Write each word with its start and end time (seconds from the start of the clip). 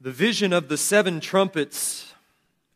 The 0.00 0.12
vision 0.12 0.52
of 0.52 0.68
the 0.68 0.76
seven 0.76 1.18
trumpets 1.18 2.14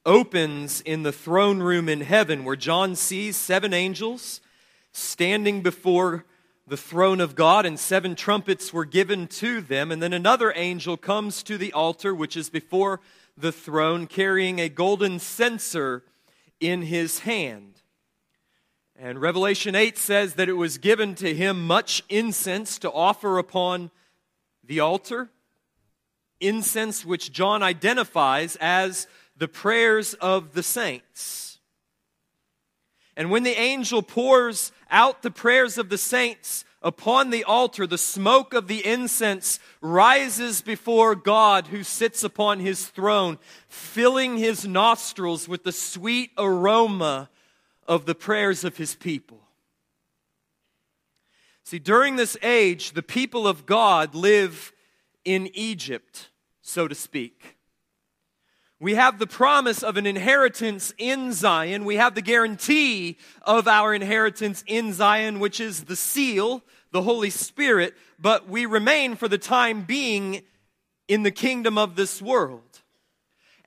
opens 0.05 0.81
in 0.81 1.05
the 1.05 1.13
throne 1.13 1.61
room 1.61 1.89
in 1.89 2.01
heaven 2.01 2.45
where 2.45 2.57
John 2.57 2.97
sees 2.97 3.37
seven 3.37 3.73
angels 3.73 4.41
standing 4.91 5.63
before 5.63 6.25
the 6.67 6.77
throne 6.77 7.21
of 7.21 7.37
God, 7.37 7.65
and 7.65 7.79
seven 7.79 8.17
trumpets 8.17 8.73
were 8.73 8.85
given 8.85 9.29
to 9.29 9.61
them. 9.61 9.93
And 9.93 10.03
then 10.03 10.13
another 10.13 10.53
angel 10.57 10.97
comes 10.97 11.45
to 11.45 11.57
the 11.57 11.73
altar, 11.73 12.13
which 12.13 12.37
is 12.37 12.51
before 12.51 13.01
the 13.37 13.53
throne, 13.53 14.09
carrying 14.09 14.59
a 14.59 14.69
golden 14.69 15.21
censer 15.21 16.03
in 16.59 16.83
his 16.83 17.21
hand. 17.21 17.83
And 18.97 19.21
Revelation 19.21 19.77
8 19.77 19.97
says 19.97 20.35
that 20.35 20.49
it 20.49 20.55
was 20.55 20.77
given 20.77 21.15
to 21.17 21.33
him 21.33 21.69
much 21.69 22.03
incense 22.09 22.81
to 22.81 22.91
offer 22.91 23.39
upon 23.39 23.93
the 24.65 24.81
altar 24.81 25.31
incense 26.47 27.05
which 27.05 27.33
John 27.33 27.63
identifies 27.63 28.57
as 28.61 29.07
the 29.37 29.49
prayers 29.49 30.15
of 30.15 30.53
the 30.53 30.63
saints. 30.63 31.59
And 33.17 33.31
when 33.31 33.43
the 33.43 33.59
angel 33.59 34.03
pours 34.03 34.73
out 34.91 35.23
the 35.23 35.31
prayers 35.31 35.79
of 35.79 35.89
the 35.89 35.99
saints 35.99 36.65
upon 36.83 37.31
the 37.31 37.45
altar, 37.45 37.87
the 37.87 37.99
smoke 37.99 38.55
of 38.55 38.69
the 38.69 38.85
incense 38.85 39.61
rises 39.81 40.63
before 40.63 41.15
God 41.15 41.69
who 41.69 41.83
sits 41.85 42.25
upon 42.25 42.61
his 42.61 42.87
throne, 42.87 43.39
filling 43.69 44.39
his 44.39 44.67
nostrils 44.67 45.49
with 45.49 45.63
the 45.65 45.73
sweet 45.73 46.31
aroma 46.39 47.29
of 47.87 48.07
the 48.07 48.15
prayers 48.15 48.65
of 48.65 48.77
his 48.77 48.95
people. 48.95 49.41
See, 51.65 51.79
during 51.79 52.17
this 52.17 52.37
age, 52.43 52.93
the 52.93 53.03
people 53.03 53.47
of 53.47 53.67
God 53.67 54.15
live 54.15 54.73
in 55.25 55.49
Egypt 55.55 56.31
so 56.63 56.89
to 56.89 56.95
speak. 56.95 57.59
We 58.81 58.95
have 58.95 59.21
the 59.21 59.29
promise 59.29 59.85
of 59.85 59.97
an 59.97 60.07
inheritance 60.07 60.93
in 60.99 61.33
Zion. 61.33 61.85
We 61.85 61.97
have 61.97 62.17
the 62.17 62.23
guarantee 62.23 63.17
of 63.43 63.69
our 63.69 63.95
inheritance 63.95 64.65
in 64.67 64.93
Zion, 64.93 65.39
which 65.39 65.61
is 65.61 65.85
the 65.85 65.95
seal, 65.95 66.65
the 66.91 67.03
Holy 67.03 67.31
Spirit, 67.31 67.95
but 68.19 68.49
we 68.49 68.67
remain 68.67 69.15
for 69.15 69.29
the 69.29 69.39
time 69.39 69.83
being 69.83 70.43
in 71.07 71.23
the 71.23 71.31
kingdom 71.31 71.79
of 71.79 71.95
this 71.95 72.21
world. 72.21 72.81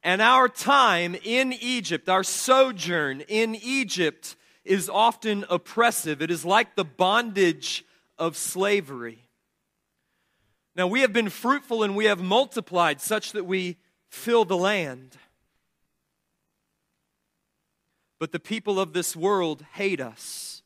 And 0.03 0.21
our 0.21 0.49
time 0.49 1.15
in 1.23 1.53
Egypt, 1.53 2.09
our 2.09 2.23
sojourn 2.23 3.21
in 3.21 3.55
Egypt, 3.55 4.35
is 4.65 4.89
often 4.89 5.45
oppressive. 5.49 6.21
It 6.21 6.29
is 6.29 6.43
like 6.43 6.75
the 6.75 6.83
bondage 6.83 7.85
of 8.17 8.35
slavery. 8.35 9.24
Now 10.75 10.87
we 10.87 11.01
have 11.01 11.13
been 11.13 11.29
fruitful 11.29 11.83
and 11.83 11.95
we 11.95 12.05
have 12.05 12.21
multiplied 12.21 12.99
such 12.99 13.31
that 13.31 13.45
we 13.45 13.77
fill 14.09 14.45
the 14.45 14.57
land. 14.57 15.17
But 18.19 18.31
the 18.31 18.39
people 18.39 18.79
of 18.79 18.93
this 18.93 19.15
world 19.15 19.65
hate 19.73 19.99
us, 19.99 20.63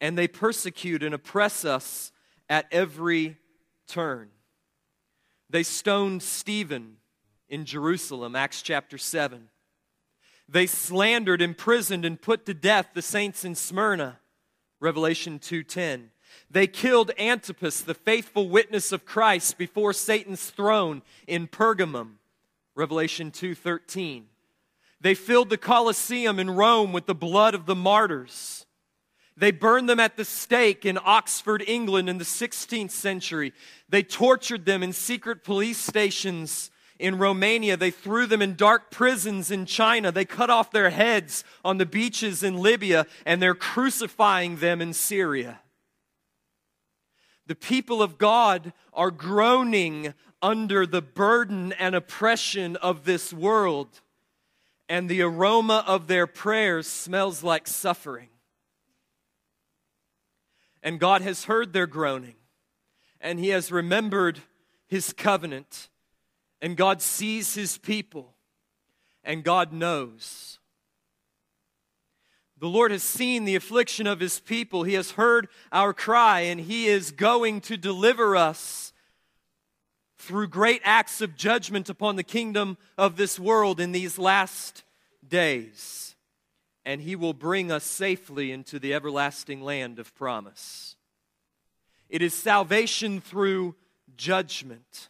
and 0.00 0.16
they 0.16 0.28
persecute 0.28 1.02
and 1.02 1.14
oppress 1.14 1.64
us 1.64 2.12
at 2.48 2.66
every 2.70 3.36
turn. 3.88 4.30
They 5.50 5.64
stoned 5.64 6.22
Stephen 6.22 6.98
in 7.48 7.64
Jerusalem, 7.64 8.36
Acts 8.36 8.62
chapter 8.62 8.96
7. 8.96 9.50
They 10.48 10.66
slandered, 10.66 11.42
imprisoned, 11.42 12.04
and 12.04 12.20
put 12.20 12.46
to 12.46 12.54
death 12.54 12.90
the 12.94 13.02
saints 13.02 13.44
in 13.44 13.54
Smyrna, 13.54 14.20
Revelation 14.80 15.38
2:10. 15.40 16.11
They 16.50 16.66
killed 16.66 17.10
Antipas, 17.18 17.80
the 17.80 17.94
faithful 17.94 18.48
witness 18.48 18.92
of 18.92 19.04
Christ, 19.04 19.58
before 19.58 19.92
Satan's 19.92 20.50
throne 20.50 21.02
in 21.26 21.48
Pergamum. 21.48 22.18
Revelation 22.74 23.30
2:13. 23.30 24.28
They 25.00 25.14
filled 25.14 25.50
the 25.50 25.58
Colosseum 25.58 26.38
in 26.38 26.50
Rome 26.50 26.92
with 26.92 27.06
the 27.06 27.14
blood 27.14 27.54
of 27.54 27.66
the 27.66 27.74
martyrs. 27.74 28.66
They 29.36 29.50
burned 29.50 29.88
them 29.88 29.98
at 29.98 30.16
the 30.16 30.24
stake 30.24 30.84
in 30.84 30.98
Oxford, 31.02 31.64
England 31.66 32.08
in 32.08 32.18
the 32.18 32.24
16th 32.24 32.92
century. 32.92 33.52
They 33.88 34.02
tortured 34.02 34.66
them 34.66 34.82
in 34.82 34.92
secret 34.92 35.42
police 35.42 35.78
stations 35.78 36.70
in 36.98 37.18
Romania. 37.18 37.76
They 37.76 37.90
threw 37.90 38.26
them 38.26 38.42
in 38.42 38.54
dark 38.54 38.90
prisons 38.90 39.50
in 39.50 39.64
China. 39.66 40.12
They 40.12 40.26
cut 40.26 40.50
off 40.50 40.70
their 40.70 40.90
heads 40.90 41.44
on 41.64 41.78
the 41.78 41.86
beaches 41.86 42.42
in 42.42 42.58
Libya, 42.58 43.06
and 43.24 43.42
they're 43.42 43.54
crucifying 43.54 44.58
them 44.58 44.80
in 44.80 44.92
Syria. 44.92 45.61
The 47.46 47.54
people 47.54 48.02
of 48.02 48.18
God 48.18 48.72
are 48.92 49.10
groaning 49.10 50.14
under 50.40 50.86
the 50.86 51.02
burden 51.02 51.72
and 51.72 51.94
oppression 51.94 52.76
of 52.76 53.04
this 53.04 53.32
world, 53.32 54.00
and 54.88 55.08
the 55.08 55.22
aroma 55.22 55.84
of 55.86 56.06
their 56.06 56.26
prayers 56.26 56.86
smells 56.86 57.42
like 57.42 57.66
suffering. 57.66 58.28
And 60.82 60.98
God 60.98 61.22
has 61.22 61.44
heard 61.44 61.72
their 61.72 61.86
groaning, 61.86 62.34
and 63.20 63.38
He 63.38 63.48
has 63.48 63.70
remembered 63.70 64.40
His 64.86 65.12
covenant, 65.12 65.88
and 66.60 66.76
God 66.76 67.00
sees 67.00 67.54
His 67.54 67.78
people, 67.78 68.34
and 69.22 69.44
God 69.44 69.72
knows. 69.72 70.58
The 72.62 72.68
Lord 72.68 72.92
has 72.92 73.02
seen 73.02 73.44
the 73.44 73.56
affliction 73.56 74.06
of 74.06 74.20
his 74.20 74.38
people. 74.38 74.84
He 74.84 74.94
has 74.94 75.10
heard 75.10 75.48
our 75.72 75.92
cry, 75.92 76.42
and 76.42 76.60
he 76.60 76.86
is 76.86 77.10
going 77.10 77.60
to 77.62 77.76
deliver 77.76 78.36
us 78.36 78.92
through 80.16 80.46
great 80.46 80.80
acts 80.84 81.20
of 81.20 81.34
judgment 81.34 81.88
upon 81.88 82.14
the 82.14 82.22
kingdom 82.22 82.78
of 82.96 83.16
this 83.16 83.36
world 83.36 83.80
in 83.80 83.90
these 83.90 84.16
last 84.16 84.84
days. 85.26 86.14
And 86.84 87.00
he 87.00 87.16
will 87.16 87.34
bring 87.34 87.72
us 87.72 87.82
safely 87.82 88.52
into 88.52 88.78
the 88.78 88.94
everlasting 88.94 89.60
land 89.60 89.98
of 89.98 90.14
promise. 90.14 90.94
It 92.08 92.22
is 92.22 92.32
salvation 92.32 93.20
through 93.20 93.74
judgment. 94.16 95.08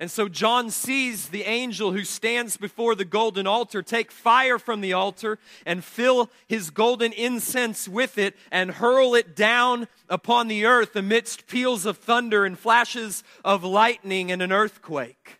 And 0.00 0.10
so 0.10 0.30
John 0.30 0.70
sees 0.70 1.28
the 1.28 1.42
angel 1.42 1.92
who 1.92 2.04
stands 2.04 2.56
before 2.56 2.94
the 2.94 3.04
golden 3.04 3.46
altar 3.46 3.82
take 3.82 4.10
fire 4.10 4.58
from 4.58 4.80
the 4.80 4.94
altar 4.94 5.38
and 5.66 5.84
fill 5.84 6.30
his 6.48 6.70
golden 6.70 7.12
incense 7.12 7.86
with 7.86 8.16
it 8.16 8.34
and 8.50 8.70
hurl 8.70 9.14
it 9.14 9.36
down 9.36 9.88
upon 10.08 10.48
the 10.48 10.64
earth 10.64 10.96
amidst 10.96 11.46
peals 11.46 11.84
of 11.84 11.98
thunder 11.98 12.46
and 12.46 12.58
flashes 12.58 13.22
of 13.44 13.62
lightning 13.62 14.32
and 14.32 14.40
an 14.40 14.52
earthquake. 14.52 15.38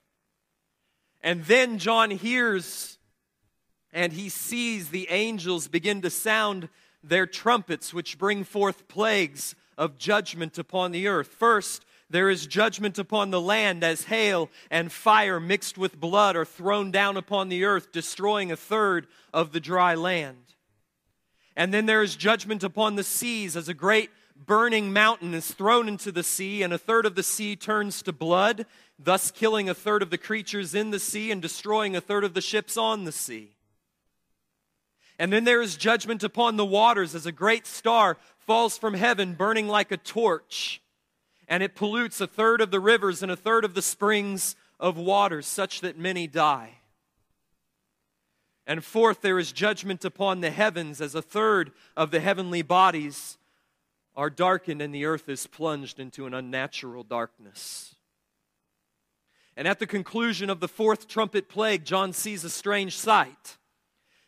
And 1.23 1.43
then 1.47 1.79
John 1.79 2.11
hears 2.11 2.99
and 3.95 4.13
he 4.13 4.29
sees 4.29 4.91
the 4.91 5.09
angels 5.09 5.69
begin 5.69 6.03
to 6.03 6.11
sound 6.11 6.69
their 7.03 7.27
trumpets, 7.27 7.95
which 7.95 8.19
bring 8.19 8.45
forth 8.45 8.89
plagues 8.89 9.55
of 9.79 9.97
judgment 9.97 10.59
upon 10.59 10.93
the 10.93 11.09
earth. 11.09 11.29
First, 11.29 11.87
there 12.11 12.29
is 12.29 12.47
judgment 12.47 12.99
upon 12.99 13.31
the 13.31 13.41
land 13.41 13.85
as 13.85 14.05
hail 14.05 14.51
and 14.71 14.91
fire 14.91 15.39
mixed 15.39 15.79
with 15.79 15.99
blood 15.99 16.35
are 16.35 16.45
thrown 16.45 16.91
down 16.91 17.17
upon 17.17 17.49
the 17.49 17.65
earth, 17.65 17.93
destroying 17.93 18.51
a 18.51 18.57
third 18.57 19.07
of 19.33 19.53
the 19.53 19.61
dry 19.61 19.95
land. 19.95 20.55
And 21.57 21.73
then 21.73 21.87
there 21.87 22.03
is 22.03 22.17
judgment 22.17 22.65
upon 22.65 22.97
the 22.97 23.05
seas 23.05 23.57
as 23.57 23.69
a 23.69 23.75
great 23.75 24.11
burning 24.35 24.93
mountain 24.93 25.35
is 25.35 25.53
thrown 25.53 25.87
into 25.87 26.11
the 26.11 26.23
sea, 26.23 26.63
and 26.63 26.73
a 26.73 26.79
third 26.79 27.07
of 27.07 27.15
the 27.15 27.23
sea 27.23 27.55
turns 27.55 28.03
to 28.03 28.13
blood, 28.13 28.67
thus 28.99 29.31
killing 29.31 29.69
a 29.69 29.75
third 29.75 30.03
of 30.03 30.11
the 30.11 30.19
creatures 30.19 30.75
in 30.75 30.91
the 30.91 30.99
sea 30.99 31.31
and 31.31 31.41
destroying 31.41 31.95
a 31.95 32.01
third 32.01 32.25
of 32.25 32.35
the 32.35 32.41
ships 32.41 32.77
on 32.77 33.05
the 33.05 33.13
sea. 33.13 33.57
And 35.19 35.33
then 35.33 35.45
there 35.45 35.61
is 35.61 35.77
judgment 35.77 36.25
upon 36.25 36.57
the 36.57 36.65
waters 36.65 37.15
as 37.15 37.27
a 37.27 37.33
great 37.33 37.67
star 37.67 38.17
falls 38.39 38.79
from 38.79 38.95
heaven, 38.95 39.35
burning 39.35 39.69
like 39.69 39.93
a 39.93 39.99
torch 39.99 40.81
and 41.51 41.65
it 41.65 41.75
pollutes 41.75 42.21
a 42.21 42.29
third 42.29 42.61
of 42.61 42.71
the 42.71 42.79
rivers 42.79 43.25
and 43.25 43.31
a 43.31 43.37
third 43.37 43.65
of 43.65 43.75
the 43.75 43.83
springs 43.83 44.55
of 44.79 44.97
water, 44.97 45.43
such 45.43 45.81
that 45.81 45.99
many 45.99 46.29
die. 46.29 46.77
And 48.69 48.85
fourth, 48.85 49.21
there 49.21 49.39
is 49.39 49.51
judgment 49.51 50.05
upon 50.05 50.41
the 50.41 50.53
heavens, 50.53 51.01
as 51.01 51.17
a 51.17 51.21
third 51.21 51.73
of 51.97 52.13
the 52.13 52.21
heavenly 52.21 52.63
bodies 52.63 53.37
are 54.15 54.31
darkened 54.31 54.81
and 54.81 54.95
the 54.95 55.05
earth 55.05 55.29
is 55.29 55.49
plunged 55.49 55.99
into 55.99 56.25
an 56.25 56.35
unnatural 56.35 57.03
darkness. 57.03 57.97
And 59.57 59.67
at 59.67 59.81
the 59.81 59.87
conclusion 59.89 60.51
of 60.51 60.61
the 60.61 60.69
fourth 60.69 61.09
trumpet 61.09 61.49
plague, 61.49 61.85
John 61.85 62.13
sees 62.13 62.45
a 62.45 62.51
strange 62.51 62.97
sight. 62.97 63.57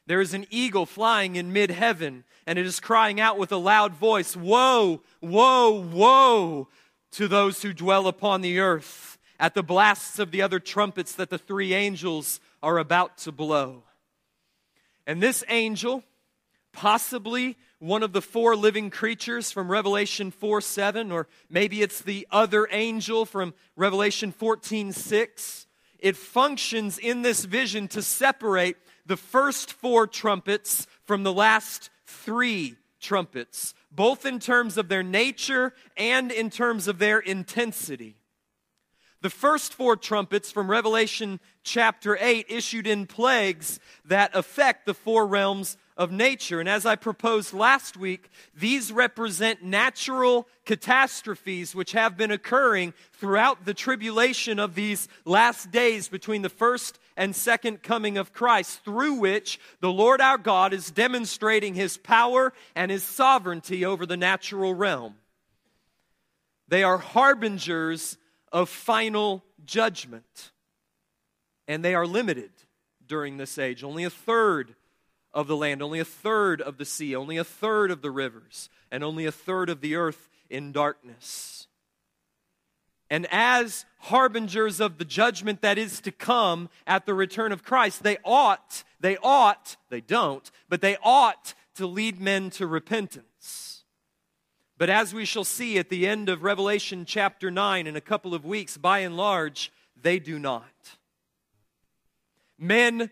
There 0.06 0.20
is 0.20 0.35
an 0.35 0.47
eagle 0.50 0.87
flying 0.87 1.37
in 1.37 1.52
mid 1.52 1.70
heaven, 1.70 2.25
and 2.47 2.58
it 2.58 2.67
is 2.67 2.81
crying 2.81 3.20
out 3.20 3.38
with 3.38 3.52
a 3.52 3.56
loud 3.56 3.94
voice 3.94 4.37
Woe, 4.37 5.02
woe, 5.20 5.70
woe 5.70 6.69
to 7.12 7.29
those 7.29 7.62
who 7.62 7.73
dwell 7.73 8.06
upon 8.06 8.41
the 8.41 8.59
earth 8.59 9.19
at 9.38 9.55
the 9.55 9.62
blasts 9.62 10.19
of 10.19 10.31
the 10.31 10.43
other 10.43 10.61
trumpets 10.61 11.14
that 11.14 11.31
the 11.31 11.38
three 11.38 11.75
angels 11.75 12.41
are 12.62 12.79
about 12.79 13.19
to 13.19 13.32
blow. 13.32 13.82
And 15.06 15.23
this 15.23 15.43
angel, 15.49 16.05
possibly 16.73 17.56
one 17.79 18.05
of 18.05 18.12
the 18.12 18.23
four 18.23 18.55
living 18.55 18.91
creatures 18.91 19.50
from 19.50 19.70
Revelation 19.70 20.31
4 20.31 20.61
7, 20.61 21.11
or 21.11 21.26
maybe 21.50 21.82
it's 21.82 22.00
the 22.00 22.26
other 22.31 22.69
angel 22.70 23.26
from 23.26 23.55
Revelation 23.75 24.31
14 24.31 24.93
6, 24.93 25.67
it 25.99 26.17
functions 26.17 26.99
in 26.99 27.23
this 27.23 27.44
vision 27.44 27.88
to 27.88 28.03
separate 28.03 28.76
the 29.05 29.17
first 29.17 29.73
four 29.73 30.06
trumpets 30.06 30.87
from 31.05 31.25
the 31.25 31.32
last 31.32 31.91
three 32.06 32.76
trumpets, 33.00 33.75
both 33.94 34.25
in 34.27 34.39
terms 34.39 34.79
of 34.79 34.89
their 34.89 35.03
nature 35.03 35.75
and 35.97 36.33
in 36.33 36.50
terms 36.50 36.89
of 36.89 36.99
their 36.99 37.19
intensity. 37.19 38.17
The 39.23 39.31
first 39.31 39.73
four 39.73 39.97
trumpets 39.97 40.50
from 40.50 40.69
Revelation 40.69 41.39
chapter 41.62 42.19
8 42.21 42.47
issued 42.49 42.89
in 42.89 43.06
plagues 43.06 43.79
that 44.05 44.35
affect 44.35 44.85
the 44.85 44.94
four 44.94 45.29
realms 45.29 45.77
of 45.97 46.11
nature. 46.11 46.59
And 46.59 46.69
as 46.69 46.85
I 46.85 46.97
proposed 46.97 47.55
last 47.55 47.97
week, 47.97 48.31
these 48.53 48.91
represent 48.91 49.62
natural 49.62 50.49
catastrophes 50.65 51.73
which 51.73 51.93
have 51.93 52.17
been 52.17 52.33
occurring 52.33 52.95
throughout 53.12 53.65
the 53.65 53.75
tribulation 53.75 54.59
of 54.59 54.75
these 54.75 55.06
last 55.25 55.71
days 55.71 56.09
between 56.09 56.43
the 56.43 56.49
first 56.49 56.99
and 57.23 57.37
second 57.37 57.85
coming 57.85 58.19
of 58.19 58.33
Christ, 58.33 58.85
through 58.85 59.15
which 59.15 59.61
the 59.79 59.93
Lord 59.93 60.21
our 60.21 60.39
God 60.39 60.73
is 60.73 60.91
demonstrating 60.91 61.77
his 61.77 61.97
power 61.97 62.53
and 62.75 62.91
his 62.91 63.05
sovereignty 63.05 63.85
over 63.85 64.07
the 64.07 64.17
natural 64.17 64.75
realm. 64.75 65.15
They 66.67 66.83
are 66.83 66.99
harbingers 66.99 68.19
of 68.51 68.69
final 68.69 69.45
judgment. 69.65 70.51
And 71.69 71.85
they 71.85 71.95
are 71.95 72.09
limited 72.09 72.51
during 73.07 73.37
this 73.37 73.57
age. 73.57 73.85
Only 73.85 74.03
a 74.03 74.11
third 74.11 74.75
of 75.33 75.47
the 75.47 75.57
land, 75.57 75.81
only 75.81 76.01
a 76.01 76.05
third 76.05 76.61
of 76.61 76.77
the 76.77 76.85
sea, 76.85 77.15
only 77.15 77.37
a 77.37 77.45
third 77.45 77.93
of 77.93 78.03
the 78.03 78.11
rivers, 78.11 78.69
and 78.91 79.05
only 79.05 79.27
a 79.27 79.33
third 79.33 79.71
of 79.71 79.81
the 79.81 79.95
earth 79.95 80.29
in 80.51 80.73
darkness. 80.73 81.62
And 83.12 83.26
as 83.31 83.85
harbingers 83.99 84.81
of 84.81 84.97
the 84.97 85.05
judgment 85.05 85.61
that 85.61 85.76
is 85.76 86.00
to 86.00 86.11
come 86.11 86.70
at 86.87 87.05
the 87.05 87.12
return 87.12 87.53
of 87.53 87.62
Christ, 87.62 88.03
they 88.03 88.17
ought, 88.25 88.85
they 89.00 89.19
ought, 89.19 89.76
they 89.91 90.00
don't, 90.00 90.50
but 90.70 90.81
they 90.81 90.97
ought 91.03 91.53
to 91.75 91.87
lead 91.87 92.23
men 92.23 92.49
to 92.53 92.67
repentance. 92.67 93.85
But 94.79 94.88
as 94.88 95.12
we 95.12 95.26
shall 95.26 95.44
see 95.44 95.76
at 95.76 95.91
the 95.91 96.09
end 96.09 96.31
of 96.31 96.43
Revelation 96.43 97.05
chapter 97.05 97.50
9 97.50 97.87
in 97.87 97.97
a 97.97 98.00
couple 98.00 98.35
of 98.35 98.47
weeks, 98.47 98.79
by 98.79 99.00
and 99.00 99.14
large, 99.14 99.70
they 99.94 100.19
do 100.19 100.38
not. 100.38 100.64
Men 102.59 103.11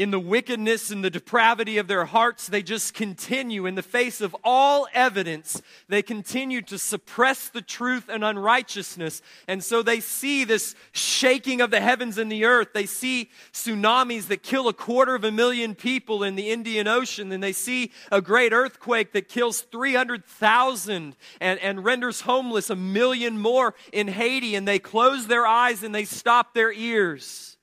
in 0.00 0.10
the 0.10 0.18
wickedness 0.18 0.90
and 0.90 1.04
the 1.04 1.10
depravity 1.10 1.76
of 1.76 1.86
their 1.86 2.06
hearts, 2.06 2.46
they 2.46 2.62
just 2.62 2.94
continue 2.94 3.66
in 3.66 3.74
the 3.74 3.82
face 3.82 4.22
of 4.22 4.34
all 4.42 4.88
evidence. 4.94 5.60
They 5.88 6.00
continue 6.00 6.62
to 6.62 6.78
suppress 6.78 7.50
the 7.50 7.60
truth 7.60 8.08
and 8.08 8.24
unrighteousness. 8.24 9.20
And 9.46 9.62
so 9.62 9.82
they 9.82 10.00
see 10.00 10.44
this 10.44 10.74
shaking 10.92 11.60
of 11.60 11.70
the 11.70 11.82
heavens 11.82 12.16
and 12.16 12.32
the 12.32 12.46
earth. 12.46 12.68
They 12.72 12.86
see 12.86 13.28
tsunamis 13.52 14.28
that 14.28 14.42
kill 14.42 14.68
a 14.68 14.72
quarter 14.72 15.14
of 15.14 15.24
a 15.24 15.30
million 15.30 15.74
people 15.74 16.24
in 16.24 16.34
the 16.34 16.48
Indian 16.48 16.88
Ocean. 16.88 17.30
And 17.30 17.42
they 17.42 17.52
see 17.52 17.92
a 18.10 18.22
great 18.22 18.54
earthquake 18.54 19.12
that 19.12 19.28
kills 19.28 19.60
300,000 19.60 21.14
and, 21.42 21.58
and 21.60 21.84
renders 21.84 22.22
homeless 22.22 22.70
a 22.70 22.74
million 22.74 23.38
more 23.38 23.74
in 23.92 24.08
Haiti. 24.08 24.54
And 24.54 24.66
they 24.66 24.78
close 24.78 25.26
their 25.26 25.46
eyes 25.46 25.82
and 25.82 25.94
they 25.94 26.06
stop 26.06 26.54
their 26.54 26.72
ears 26.72 27.58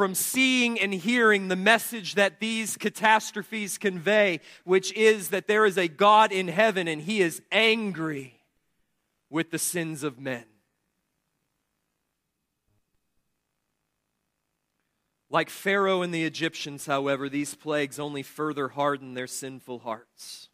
from 0.00 0.14
seeing 0.14 0.80
and 0.80 0.94
hearing 0.94 1.48
the 1.48 1.56
message 1.56 2.14
that 2.14 2.40
these 2.40 2.78
catastrophes 2.78 3.76
convey, 3.76 4.40
which 4.64 4.90
is 4.94 5.28
that 5.28 5.46
there 5.46 5.66
is 5.66 5.76
a 5.76 5.88
God 5.88 6.32
in 6.32 6.48
heaven 6.48 6.88
and 6.88 7.02
he 7.02 7.20
is 7.20 7.42
angry 7.52 8.40
with 9.28 9.50
the 9.50 9.58
sins 9.58 10.02
of 10.02 10.18
men. 10.18 10.46
Like 15.28 15.50
Pharaoh 15.50 16.00
and 16.00 16.14
the 16.14 16.24
Egyptians, 16.24 16.86
however, 16.86 17.28
these 17.28 17.54
plagues 17.54 17.98
only 17.98 18.22
further 18.22 18.68
harden 18.68 19.12
their 19.12 19.26
sinful 19.26 19.80
hearts. 19.80 20.48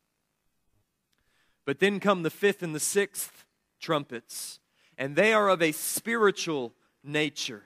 But 1.64 1.78
then 1.78 2.00
come 2.00 2.25
the 2.25 2.31
fifth 2.31 2.64
and 2.64 2.75
the 2.75 2.81
sixth 2.81 3.44
trumpets, 3.78 4.58
and 4.99 5.14
they 5.14 5.32
are 5.32 5.49
of 5.49 5.62
a 5.62 5.70
spiritual 5.70 6.75
nature. 7.04 7.62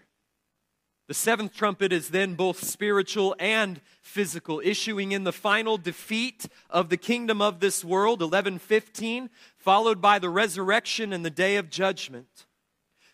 The 1.11 1.15
seventh 1.15 1.57
trumpet 1.57 1.93
is 1.93 2.11
then 2.11 2.37
both 2.37 2.63
spiritual 2.63 3.35
and 3.41 3.81
physical, 4.01 4.63
issuing 4.63 5.11
in 5.11 5.25
the 5.25 5.33
final 5.33 5.77
defeat 5.77 6.47
of 6.71 6.89
the 6.89 6.97
kingdom 6.97 7.43
of 7.43 7.59
this 7.59 7.85
world, 7.85 8.21
1115, 8.21 9.29
followed 9.57 10.01
by 10.01 10.21
the 10.21 10.31
resurrection 10.31 11.13
and 11.13 11.25
the 11.25 11.29
day 11.29 11.57
of 11.57 11.69
judgment. 11.69 12.47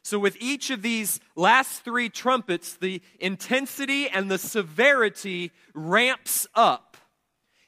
So, 0.02 0.18
with 0.18 0.36
each 0.38 0.68
of 0.68 0.82
these 0.82 1.20
last 1.36 1.84
three 1.84 2.10
trumpets, 2.10 2.74
the 2.74 3.00
intensity 3.18 4.10
and 4.10 4.30
the 4.30 4.36
severity 4.36 5.50
ramps 5.72 6.46
up. 6.54 6.98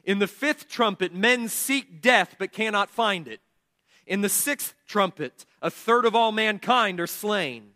In 0.05 0.19
the 0.19 0.27
fifth 0.27 0.69
trumpet, 0.69 1.15
men 1.15 1.49
seek 1.49 2.03
death 2.03 2.37
but 2.39 2.53
cannot 2.53 2.91
find 2.91 3.29
it. 3.29 3.41
In 4.07 4.21
the 4.21 4.29
sixth 4.29 4.75
trumpet, 4.87 5.47
a 5.63 5.71
third 5.71 6.05
of 6.05 6.15
all 6.15 6.33
mankind 6.33 7.01
are 7.01 7.07
slain. 7.07 7.71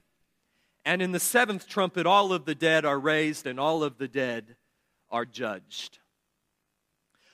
And 0.85 1.01
in 1.01 1.13
the 1.13 1.21
seventh 1.21 1.69
trumpet, 1.69 2.07
all 2.07 2.33
of 2.33 2.45
the 2.45 2.55
dead 2.55 2.85
are 2.85 2.99
raised 2.99 3.47
and 3.47 3.61
all 3.61 3.85
of 3.85 3.99
the 3.99 4.09
dead 4.09 4.57
are 5.11 5.25
judged. 5.25 5.99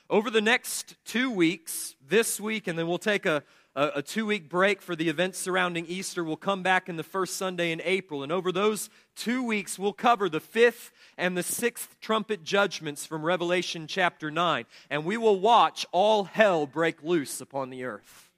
Over 0.09 0.29
the 0.29 0.41
next 0.41 0.95
two 1.05 1.29
weeks, 1.29 1.95
this 2.05 2.39
week, 2.39 2.67
and 2.67 2.77
then 2.77 2.87
we'll 2.87 2.97
take 2.97 3.25
a, 3.25 3.43
a, 3.75 3.91
a 3.95 4.01
two 4.01 4.25
week 4.25 4.49
break 4.49 4.81
for 4.81 4.95
the 4.95 5.07
events 5.07 5.37
surrounding 5.37 5.85
Easter. 5.85 6.23
We'll 6.23 6.35
come 6.35 6.63
back 6.63 6.89
in 6.89 6.95
the 6.95 7.03
first 7.03 7.37
Sunday 7.37 7.71
in 7.71 7.81
April. 7.83 8.23
And 8.23 8.31
over 8.31 8.51
those 8.51 8.89
two 9.15 9.43
weeks, 9.43 9.77
we'll 9.77 9.93
cover 9.93 10.27
the 10.27 10.39
fifth 10.39 10.91
and 11.17 11.37
the 11.37 11.43
sixth 11.43 11.95
trumpet 12.01 12.43
judgments 12.43 13.05
from 13.05 13.23
Revelation 13.23 13.85
chapter 13.87 14.31
9. 14.31 14.65
And 14.89 15.05
we 15.05 15.15
will 15.15 15.39
watch 15.39 15.85
all 15.91 16.23
hell 16.23 16.65
break 16.65 17.03
loose 17.03 17.39
upon 17.39 17.69
the 17.69 17.83
earth. 17.83 18.31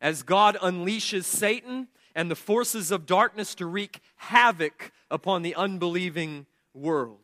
As 0.00 0.22
God 0.22 0.56
unleashes 0.62 1.24
Satan 1.24 1.88
and 2.16 2.30
the 2.30 2.34
forces 2.34 2.90
of 2.90 3.04
darkness 3.04 3.54
to 3.54 3.66
wreak 3.66 4.00
havoc 4.16 4.90
upon 5.10 5.42
the 5.42 5.54
unbelieving 5.54 6.46
world. 6.72 7.20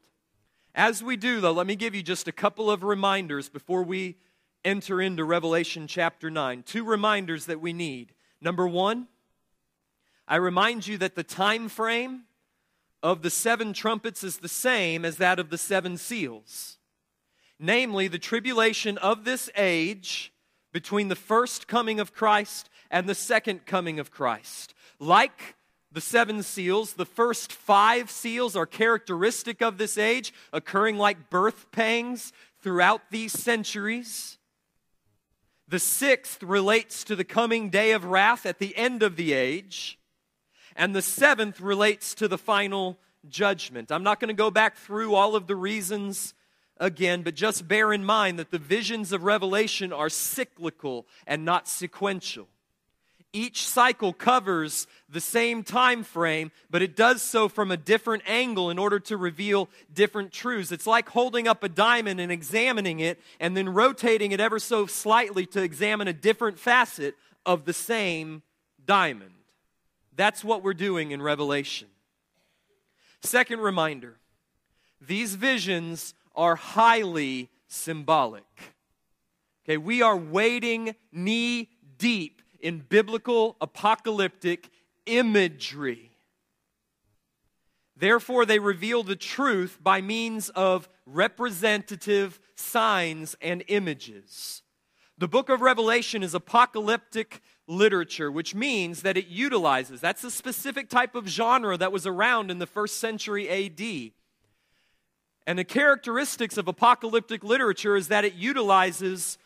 As 0.75 1.03
we 1.03 1.17
do, 1.17 1.41
though, 1.41 1.53
let 1.53 1.67
me 1.67 1.77
give 1.77 1.95
you 1.95 2.03
just 2.03 2.29
a 2.29 2.33
couple 2.33 2.71
of 2.71 2.85
reminders 2.85 3.49
before 3.49 3.83
we 3.83 4.17
enter 4.65 5.01
into 5.01 5.25
Revelation 5.25 5.87
chapter 5.87 6.31
9. 6.31 6.63
Two 6.65 6.85
reminders 6.85 7.47
that 7.47 7.61
we 7.61 7.73
need. 7.73 8.13
Number 8.43 8.69
one, 8.69 9.09
I 10.29 10.37
remind 10.37 10.87
you 10.87 10.99
that 10.99 11.15
the 11.15 11.25
time 11.25 11.71
frame 11.71 12.25
of 13.03 13.23
the 13.23 13.31
seven 13.31 13.73
trumpets 13.73 14.23
is 14.23 14.39
the 14.39 14.49
same 14.49 15.07
as 15.07 15.17
that 15.17 15.39
of 15.39 15.49
the 15.49 15.59
seven 15.59 15.97
seals. 15.97 16.77
Namely, 17.59 18.09
the 18.09 18.19
tribulation 18.19 18.99
of 18.99 19.25
this 19.25 19.49
age 19.57 20.33
between 20.71 21.09
the 21.09 21.17
first 21.17 21.67
coming 21.67 21.99
of 21.99 22.13
Christ 22.13 22.69
and 22.91 23.09
the 23.09 23.15
second 23.15 23.67
coming 23.67 23.99
of 23.99 24.11
Christ. 24.11 24.75
Like 25.03 25.57
the 25.91 26.01
seven 26.01 26.45
seals, 26.45 26.93
the 26.93 27.05
first 27.05 27.53
five 27.53 28.09
seals 28.09 28.55
are 28.55 28.67
characteristic 28.67 29.61
of 29.61 29.77
this 29.77 29.99
age, 29.99 30.33
occurring 30.53 30.97
like 30.97 31.29
birth 31.29 31.73
pangs 31.73 32.33
throughout 32.61 33.11
these 33.11 33.33
centuries. 33.33 34.39
The 35.67 35.81
sixth 35.81 36.41
relates 36.45 37.03
to 37.03 37.17
the 37.17 37.25
coming 37.25 37.69
day 37.69 37.91
of 37.91 38.05
wrath 38.05 38.47
at 38.47 38.61
the 38.61 38.77
end 38.77 39.03
of 39.03 39.17
the 39.17 39.33
age. 39.33 39.99
And 40.77 40.95
the 40.95 41.03
seventh 41.03 41.61
relates 41.61 42.15
to 42.15 42.29
the 42.29 42.39
final 42.39 42.97
judgment. 43.29 43.91
I'm 43.91 44.05
not 44.05 44.21
going 44.21 44.29
to 44.29 44.35
go 44.35 44.53
back 44.53 44.77
through 44.77 45.17
all 45.17 45.35
of 45.35 45.49
the 45.49 45.57
reasons 45.57 46.33
again, 46.77 47.23
but 47.23 47.35
just 47.35 47.67
bear 47.67 47.93
in 47.93 48.05
mind 48.05 48.39
that 48.39 48.53
the 48.53 48.59
visions 48.61 49.11
of 49.11 49.25
Revelation 49.25 49.93
are 49.93 50.09
cyclical 50.09 51.09
and 51.27 51.45
not 51.45 51.67
sequential 51.67 52.47
each 53.33 53.67
cycle 53.67 54.13
covers 54.13 54.87
the 55.09 55.21
same 55.21 55.63
time 55.63 56.03
frame 56.03 56.51
but 56.71 56.83
it 56.83 56.95
does 56.95 57.23
so 57.23 57.49
from 57.49 57.71
a 57.71 57.77
different 57.77 58.23
angle 58.27 58.71
in 58.71 58.79
order 58.79 59.01
to 59.01 59.17
reveal 59.17 59.69
different 59.93 60.33
truths. 60.33 60.73
It's 60.73 60.87
like 60.87 61.09
holding 61.09 61.49
up 61.49 61.63
a 61.63 61.69
diamond 61.69 62.21
and 62.21 62.31
examining 62.31 63.01
it 63.01 63.21
and 63.41 63.57
then 63.57 63.69
rotating 63.69 64.33
it 64.33 64.41
ever 64.41 64.59
so 64.59 64.87
slightly 64.87 65.47
to 65.47 65.63
examine 65.63 66.09
a 66.09 66.13
different 66.13 66.59
facet 66.59 67.15
of 67.47 67.65
the 67.65 67.73
same 67.73 68.43
diamond. 68.85 69.33
That's 70.15 70.45
what 70.45 70.63
we're 70.63 70.75
doing 70.75 71.11
in 71.11 71.23
revelation. 71.23 71.89
Second 73.23 73.61
reminder 73.61 74.17
these 75.01 75.35
visions 75.35 76.15
are 76.35 76.55
highly 76.55 77.49
symbolic. 77.67 78.45
Okay 79.65 79.79
we 79.79 80.03
are 80.03 80.17
wading 80.17 80.95
knee 81.13 81.71
deep 81.97 82.42
in 82.63 82.79
biblical 82.89 83.57
apocalyptic 83.61 84.71
imagery. 85.05 86.13
Therefore, 87.97 88.47
they 88.47 88.59
reveal 88.59 89.03
the 89.03 89.17
truth 89.17 89.79
by 89.83 90.01
means 90.01 90.49
of 90.51 90.89
representative 91.05 92.41
signs 92.55 93.37
and 93.41 93.63
images. 93.69 94.63
The 95.19 95.29
book 95.29 95.51
of 95.51 95.61
Revelation 95.61 96.23
is 96.23 96.35
apocalyptic 96.35 97.43
literature, 97.69 98.31
which 98.31 98.55
means 98.55 99.03
that 99.03 99.17
it 99.17 99.29
utilizes, 99.29 100.01
that's 100.01 100.25
a 100.25 100.31
specific 100.31 100.89
type 100.89 101.15
of 101.15 101.29
genre 101.29 101.77
that 101.77 101.93
was 101.93 102.07
around 102.07 102.51
in 102.51 102.59
the 102.59 102.67
first 102.67 102.99
century 102.99 103.49
AD. 103.49 104.13
And 105.47 105.59
the 105.59 105.65
characteristics 105.65 106.57
of 106.57 106.69
apocalyptic 106.69 107.45
literature 107.45 107.97
is 107.97 108.09
that 108.09 108.25
it 108.25 108.35
utilizes 108.35 109.39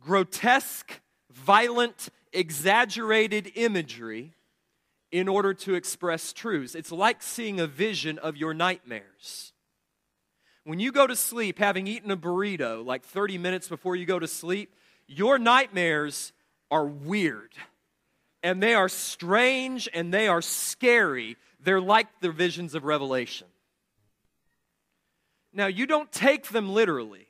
grotesque, 0.00 1.00
violent, 1.30 2.08
exaggerated 2.32 3.52
imagery 3.54 4.34
in 5.10 5.28
order 5.28 5.54
to 5.54 5.74
express 5.74 6.32
truths. 6.32 6.74
It's 6.74 6.92
like 6.92 7.22
seeing 7.22 7.60
a 7.60 7.66
vision 7.66 8.18
of 8.18 8.36
your 8.36 8.54
nightmares. 8.54 9.52
When 10.64 10.80
you 10.80 10.92
go 10.92 11.06
to 11.06 11.16
sleep 11.16 11.58
having 11.58 11.86
eaten 11.86 12.10
a 12.10 12.16
burrito 12.16 12.84
like 12.84 13.04
30 13.04 13.38
minutes 13.38 13.68
before 13.68 13.96
you 13.96 14.04
go 14.04 14.18
to 14.18 14.28
sleep, 14.28 14.74
your 15.06 15.38
nightmares 15.38 16.32
are 16.70 16.86
weird 16.86 17.52
and 18.42 18.62
they 18.62 18.74
are 18.74 18.88
strange 18.88 19.88
and 19.94 20.12
they 20.12 20.28
are 20.28 20.42
scary. 20.42 21.36
They're 21.60 21.80
like 21.80 22.08
the 22.20 22.30
visions 22.30 22.74
of 22.74 22.84
Revelation. 22.84 23.46
Now, 25.52 25.66
you 25.66 25.86
don't 25.86 26.12
take 26.12 26.48
them 26.48 26.68
literally. 26.68 27.27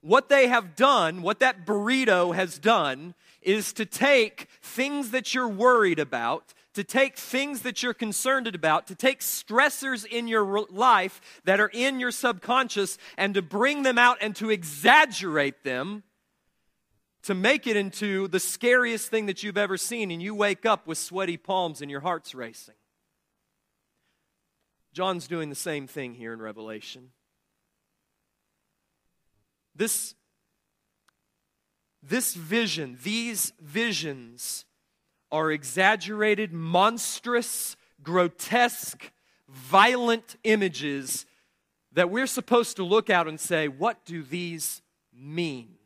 What 0.00 0.28
they 0.28 0.48
have 0.48 0.76
done, 0.76 1.22
what 1.22 1.40
that 1.40 1.66
burrito 1.66 2.34
has 2.34 2.58
done, 2.58 3.14
is 3.42 3.72
to 3.74 3.84
take 3.84 4.48
things 4.62 5.10
that 5.10 5.34
you're 5.34 5.48
worried 5.48 5.98
about, 5.98 6.54
to 6.74 6.84
take 6.84 7.16
things 7.16 7.62
that 7.62 7.82
you're 7.82 7.94
concerned 7.94 8.46
about, 8.54 8.86
to 8.86 8.94
take 8.94 9.20
stressors 9.20 10.06
in 10.06 10.28
your 10.28 10.66
life 10.70 11.20
that 11.44 11.60
are 11.60 11.70
in 11.72 11.98
your 11.98 12.12
subconscious, 12.12 12.98
and 13.16 13.34
to 13.34 13.42
bring 13.42 13.82
them 13.82 13.98
out 13.98 14.18
and 14.20 14.36
to 14.36 14.50
exaggerate 14.50 15.64
them 15.64 16.04
to 17.22 17.34
make 17.34 17.66
it 17.66 17.76
into 17.76 18.28
the 18.28 18.40
scariest 18.40 19.10
thing 19.10 19.26
that 19.26 19.42
you've 19.42 19.58
ever 19.58 19.76
seen, 19.76 20.10
and 20.10 20.22
you 20.22 20.34
wake 20.34 20.64
up 20.64 20.86
with 20.86 20.96
sweaty 20.96 21.36
palms 21.36 21.82
and 21.82 21.90
your 21.90 22.00
heart's 22.00 22.34
racing. 22.34 22.74
John's 24.92 25.28
doing 25.28 25.50
the 25.50 25.54
same 25.54 25.86
thing 25.86 26.14
here 26.14 26.32
in 26.32 26.40
Revelation. 26.40 27.10
This, 29.78 30.16
this 32.02 32.34
vision, 32.34 32.98
these 33.02 33.52
visions, 33.60 34.66
are 35.30 35.52
exaggerated, 35.52 36.52
monstrous, 36.52 37.76
grotesque, 38.02 39.10
violent 39.48 40.36
images 40.42 41.26
that 41.92 42.10
we're 42.10 42.26
supposed 42.26 42.76
to 42.76 42.84
look 42.84 43.08
at 43.08 43.28
and 43.28 43.38
say, 43.38 43.68
what 43.68 44.04
do 44.04 44.22
these 44.22 44.82
mean? 45.14 45.76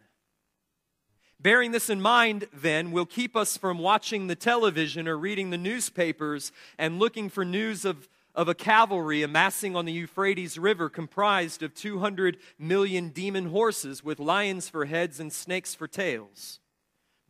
Bearing 1.38 1.72
this 1.72 1.90
in 1.90 2.00
mind, 2.00 2.46
then, 2.52 2.92
will 2.92 3.04
keep 3.04 3.36
us 3.36 3.56
from 3.56 3.78
watching 3.78 4.26
the 4.26 4.36
television 4.36 5.06
or 5.06 5.18
reading 5.18 5.50
the 5.50 5.58
newspapers 5.58 6.50
and 6.78 6.98
looking 6.98 7.28
for 7.28 7.44
news 7.44 7.84
of, 7.84 8.08
of 8.34 8.48
a 8.48 8.54
cavalry 8.54 9.22
amassing 9.22 9.76
on 9.76 9.84
the 9.84 9.92
Euphrates 9.92 10.58
River 10.58 10.88
comprised 10.88 11.62
of 11.62 11.74
200 11.74 12.38
million 12.58 13.10
demon 13.10 13.46
horses 13.46 14.02
with 14.02 14.18
lions 14.18 14.68
for 14.68 14.86
heads 14.86 15.20
and 15.20 15.32
snakes 15.32 15.74
for 15.74 15.86
tails, 15.86 16.60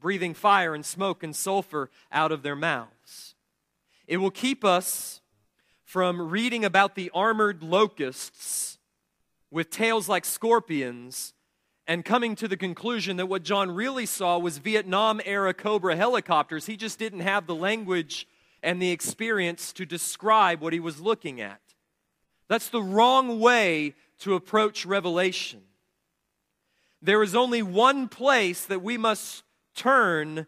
breathing 0.01 0.35
fire 0.35 0.75
and 0.75 0.87
smoke 0.87 1.23
and 1.23 1.35
sulfur 1.35 1.91
out 2.13 2.31
of 2.31 2.43
their 2.43 2.57
mouths. 2.57 3.35
It 4.07 4.19
will 4.19 4.31
keep 4.31 4.65
us 4.65 5.21
from 5.85 6.31
reading 6.31 6.65
about 6.65 6.95
the 6.95 7.11
armored 7.13 7.63
locusts 7.63 8.79
with 9.51 9.71
tails 9.71 10.09
like 10.09 10.25
scorpions 10.25 11.35
and 11.87 12.05
coming 12.05 12.37
to 12.37 12.49
the 12.49 12.57
conclusion 12.57 13.17
that 13.17 13.27
what 13.27 13.43
John 13.43 13.71
really 13.71 14.07
saw 14.07 14.39
was 14.39 14.59
Vietnam 14.59 15.21
era 15.25 15.53
Cobra 15.53 15.97
helicopters. 15.97 16.67
He 16.67 16.77
just 16.77 16.99
didn't 16.99 17.21
have 17.21 17.47
the 17.47 17.55
language 17.55 18.27
and 18.63 18.81
the 18.81 18.91
experience 18.91 19.73
to 19.73 19.85
describe 19.85 20.61
what 20.61 20.73
he 20.73 20.81
was 20.81 21.01
looking 21.01 21.41
at. 21.41 21.61
That's 22.49 22.69
the 22.69 22.83
wrong 22.83 23.41
way 23.41 23.95
to 24.21 24.35
approach 24.35 24.87
Revelation. 24.87 25.63
There 27.01 27.23
is 27.23 27.35
only 27.35 27.63
one 27.63 28.09
place 28.09 28.65
that 28.67 28.83
we 28.83 28.97
must 28.97 29.43
turn 29.75 30.47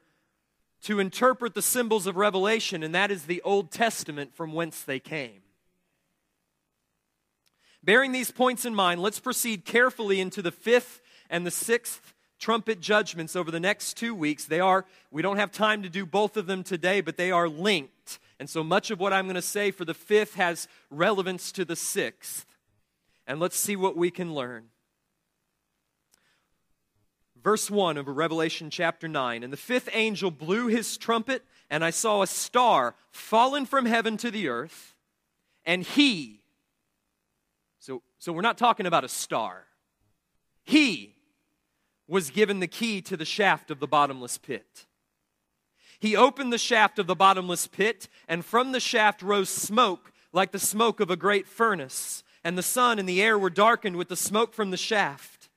to 0.83 1.01
interpret 1.01 1.55
the 1.55 1.63
symbols 1.63 2.07
of 2.07 2.17
Revelation, 2.17 2.83
and 2.83 2.95
that 2.95 3.11
is 3.11 3.25
the 3.25 3.43
Old 3.43 3.71
Testament 3.71 4.35
from 4.35 4.53
whence 4.53 4.83
they 4.83 5.01
came. 5.01 5.43
Bearing 7.83 8.13
these 8.13 8.31
points 8.31 8.65
in 8.65 8.75
mind, 8.75 9.03
let's 9.03 9.21
proceed 9.21 9.65
carefully 9.65 10.21
into 10.21 10.41
the 10.41 10.53
fifth 10.53 11.03
and 11.29 11.47
the 11.47 11.51
sixth 11.51 12.14
trumpet 12.45 12.79
judgments 12.79 13.35
over 13.35 13.51
the 13.51 13.59
next 13.59 13.97
two 13.97 14.15
weeks. 14.15 14.45
They 14.45 14.61
are, 14.61 14.85
we 15.11 15.23
don't 15.23 15.39
have 15.39 15.51
time 15.51 15.83
to 15.83 15.89
do 15.89 16.05
both 16.05 16.37
of 16.37 16.45
them 16.45 16.63
today, 16.63 17.01
but 17.01 17.17
they 17.17 17.31
are 17.31 17.49
linked. 17.49 18.19
And 18.39 18.51
so 18.51 18.63
much 18.63 18.91
of 18.91 19.01
what 19.01 19.15
I'm 19.15 19.25
going 19.25 19.35
to 19.35 19.41
say 19.41 19.71
for 19.71 19.87
the 19.87 19.95
fifth 19.95 20.35
has 20.35 20.69
relevance 20.91 21.51
to 21.53 21.65
the 21.65 21.75
sixth. 21.75 22.45
And 23.27 23.41
let's 23.41 23.57
see 23.57 23.77
what 23.77 23.97
we 23.97 24.11
can 24.11 24.35
learn. 24.35 24.65
Verse 27.43 27.71
1 27.71 27.97
of 27.97 28.09
Revelation 28.09 28.69
chapter 28.69 29.09
9 29.09 29.43
And 29.43 29.51
the 29.51 29.57
fifth 29.57 29.89
angel 29.95 30.31
blew 30.31 30.67
his 30.67 30.99
trumpet, 30.99 31.47
and 31.71 31.83
I 31.83 31.89
saw 31.89 32.21
a 32.21 32.27
star 32.27 32.95
fallen 33.11 33.65
from 33.65 33.87
heaven 33.87 34.19
to 34.19 34.31
the 34.31 34.49
earth, 34.49 34.95
and 35.65 35.83
he, 35.83 36.43
so, 37.79 38.03
so 38.19 38.35
we're 38.35 38.43
not 38.43 38.59
talking 38.59 38.85
about 38.85 39.03
a 39.03 39.09
star, 39.09 39.65
he 40.63 41.14
was 42.07 42.31
given 42.31 42.61
the 42.61 42.67
key 42.67 43.01
to 43.03 43.17
the 43.17 43.25
shaft 43.25 43.71
of 43.71 43.81
the 43.81 43.87
bottomless 43.87 44.39
pit. 44.39 44.87
He 45.99 46.17
opened 46.17 46.53
the 46.53 46.59
shaft 46.59 46.99
of 46.99 47.07
the 47.07 47.15
bottomless 47.15 47.67
pit, 47.67 48.09
and 48.29 48.45
from 48.45 48.73
the 48.73 48.81
shaft 48.81 49.23
rose 49.23 49.49
smoke 49.49 50.13
like 50.33 50.53
the 50.53 50.59
smoke 50.59 51.01
of 51.01 51.11
a 51.11 51.17
great 51.17 51.47
furnace, 51.47 52.23
and 52.43 52.59
the 52.59 52.63
sun 52.63 52.99
and 52.99 53.09
the 53.09 53.23
air 53.23 53.39
were 53.39 53.51
darkened 53.51 53.97
with 53.97 54.09
the 54.09 54.17
smoke 54.17 54.53
from 54.53 54.71
the 54.71 54.77
shaft. 54.77 55.49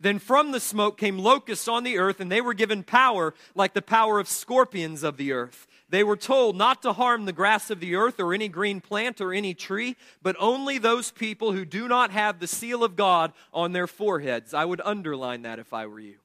Then 0.00 0.18
from 0.18 0.52
the 0.52 0.60
smoke 0.60 0.96
came 0.98 1.18
locusts 1.18 1.68
on 1.68 1.84
the 1.84 1.98
earth, 1.98 2.20
and 2.20 2.30
they 2.30 2.40
were 2.40 2.54
given 2.54 2.82
power 2.82 3.34
like 3.54 3.74
the 3.74 3.82
power 3.82 4.18
of 4.18 4.28
scorpions 4.28 5.02
of 5.02 5.16
the 5.16 5.32
earth. 5.32 5.66
They 5.92 6.04
were 6.04 6.16
told 6.16 6.56
not 6.56 6.80
to 6.82 6.94
harm 6.94 7.26
the 7.26 7.34
grass 7.34 7.68
of 7.68 7.78
the 7.78 7.96
earth 7.96 8.18
or 8.18 8.32
any 8.32 8.48
green 8.48 8.80
plant 8.80 9.20
or 9.20 9.34
any 9.34 9.52
tree, 9.52 9.94
but 10.22 10.34
only 10.38 10.78
those 10.78 11.10
people 11.10 11.52
who 11.52 11.66
do 11.66 11.86
not 11.86 12.10
have 12.12 12.40
the 12.40 12.46
seal 12.46 12.82
of 12.82 12.96
God 12.96 13.34
on 13.52 13.72
their 13.72 13.86
foreheads. 13.86 14.54
I 14.54 14.64
would 14.64 14.80
underline 14.86 15.42
that 15.42 15.58
if 15.58 15.74
I 15.74 15.84
were 15.84 16.00
you. 16.00 16.16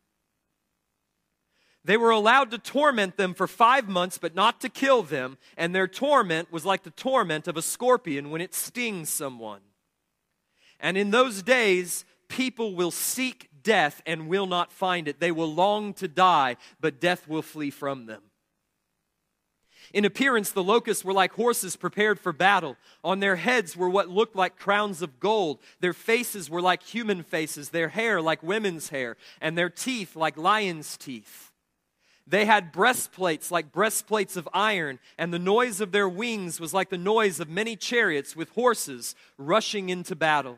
They 1.84 1.98
were 1.98 2.12
allowed 2.12 2.50
to 2.52 2.58
torment 2.58 3.18
them 3.18 3.34
for 3.34 3.46
five 3.46 3.90
months, 3.90 4.18
but 4.18 4.34
not 4.34 4.62
to 4.62 4.70
kill 4.70 5.04
them, 5.04 5.38
and 5.58 5.76
their 5.76 5.88
torment 5.90 6.50
was 6.50 6.64
like 6.64 6.84
the 6.84 6.92
torment 6.92 7.50
of 7.50 7.58
a 7.58 7.62
scorpion 7.62 8.30
when 8.30 8.40
it 8.40 8.56
stings 8.56 9.10
someone. 9.10 9.60
And 10.80 10.98
in 10.98 11.12
those 11.12 11.44
days, 11.44 12.06
people 12.30 12.74
will 12.74 12.92
seek 12.92 13.50
death 13.64 14.02
and 14.06 14.30
will 14.30 14.48
not 14.48 14.72
find 14.72 15.10
it. 15.10 15.20
They 15.20 15.34
will 15.34 15.54
long 15.54 15.94
to 15.96 16.08
die, 16.08 16.56
but 16.80 17.02
death 17.02 17.28
will 17.28 17.42
flee 17.42 17.70
from 17.70 18.06
them. 18.06 18.22
In 19.94 20.06
appearance, 20.06 20.52
the 20.52 20.64
locusts 20.64 21.06
were 21.06 21.14
like 21.14 21.34
horses 21.34 21.76
prepared 21.76 22.20
for 22.20 22.34
battle. 22.34 22.76
On 23.04 23.20
their 23.20 23.38
heads 23.38 23.76
were 23.78 23.90
what 23.90 24.10
looked 24.10 24.36
like 24.36 24.58
crowns 24.58 25.02
of 25.02 25.20
gold. 25.20 25.60
Their 25.80 25.94
faces 25.94 26.50
were 26.50 26.62
like 26.62 26.84
human 26.84 27.24
faces, 27.24 27.70
their 27.70 27.90
hair 27.90 28.22
like 28.22 28.44
women's 28.44 28.90
hair, 28.90 29.18
and 29.40 29.58
their 29.58 29.70
teeth 29.70 30.16
like 30.16 30.38
lions' 30.38 30.98
teeth. 30.98 31.52
They 32.30 32.44
had 32.44 32.74
breastplates 32.74 33.52
like 33.52 33.72
breastplates 33.72 34.36
of 34.36 34.50
iron, 34.54 35.00
and 35.18 35.34
the 35.34 35.40
noise 35.40 35.80
of 35.80 35.94
their 35.94 36.10
wings 36.10 36.60
was 36.60 36.74
like 36.74 36.90
the 36.90 36.98
noise 36.98 37.40
of 37.40 37.50
many 37.50 37.78
chariots 37.78 38.36
with 38.36 38.50
horses 38.50 39.16
rushing 39.38 39.88
into 39.88 40.16
battle. 40.16 40.58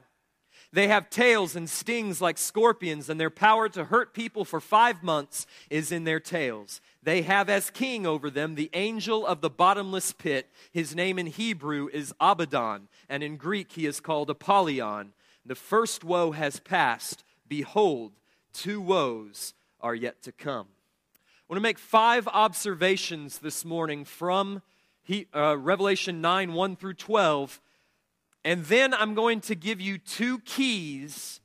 They 0.71 0.87
have 0.87 1.09
tails 1.09 1.55
and 1.55 1.67
stings 1.67 2.21
like 2.21 2.37
scorpions, 2.37 3.09
and 3.09 3.19
their 3.19 3.31
power 3.31 3.69
to 3.69 3.85
hurt 3.85 4.13
people 4.13 4.45
for 4.45 4.59
five 4.59 5.01
months 5.01 5.47
is 5.69 5.91
in 5.91 6.03
their 6.03 6.19
tails. 6.19 6.79
They 7.01 7.23
have 7.23 7.49
as 7.49 7.71
king 7.71 8.05
over 8.05 8.29
them 8.29 8.53
the 8.53 8.69
angel 8.73 9.25
of 9.25 9.41
the 9.41 9.49
bottomless 9.49 10.11
pit. 10.11 10.47
His 10.71 10.93
name 10.93 11.17
in 11.17 11.25
Hebrew 11.25 11.89
is 11.91 12.13
Abaddon, 12.19 12.87
and 13.07 13.23
in 13.23 13.37
Greek 13.37 13.71
he 13.71 13.87
is 13.87 13.99
called 13.99 14.29
Apollyon. 14.29 15.13
The 15.43 15.55
first 15.55 16.03
woe 16.03 16.31
has 16.31 16.59
passed. 16.59 17.23
Behold, 17.47 18.11
two 18.53 18.79
woes 18.79 19.55
are 19.81 19.95
yet 19.95 20.21
to 20.23 20.31
come. 20.31 20.67
I 21.15 21.53
want 21.53 21.57
to 21.57 21.61
make 21.61 21.79
five 21.79 22.27
observations 22.27 23.39
this 23.39 23.65
morning 23.65 24.05
from 24.05 24.61
he, 25.01 25.25
uh, 25.33 25.57
Revelation 25.57 26.21
9 26.21 26.53
1 26.53 26.75
through 26.75 26.93
12. 26.93 27.59
And 28.49 28.65
then 28.65 28.95
I'm 28.95 29.13
going 29.13 29.41
to 29.41 29.53
give 29.53 29.79
you 29.79 29.99
two 29.99 30.39
keys, 30.39 31.39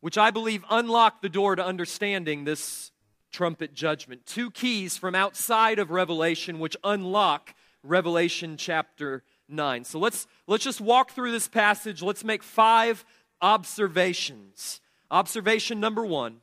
which 0.00 0.18
I 0.18 0.32
believe 0.32 0.64
unlock 0.68 1.22
the 1.22 1.28
door 1.28 1.54
to 1.54 1.64
understanding 1.64 2.42
this 2.42 2.90
trumpet 3.30 3.74
judgment. 3.74 4.26
Two 4.26 4.50
keys 4.50 4.98
from 4.98 5.14
outside 5.14 5.78
of 5.78 5.92
Revelation 5.92 6.58
which 6.58 6.76
unlock 6.82 7.54
Revelation 7.84 8.56
chapter 8.56 9.22
9. 9.48 9.84
So 9.84 10.00
let's 10.00 10.26
let's 10.48 10.64
just 10.64 10.80
walk 10.80 11.12
through 11.12 11.30
this 11.30 11.46
passage. 11.46 12.02
Let's 12.02 12.24
make 12.24 12.42
five 12.42 13.04
observations. 13.40 14.80
Observation 15.12 15.78
number 15.78 16.04
1. 16.04 16.40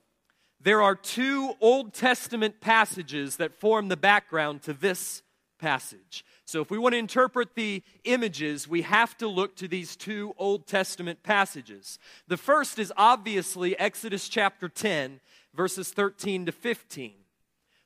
there 0.61 0.81
are 0.81 0.95
two 0.95 1.55
Old 1.59 1.93
Testament 1.93 2.61
passages 2.61 3.35
that 3.35 3.59
form 3.59 3.89
the 3.89 3.97
background 3.97 4.61
to 4.61 4.71
this 4.71 5.23
passage. 5.59 6.23
So, 6.51 6.59
if 6.59 6.69
we 6.69 6.77
want 6.77 6.91
to 6.95 6.99
interpret 6.99 7.55
the 7.55 7.81
images, 8.03 8.67
we 8.67 8.81
have 8.81 9.17
to 9.19 9.27
look 9.29 9.55
to 9.55 9.69
these 9.69 9.95
two 9.95 10.35
Old 10.37 10.67
Testament 10.67 11.23
passages. 11.23 11.97
The 12.27 12.35
first 12.35 12.77
is 12.77 12.91
obviously 12.97 13.79
Exodus 13.79 14.27
chapter 14.27 14.67
10, 14.67 15.21
verses 15.53 15.91
13 15.91 16.47
to 16.47 16.51
15, 16.51 17.13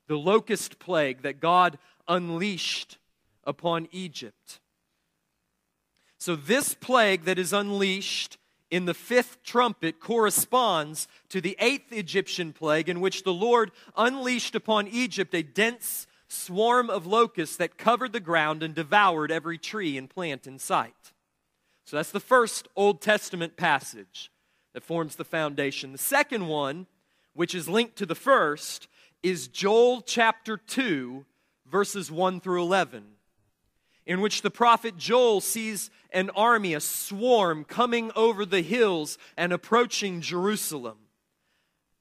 the 0.07 0.17
locust 0.17 0.79
plague 0.79 1.21
that 1.21 1.39
God 1.39 1.77
unleashed 2.07 2.97
upon 3.43 3.87
Egypt. 3.91 4.59
So, 6.17 6.35
this 6.35 6.73
plague 6.73 7.25
that 7.25 7.37
is 7.37 7.53
unleashed 7.53 8.39
in 8.71 8.85
the 8.85 8.95
fifth 8.95 9.43
trumpet 9.43 9.99
corresponds 9.99 11.07
to 11.29 11.39
the 11.39 11.55
eighth 11.59 11.93
Egyptian 11.93 12.51
plague, 12.51 12.89
in 12.89 12.99
which 12.99 13.21
the 13.21 13.31
Lord 13.31 13.69
unleashed 13.95 14.55
upon 14.55 14.87
Egypt 14.87 15.35
a 15.35 15.43
dense 15.43 16.07
swarm 16.27 16.89
of 16.89 17.05
locusts 17.05 17.57
that 17.57 17.77
covered 17.77 18.13
the 18.13 18.19
ground 18.19 18.63
and 18.63 18.73
devoured 18.73 19.31
every 19.31 19.57
tree 19.57 19.97
and 19.97 20.09
plant 20.09 20.47
in 20.47 20.59
sight. 20.59 20.93
So 21.85 21.97
that's 21.97 22.11
the 22.11 22.19
first 22.19 22.67
Old 22.75 23.01
Testament 23.01 23.57
passage 23.57 24.31
that 24.73 24.83
forms 24.83 25.15
the 25.15 25.23
foundation. 25.23 25.91
The 25.91 25.97
second 25.97 26.47
one, 26.47 26.87
which 27.33 27.53
is 27.53 27.69
linked 27.69 27.95
to 27.97 28.05
the 28.05 28.15
first, 28.15 28.87
is 29.21 29.47
Joel 29.47 30.01
chapter 30.01 30.57
2, 30.57 31.25
verses 31.65 32.11
1 32.11 32.39
through 32.39 32.61
11 32.61 33.03
in 34.05 34.21
which 34.21 34.41
the 34.41 34.51
prophet 34.51 34.97
Joel 34.97 35.41
sees 35.41 35.89
an 36.11 36.29
army, 36.31 36.73
a 36.73 36.79
swarm, 36.79 37.63
coming 37.63 38.11
over 38.15 38.45
the 38.45 38.61
hills 38.61 39.17
and 39.35 39.51
approaching 39.51 40.21
Jerusalem 40.21 40.97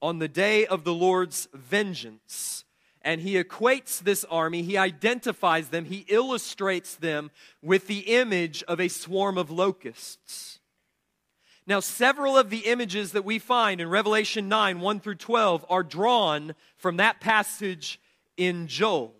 on 0.01 0.19
the 0.19 0.27
day 0.27 0.65
of 0.65 0.83
the 0.83 0.93
Lord's 0.93 1.47
vengeance. 1.53 2.64
And 3.05 3.21
he 3.21 3.41
equates 3.41 3.99
this 3.99 4.25
army, 4.25 4.63
he 4.63 4.77
identifies 4.77 5.69
them, 5.69 5.85
he 5.85 6.05
illustrates 6.09 6.95
them 6.95 7.29
with 7.61 7.85
the 7.85 7.99
image 7.99 8.63
of 8.63 8.81
a 8.81 8.87
swarm 8.87 9.37
of 9.37 9.51
locusts. 9.51 10.59
Now, 11.67 11.79
several 11.79 12.35
of 12.35 12.49
the 12.49 12.65
images 12.65 13.11
that 13.11 13.23
we 13.23 13.37
find 13.37 13.79
in 13.79 13.89
Revelation 13.89 14.49
9 14.49 14.79
1 14.79 14.99
through 14.99 15.15
12 15.15 15.65
are 15.69 15.83
drawn 15.83 16.55
from 16.77 16.97
that 16.97 17.21
passage 17.21 17.99
in 18.37 18.65
Joel. 18.65 19.13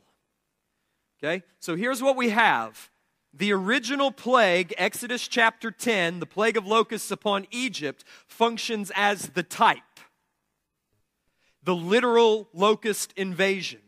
Okay? 1.23 1.43
So 1.59 1.75
here's 1.75 2.01
what 2.01 2.17
we 2.17 2.29
have. 2.29 2.89
The 3.33 3.51
original 3.53 4.11
plague, 4.11 4.73
Exodus 4.77 5.27
chapter 5.27 5.69
10, 5.69 6.19
the 6.19 6.25
plague 6.25 6.57
of 6.57 6.65
locusts 6.65 7.11
upon 7.11 7.45
Egypt, 7.51 8.03
functions 8.27 8.91
as 8.95 9.29
the 9.29 9.43
type. 9.43 9.81
The 11.65 11.75
literal 11.75 12.48
locust 12.53 13.12
invasion. 13.17 13.81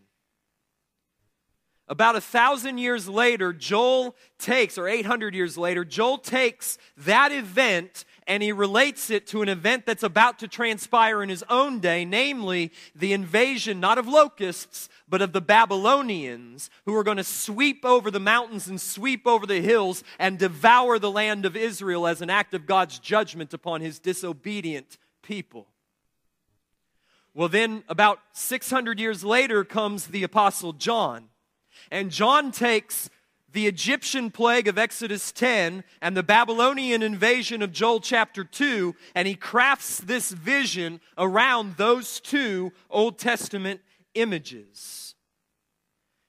About 1.90 2.18
a 2.18 2.22
thousand 2.22 2.80
years 2.80 3.08
later, 3.08 3.54
Joel 3.54 4.14
takes, 4.40 4.78
or 4.78 4.90
800 4.90 5.34
years 5.34 5.58
later, 5.58 5.86
Joel 5.86 6.18
takes 6.18 6.78
that 6.98 7.32
event 7.32 8.04
and 8.28 8.44
he 8.44 8.52
relates 8.52 9.10
it 9.10 9.26
to 9.28 9.42
an 9.42 9.48
event 9.48 9.86
that's 9.86 10.04
about 10.04 10.40
to 10.40 10.50
transpire 10.50 11.24
in 11.24 11.30
his 11.30 11.46
own 11.50 11.80
day, 11.80 12.04
namely 12.04 12.74
the 12.94 13.14
invasion 13.14 13.80
not 13.80 13.98
of 13.98 14.06
locusts, 14.06 14.90
but 15.08 15.22
of 15.22 15.32
the 15.32 15.40
Babylonians, 15.40 16.70
who 16.86 16.94
are 16.94 17.06
going 17.06 17.18
to 17.18 17.24
sweep 17.24 17.86
over 17.86 18.12
the 18.12 18.20
mountains 18.20 18.68
and 18.68 18.82
sweep 18.82 19.26
over 19.26 19.46
the 19.46 19.62
hills 19.62 20.04
and 20.20 20.38
devour 20.38 21.00
the 21.00 21.12
land 21.12 21.46
of 21.46 21.56
Israel 21.56 22.06
as 22.06 22.22
an 22.22 22.30
act 22.30 22.54
of 22.54 22.66
God's 22.66 23.00
judgment 23.00 23.54
upon 23.54 23.80
his 23.80 23.98
disobedient 23.98 24.98
people. 25.22 25.68
Well, 27.38 27.50
then, 27.50 27.84
about 27.88 28.20
600 28.34 29.00
years 29.00 29.24
later 29.24 29.64
comes 29.64 30.08
the 30.08 30.24
Apostle 30.24 30.74
John. 30.74 31.30
And 31.92 32.10
John 32.10 32.52
takes 32.52 33.12
the 33.54 33.68
Egyptian 33.68 34.32
plague 34.32 34.68
of 34.68 34.80
Exodus 34.80 35.32
10 35.32 35.84
and 36.02 36.18
the 36.18 36.24
Babylonian 36.24 37.04
invasion 37.04 37.62
of 37.62 37.72
Joel 37.72 38.00
chapter 38.00 38.44
2, 38.44 38.96
and 39.14 39.28
he 39.28 39.36
crafts 39.36 40.00
this 40.00 40.32
vision 40.32 41.00
around 41.16 41.78
those 41.78 42.20
two 42.20 42.74
Old 42.90 43.20
Testament 43.20 43.82
images. 44.16 45.07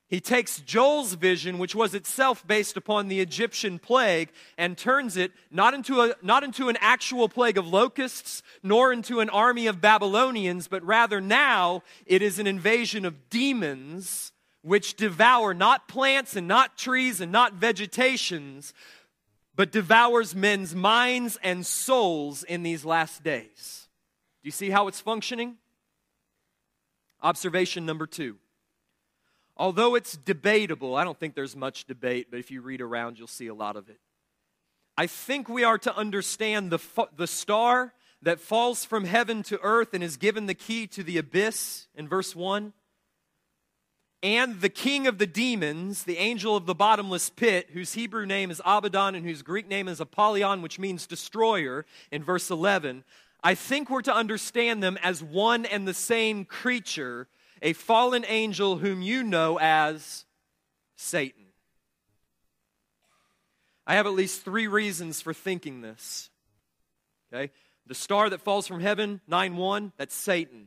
He 0.09 0.21
takes 0.21 0.61
Joel's 0.61 1.13
vision, 1.15 1.59
which 1.59 1.75
was 1.75 1.95
itself 1.95 2.47
based 2.47 2.79
upon 2.79 3.09
the 3.09 3.21
Egyptian 3.21 3.79
plague, 3.79 4.31
and 4.57 4.77
turns 4.77 5.19
it 5.19 5.33
not 5.51 5.75
into, 5.75 6.01
a, 6.01 6.15
not 6.23 6.43
into 6.43 6.71
an 6.71 6.79
actual 6.81 7.29
plague 7.29 7.59
of 7.59 7.69
locusts, 7.69 8.43
nor 8.63 8.91
into 8.91 9.21
an 9.21 9.29
army 9.29 9.67
of 9.67 9.83
Babylonians, 9.83 10.67
but 10.67 10.83
rather 10.83 11.21
now 11.21 11.83
it 12.07 12.23
is 12.23 12.39
an 12.39 12.47
invasion 12.47 13.05
of 13.05 13.29
demons 13.29 14.33
which 14.63 14.95
devour 14.95 15.53
not 15.53 15.89
plants 15.89 16.37
and 16.37 16.49
not 16.49 16.79
trees 16.79 17.21
and 17.21 17.31
not 17.31 17.55
vegetations, 17.55 18.73
but 19.55 19.71
devours 19.71 20.35
men's 20.35 20.75
minds 20.75 21.39
and 21.43 21.67
souls 21.67 22.45
in 22.45 22.63
these 22.63 22.83
last 22.83 23.23
days. 23.23 23.89
Do 24.43 24.49
you 24.49 24.53
see 24.53 24.71
how 24.71 24.89
it's 24.89 25.01
functioning? 25.01 25.59
Observation 27.21 27.85
number 27.85 28.07
two. 28.07 28.37
Although 29.59 29.95
it's 29.97 30.17
debatable, 30.17 30.95
I 30.95 31.05
don't 31.05 31.19
think 31.19 31.35
there's 31.35 31.57
much 31.57 31.87
debate, 31.87 32.29
but 32.31 32.39
if 32.39 32.51
you 32.51 32.61
read 32.61 32.81
around, 32.81 33.19
you'll 33.19 33.27
see 33.27 33.49
a 33.49 33.55
lot 33.55 33.77
of 33.77 33.89
it. 33.89 33.99
I 34.97 35.07
think 35.07 35.49
we 35.49 35.65
are 35.65 35.79
to 35.79 35.97
understand 35.97 36.71
the, 36.71 36.79
the 37.17 37.27
star 37.27 37.93
that 38.23 38.41
falls 38.41 38.85
from 38.85 39.05
heaven 39.05 39.43
to 39.45 39.61
earth 39.63 39.95
and 39.95 40.03
is 40.03 40.17
given 40.17 40.47
the 40.47 40.55
key 40.55 40.87
to 40.89 41.03
the 41.03 41.19
abyss 41.19 41.87
in 41.95 42.09
verse 42.09 42.35
1 42.35 42.73
and 44.23 44.61
the 44.61 44.69
king 44.69 45.07
of 45.07 45.19
the 45.19 45.27
demons, 45.27 46.03
the 46.03 46.19
angel 46.19 46.57
of 46.57 46.67
the 46.67 46.75
bottomless 46.75 47.31
pit, 47.31 47.69
whose 47.73 47.93
Hebrew 47.93 48.27
name 48.27 48.51
is 48.51 48.61
Abaddon 48.65 49.15
and 49.15 49.25
whose 49.25 49.43
Greek 49.43 49.69
name 49.69 49.87
is 49.87 50.01
Apollyon, 50.01 50.61
which 50.61 50.79
means 50.79 51.07
destroyer, 51.07 51.87
in 52.11 52.25
verse 52.25 52.51
11, 52.51 53.05
I 53.45 53.55
think 53.55 53.89
we're 53.89 54.03
to 54.03 54.15
understand 54.15 54.83
them 54.83 54.99
as 55.03 55.23
one 55.23 55.65
and 55.65 55.87
the 55.87 55.95
same 55.95 56.45
creature, 56.45 57.29
a 57.63 57.73
fallen 57.73 58.25
angel 58.27 58.79
whom 58.79 59.03
you 59.03 59.23
know 59.23 59.59
as 59.59 60.25
Satan. 60.97 61.45
I 63.87 63.95
have 63.95 64.07
at 64.07 64.13
least 64.13 64.45
three 64.45 64.67
reasons 64.67 65.23
for 65.23 65.33
thinking 65.33 65.81
this. 65.81 66.31
Okay? 67.33 67.51
The 67.87 67.95
star 67.95 68.29
that 68.29 68.43
falls 68.43 68.67
from 68.67 68.81
heaven, 68.81 69.21
9 69.27 69.57
1, 69.57 69.93
that's 69.97 70.15
Satan. 70.15 70.67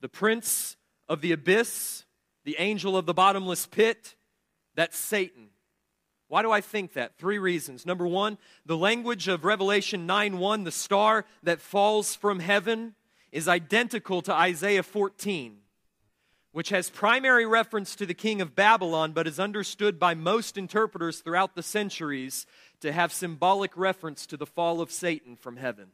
The 0.00 0.08
prince 0.08 0.76
of 1.08 1.20
the 1.20 1.32
abyss, 1.32 2.04
the 2.44 2.56
angel 2.58 2.96
of 2.96 3.06
the 3.06 3.14
bottomless 3.14 3.66
pit, 3.66 4.14
that's 4.76 4.96
Satan. 4.96 5.48
Why 6.28 6.42
do 6.42 6.52
I 6.52 6.60
think 6.60 6.92
that? 6.92 7.16
Three 7.16 7.38
reasons. 7.38 7.86
Number 7.86 8.06
one, 8.06 8.38
the 8.66 8.76
language 8.76 9.28
of 9.28 9.44
Revelation 9.44 10.06
9 10.06 10.38
1, 10.38 10.64
the 10.64 10.70
star 10.70 11.24
that 11.42 11.60
falls 11.60 12.14
from 12.14 12.38
heaven, 12.38 12.94
is 13.32 13.48
identical 13.48 14.22
to 14.22 14.32
Isaiah 14.32 14.82
14, 14.82 15.58
which 16.58 16.70
has 16.70 16.90
primary 16.90 17.46
reference 17.46 17.94
to 17.94 18.04
the 18.04 18.12
king 18.12 18.40
of 18.40 18.56
Babylon, 18.56 19.12
but 19.12 19.28
is 19.28 19.38
understood 19.38 19.96
by 19.96 20.12
most 20.12 20.58
interpreters 20.58 21.20
throughout 21.20 21.54
the 21.54 21.62
centuries 21.62 22.46
to 22.80 22.90
have 22.90 23.12
symbolic 23.12 23.76
reference 23.76 24.26
to 24.26 24.36
the 24.36 24.44
fall 24.44 24.80
of 24.80 24.90
Satan 24.90 25.36
from 25.36 25.56
heaven. 25.56 25.86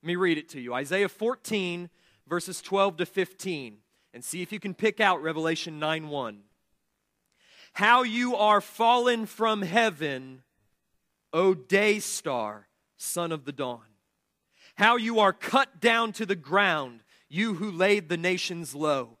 Let 0.00 0.06
me 0.06 0.14
read 0.14 0.38
it 0.38 0.48
to 0.50 0.60
you 0.60 0.72
Isaiah 0.74 1.08
14, 1.08 1.90
verses 2.28 2.62
12 2.62 2.98
to 2.98 3.04
15 3.04 3.78
and 4.12 4.24
see 4.24 4.42
if 4.42 4.52
you 4.52 4.60
can 4.60 4.74
pick 4.74 5.00
out 5.00 5.20
Revelation 5.24 5.80
9 5.80 6.06
1. 6.06 6.38
How 7.72 8.04
you 8.04 8.36
are 8.36 8.60
fallen 8.60 9.26
from 9.26 9.62
heaven, 9.62 10.44
O 11.32 11.52
day 11.52 11.98
star, 11.98 12.68
son 12.96 13.32
of 13.32 13.44
the 13.44 13.50
dawn. 13.50 13.80
How 14.76 14.94
you 14.94 15.18
are 15.18 15.32
cut 15.32 15.80
down 15.80 16.12
to 16.12 16.24
the 16.24 16.36
ground, 16.36 17.00
you 17.28 17.54
who 17.54 17.72
laid 17.72 18.08
the 18.08 18.16
nations 18.16 18.76
low. 18.76 19.18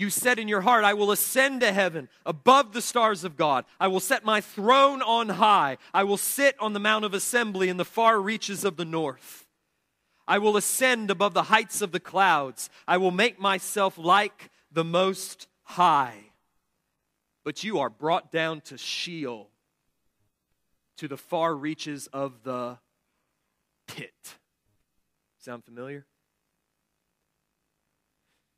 You 0.00 0.08
said 0.08 0.38
in 0.38 0.48
your 0.48 0.62
heart, 0.62 0.82
I 0.82 0.94
will 0.94 1.10
ascend 1.10 1.60
to 1.60 1.72
heaven 1.72 2.08
above 2.24 2.72
the 2.72 2.80
stars 2.80 3.22
of 3.22 3.36
God. 3.36 3.66
I 3.78 3.88
will 3.88 4.00
set 4.00 4.24
my 4.24 4.40
throne 4.40 5.02
on 5.02 5.28
high. 5.28 5.76
I 5.92 6.04
will 6.04 6.16
sit 6.16 6.56
on 6.58 6.72
the 6.72 6.80
Mount 6.80 7.04
of 7.04 7.12
Assembly 7.12 7.68
in 7.68 7.76
the 7.76 7.84
far 7.84 8.18
reaches 8.18 8.64
of 8.64 8.78
the 8.78 8.86
north. 8.86 9.46
I 10.26 10.38
will 10.38 10.56
ascend 10.56 11.10
above 11.10 11.34
the 11.34 11.42
heights 11.42 11.82
of 11.82 11.92
the 11.92 12.00
clouds. 12.00 12.70
I 12.88 12.96
will 12.96 13.10
make 13.10 13.38
myself 13.38 13.98
like 13.98 14.48
the 14.72 14.84
Most 14.84 15.48
High. 15.64 16.32
But 17.44 17.62
you 17.62 17.80
are 17.80 17.90
brought 17.90 18.32
down 18.32 18.62
to 18.62 18.78
Sheol, 18.78 19.50
to 20.96 21.08
the 21.08 21.18
far 21.18 21.54
reaches 21.54 22.06
of 22.06 22.42
the 22.42 22.78
pit. 23.86 24.38
Sound 25.40 25.62
familiar? 25.62 26.06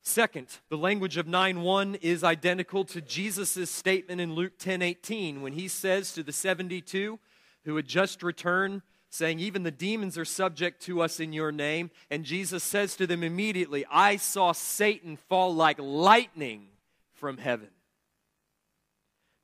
Second, 0.02 0.48
the 0.68 0.76
language 0.76 1.16
of 1.16 1.28
9 1.28 1.62
1 1.62 1.94
is 1.96 2.24
identical 2.24 2.84
to 2.86 3.00
Jesus' 3.00 3.70
statement 3.70 4.20
in 4.20 4.34
Luke 4.34 4.58
ten 4.58 4.82
eighteen 4.82 5.42
when 5.42 5.52
he 5.52 5.68
says 5.68 6.12
to 6.12 6.24
the 6.24 6.32
72 6.32 7.20
who 7.64 7.76
had 7.76 7.86
just 7.86 8.22
returned 8.22 8.82
saying, 9.10 9.38
Even 9.38 9.62
the 9.62 9.70
demons 9.70 10.18
are 10.18 10.24
subject 10.24 10.82
to 10.82 11.02
us 11.02 11.20
in 11.20 11.32
your 11.32 11.52
name. 11.52 11.90
And 12.10 12.24
Jesus 12.24 12.64
says 12.64 12.96
to 12.96 13.06
them 13.06 13.22
immediately, 13.22 13.84
I 13.90 14.16
saw 14.16 14.50
Satan 14.50 15.16
fall 15.16 15.54
like 15.54 15.78
lightning 15.78 16.66
from 17.14 17.38
heaven. 17.38 17.68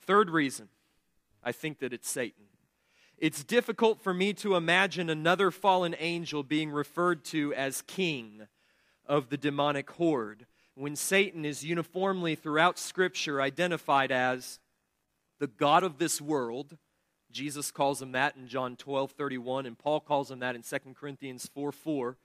Third 0.03 0.29
reason, 0.31 0.69
I 1.45 1.53
think 1.53 1.79
that 1.79 1.93
it's 1.93 2.11
Satan. 2.11 2.47
It's 3.17 3.45
difficult 3.45 4.01
for 4.03 4.15
me 4.15 4.33
to 4.35 4.57
imagine 4.57 5.11
another 5.11 5.51
fallen 5.51 5.95
angel 5.99 6.43
being 6.43 6.71
referred 6.71 7.25
to 7.27 7.55
as 7.55 7.83
king 7.83 8.49
of 9.09 9.31
the 9.31 9.37
demonic 9.37 9.91
horde 9.93 10.47
when 10.79 10.95
Satan 10.95 11.45
is 11.45 11.65
uniformly 11.65 12.37
throughout 12.37 12.79
Scripture 12.79 13.41
identified 13.41 14.13
as 14.13 14.61
the 15.41 15.49
God 15.49 15.83
of 15.83 15.99
this 15.99 16.21
world. 16.21 16.77
Jesus 17.33 17.71
calls 17.71 18.01
him 18.01 18.13
that 18.13 18.37
in 18.37 18.47
John 18.47 18.77
12 18.77 19.13
31, 19.13 19.67
and 19.67 19.77
Paul 19.77 20.01
calls 20.01 20.31
him 20.31 20.39
that 20.39 20.55
in 20.55 20.63
2 20.63 20.95
Corinthians 20.95 21.51
4 21.53 21.73
4. 21.73 22.17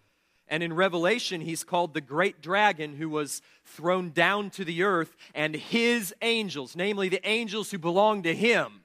And 0.48 0.62
in 0.62 0.74
Revelation, 0.74 1.42
he's 1.42 1.64
called 1.64 1.94
the 1.94 2.02
great 2.02 2.42
dragon 2.42 2.98
who 2.98 3.10
was 3.10 3.42
thrown 3.66 4.12
down 4.12 4.50
to 4.52 4.66
the 4.66 4.84
earth, 4.84 5.16
and 5.34 5.56
his 5.56 6.14
angels, 6.22 6.76
namely 6.76 7.10
the 7.10 7.26
angels 7.28 7.72
who 7.72 7.78
belong 7.78 8.24
to 8.24 8.36
him, 8.36 8.82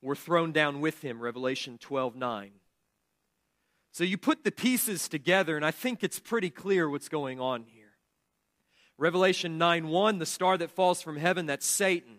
were 0.00 0.14
thrown 0.14 0.52
down 0.52 0.80
with 0.80 1.02
him. 1.02 1.20
Revelation 1.20 1.78
12 1.78 2.16
9. 2.16 2.50
So 3.94 4.02
you 4.02 4.18
put 4.18 4.42
the 4.42 4.50
pieces 4.50 5.06
together, 5.06 5.54
and 5.54 5.64
I 5.64 5.70
think 5.70 6.02
it's 6.02 6.18
pretty 6.18 6.50
clear 6.50 6.90
what's 6.90 7.08
going 7.08 7.38
on 7.38 7.62
here. 7.62 7.92
Revelation 8.98 9.56
9 9.56 9.86
1, 9.86 10.18
the 10.18 10.26
star 10.26 10.58
that 10.58 10.72
falls 10.72 11.00
from 11.00 11.16
heaven, 11.16 11.46
that's 11.46 11.64
Satan. 11.64 12.16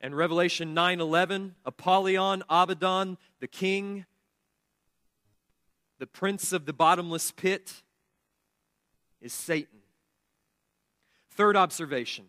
And 0.00 0.16
Revelation 0.16 0.72
9 0.72 1.00
11, 1.00 1.56
Apollyon, 1.64 2.44
Abaddon, 2.48 3.18
the 3.40 3.48
king, 3.48 4.06
the 5.98 6.06
prince 6.06 6.52
of 6.52 6.64
the 6.64 6.72
bottomless 6.72 7.32
pit, 7.32 7.82
is 9.20 9.32
Satan. 9.32 9.80
Third 11.32 11.56
observation 11.56 12.26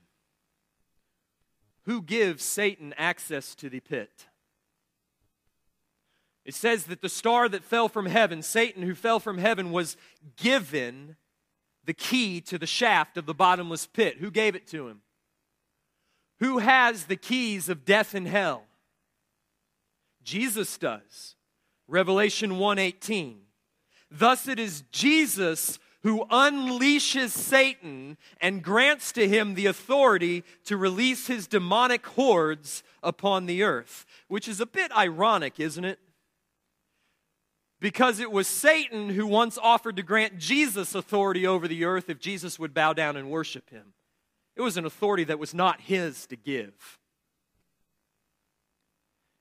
Who 1.83 2.01
gives 2.01 2.43
Satan 2.43 2.95
access 2.97 3.53
to 3.53 3.69
the 3.69 3.79
pit? 3.79 4.26
It 6.47 6.55
says 6.55 6.85
that 6.85 7.01
the 7.01 7.09
star 7.09 7.49
that 7.49 7.65
fell 7.65 7.89
from 7.89 8.05
heaven, 8.05 8.41
Satan 8.41 8.81
who 8.81 8.95
fell 8.95 9.19
from 9.19 9.37
heaven, 9.37 9.69
was 9.73 9.97
given 10.37 11.17
the 11.83 11.93
key 11.93 12.39
to 12.39 12.57
the 12.57 12.65
shaft 12.65 13.17
of 13.17 13.25
the 13.25 13.33
bottomless 13.33 13.85
pit. 13.85 14.19
Who 14.19 14.31
gave 14.31 14.55
it 14.55 14.65
to 14.67 14.87
him? 14.87 15.01
Who 16.39 16.59
has 16.59 17.05
the 17.05 17.17
keys 17.17 17.67
of 17.67 17.83
death 17.83 18.15
and 18.15 18.25
hell? 18.25 18.63
Jesus 20.23 20.77
does. 20.77 21.35
Revelation 21.85 22.51
1:18. 22.57 23.41
Thus 24.09 24.47
it 24.47 24.57
is 24.57 24.83
Jesus 24.93 25.79
who 26.03 26.25
unleashes 26.27 27.31
Satan 27.31 28.17
and 28.39 28.63
grants 28.63 29.11
to 29.11 29.27
him 29.27 29.55
the 29.55 29.65
authority 29.65 30.45
to 30.63 30.77
release 30.77 31.27
his 31.27 31.45
demonic 31.45 32.05
hordes 32.05 32.83
upon 33.03 33.47
the 33.47 33.63
earth, 33.63 34.05
which 34.29 34.47
is 34.47 34.61
a 34.61 34.65
bit 34.65 34.93
ironic, 34.93 35.59
isn't 35.59 35.83
it? 35.83 35.99
Because 37.79 38.19
it 38.19 38.31
was 38.31 38.47
Satan 38.47 39.09
who 39.09 39.27
once 39.27 39.57
offered 39.57 39.97
to 39.97 40.03
grant 40.03 40.37
Jesus 40.37 40.95
authority 40.95 41.45
over 41.45 41.67
the 41.67 41.85
earth 41.85 42.09
if 42.09 42.19
Jesus 42.19 42.57
would 42.57 42.73
bow 42.73 42.93
down 42.93 43.15
and 43.15 43.29
worship 43.29 43.69
him. 43.69 43.93
It 44.55 44.61
was 44.61 44.77
an 44.77 44.85
authority 44.85 45.23
that 45.25 45.39
was 45.39 45.53
not 45.53 45.81
his 45.81 46.25
to 46.27 46.35
give. 46.35 46.97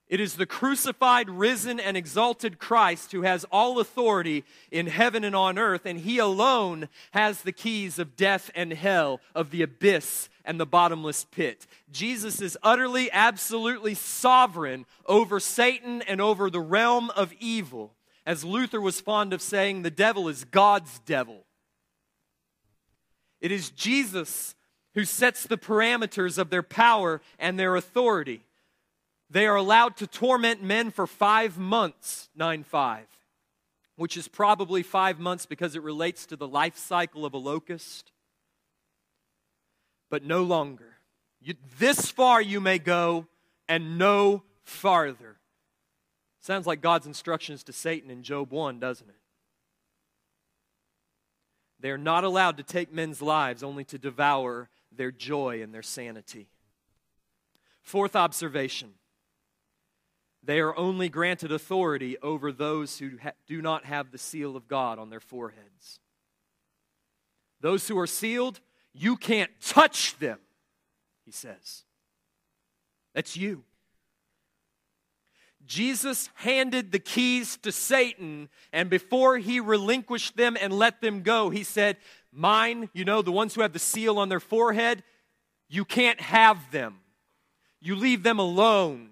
It 0.09 0.21
is 0.21 0.35
the 0.35 0.47
crucified, 0.47 1.29
risen, 1.29 1.81
and 1.81 1.97
exalted 1.97 2.61
Christ 2.61 3.11
who 3.11 3.23
has 3.23 3.45
all 3.51 3.81
authority 3.81 4.45
in 4.71 4.87
heaven 4.87 5.25
and 5.25 5.35
on 5.35 5.59
earth, 5.59 5.85
and 5.85 5.99
he 5.99 6.19
alone 6.19 6.89
has 7.11 7.43
the 7.43 7.51
keys 7.51 7.99
of 7.99 8.15
death 8.15 8.51
and 8.55 8.73
hell, 8.73 9.21
of 9.35 9.51
the 9.51 9.63
abyss 9.63 10.29
and 10.45 10.61
the 10.61 10.67
bottomless 10.67 11.25
pit. 11.25 11.67
Jesus 11.91 12.41
is 12.41 12.57
utterly, 12.63 13.11
absolutely 13.11 13.95
sovereign 13.95 14.87
over 15.07 15.41
Satan 15.41 16.03
and 16.03 16.21
over 16.21 16.51
the 16.51 16.61
realm 16.61 17.11
of 17.17 17.33
evil. 17.41 17.93
As 18.27 18.45
Luther 18.45 18.81
was 18.81 19.01
fond 19.01 19.33
of 19.33 19.41
saying, 19.41 19.83
the 19.83 19.91
devil 19.91 20.29
is 20.29 20.45
God's 20.45 20.99
devil. 21.07 21.45
It 23.41 23.53
is 23.53 23.71
Jesus 23.71 24.57
who 24.95 25.05
sets 25.05 25.45
the 25.45 25.57
parameters 25.57 26.37
of 26.37 26.51
their 26.51 26.65
power 26.65 27.21
and 27.39 27.59
their 27.59 27.77
authority. 27.77 28.43
They 29.31 29.47
are 29.47 29.57
allowed 29.57 29.97
to 29.99 30.07
torment 30.07 30.63
men 30.63 30.91
for 30.91 31.07
five 31.07 31.57
months, 31.57 32.29
9 32.35 32.65
5, 32.65 33.07
which 33.97 34.17
is 34.17 34.27
probably 34.27 34.83
five 34.83 35.21
months 35.21 35.47
because 35.47 35.77
it 35.77 35.83
relates 35.83 36.27
to 36.27 36.37
the 36.37 36.49
life 36.49 36.77
cycle 36.77 37.25
of 37.25 37.35
a 37.35 37.39
locust, 37.39 38.11
but 40.11 40.25
no 40.25 40.43
longer. 40.43 40.97
You, 41.41 41.55
this 41.79 42.11
far 42.11 42.41
you 42.41 42.61
may 42.61 42.79
go 42.79 43.27
and 43.69 43.99
no 43.99 44.43
farther. 44.65 45.36
Sounds 46.47 46.65
like 46.65 46.81
God's 46.81 47.09
instructions 47.09 47.65
to 47.65 47.73
Satan 47.73 48.09
in 48.09 48.23
Job 48.23 48.53
1, 48.53 48.79
doesn't 48.79 49.09
it? 49.09 49.17
They 51.81 51.91
are 51.91 51.99
not 51.99 52.23
allowed 52.23 52.59
to 52.59 52.63
take 52.63 52.95
men's 52.95 53.21
lives 53.21 53.65
only 53.65 53.83
to 53.87 53.99
devour 53.99 54.69
their 54.93 55.11
joy 55.11 55.61
and 55.61 55.75
their 55.75 55.83
sanity. 55.83 56.47
Fourth 57.83 58.15
observation 58.15 58.93
they 60.41 60.61
are 60.61 60.77
only 60.77 61.09
granted 61.09 61.51
authority 61.51 62.17
over 62.23 62.53
those 62.53 63.01
who 63.01 63.19
ha- 63.21 63.33
do 63.49 63.61
not 63.61 63.85
have 63.85 64.13
the 64.13 64.19
seal 64.19 64.55
of 64.55 64.69
God 64.69 65.01
on 65.01 65.11
their 65.11 65.19
foreheads. 65.19 65.99
Those 67.61 67.89
who 67.89 67.99
are 67.99 68.07
sealed, 68.07 68.61
you 68.93 69.17
can't 69.17 69.51
touch 69.61 70.17
them, 70.21 70.39
he 71.25 71.33
says. 71.33 71.83
That's 73.15 73.37
you. 73.37 73.65
Jesus 75.67 76.31
handed 76.35 76.93
the 76.93 76.99
keys 76.99 77.57
to 77.59 77.73
Satan, 77.73 78.49
and 78.73 78.89
before 78.89 79.39
he 79.39 79.61
relinquished 79.61 80.37
them 80.37 80.57
and 80.61 80.73
let 80.73 81.01
them 81.01 81.23
go, 81.23 81.51
he 81.51 81.65
said, 81.65 81.97
Mine, 82.33 82.91
you 82.93 83.05
know, 83.05 83.23
the 83.23 83.33
ones 83.33 83.55
who 83.55 83.63
have 83.63 83.73
the 83.73 83.79
seal 83.79 84.19
on 84.19 84.29
their 84.29 84.41
forehead, 84.41 85.03
you 85.69 85.85
can't 85.85 86.21
have 86.21 86.71
them. 86.71 87.01
You 87.81 87.97
leave 87.97 88.23
them 88.23 88.39
alone. 88.39 89.11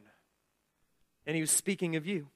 And 1.27 1.35
he 1.35 1.41
was 1.41 1.51
speaking 1.51 1.97
of 1.97 2.07
you. 2.07 2.29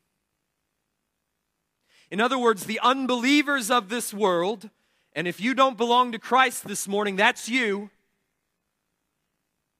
In 2.10 2.20
other 2.20 2.38
words, 2.38 2.64
the 2.64 2.80
unbelievers 2.82 3.70
of 3.70 3.88
this 3.90 4.14
world, 4.14 4.70
and 5.12 5.28
if 5.28 5.40
you 5.40 5.54
don't 5.54 5.76
belong 5.76 6.12
to 6.12 6.18
Christ 6.18 6.66
this 6.66 6.88
morning, 6.88 7.16
that's 7.16 7.48
you. 7.48 7.90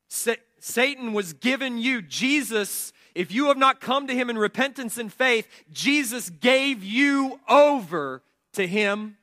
Sa- 0.09 0.35
Satan 0.61 1.13
was 1.13 1.33
given 1.33 1.79
you. 1.79 2.03
Jesus 2.03 2.93
if 3.19 3.33
you 3.33 3.49
have 3.49 3.57
not 3.57 3.81
come 3.81 4.07
to 4.07 4.15
him 4.15 4.31
in 4.31 4.39
repentance 4.39 4.97
and 4.97 5.13
faith, 5.13 5.49
Jesus 5.73 6.31
gave 6.31 6.85
you 6.85 7.41
over 7.49 8.23
to 8.53 8.65
him. 8.65 9.17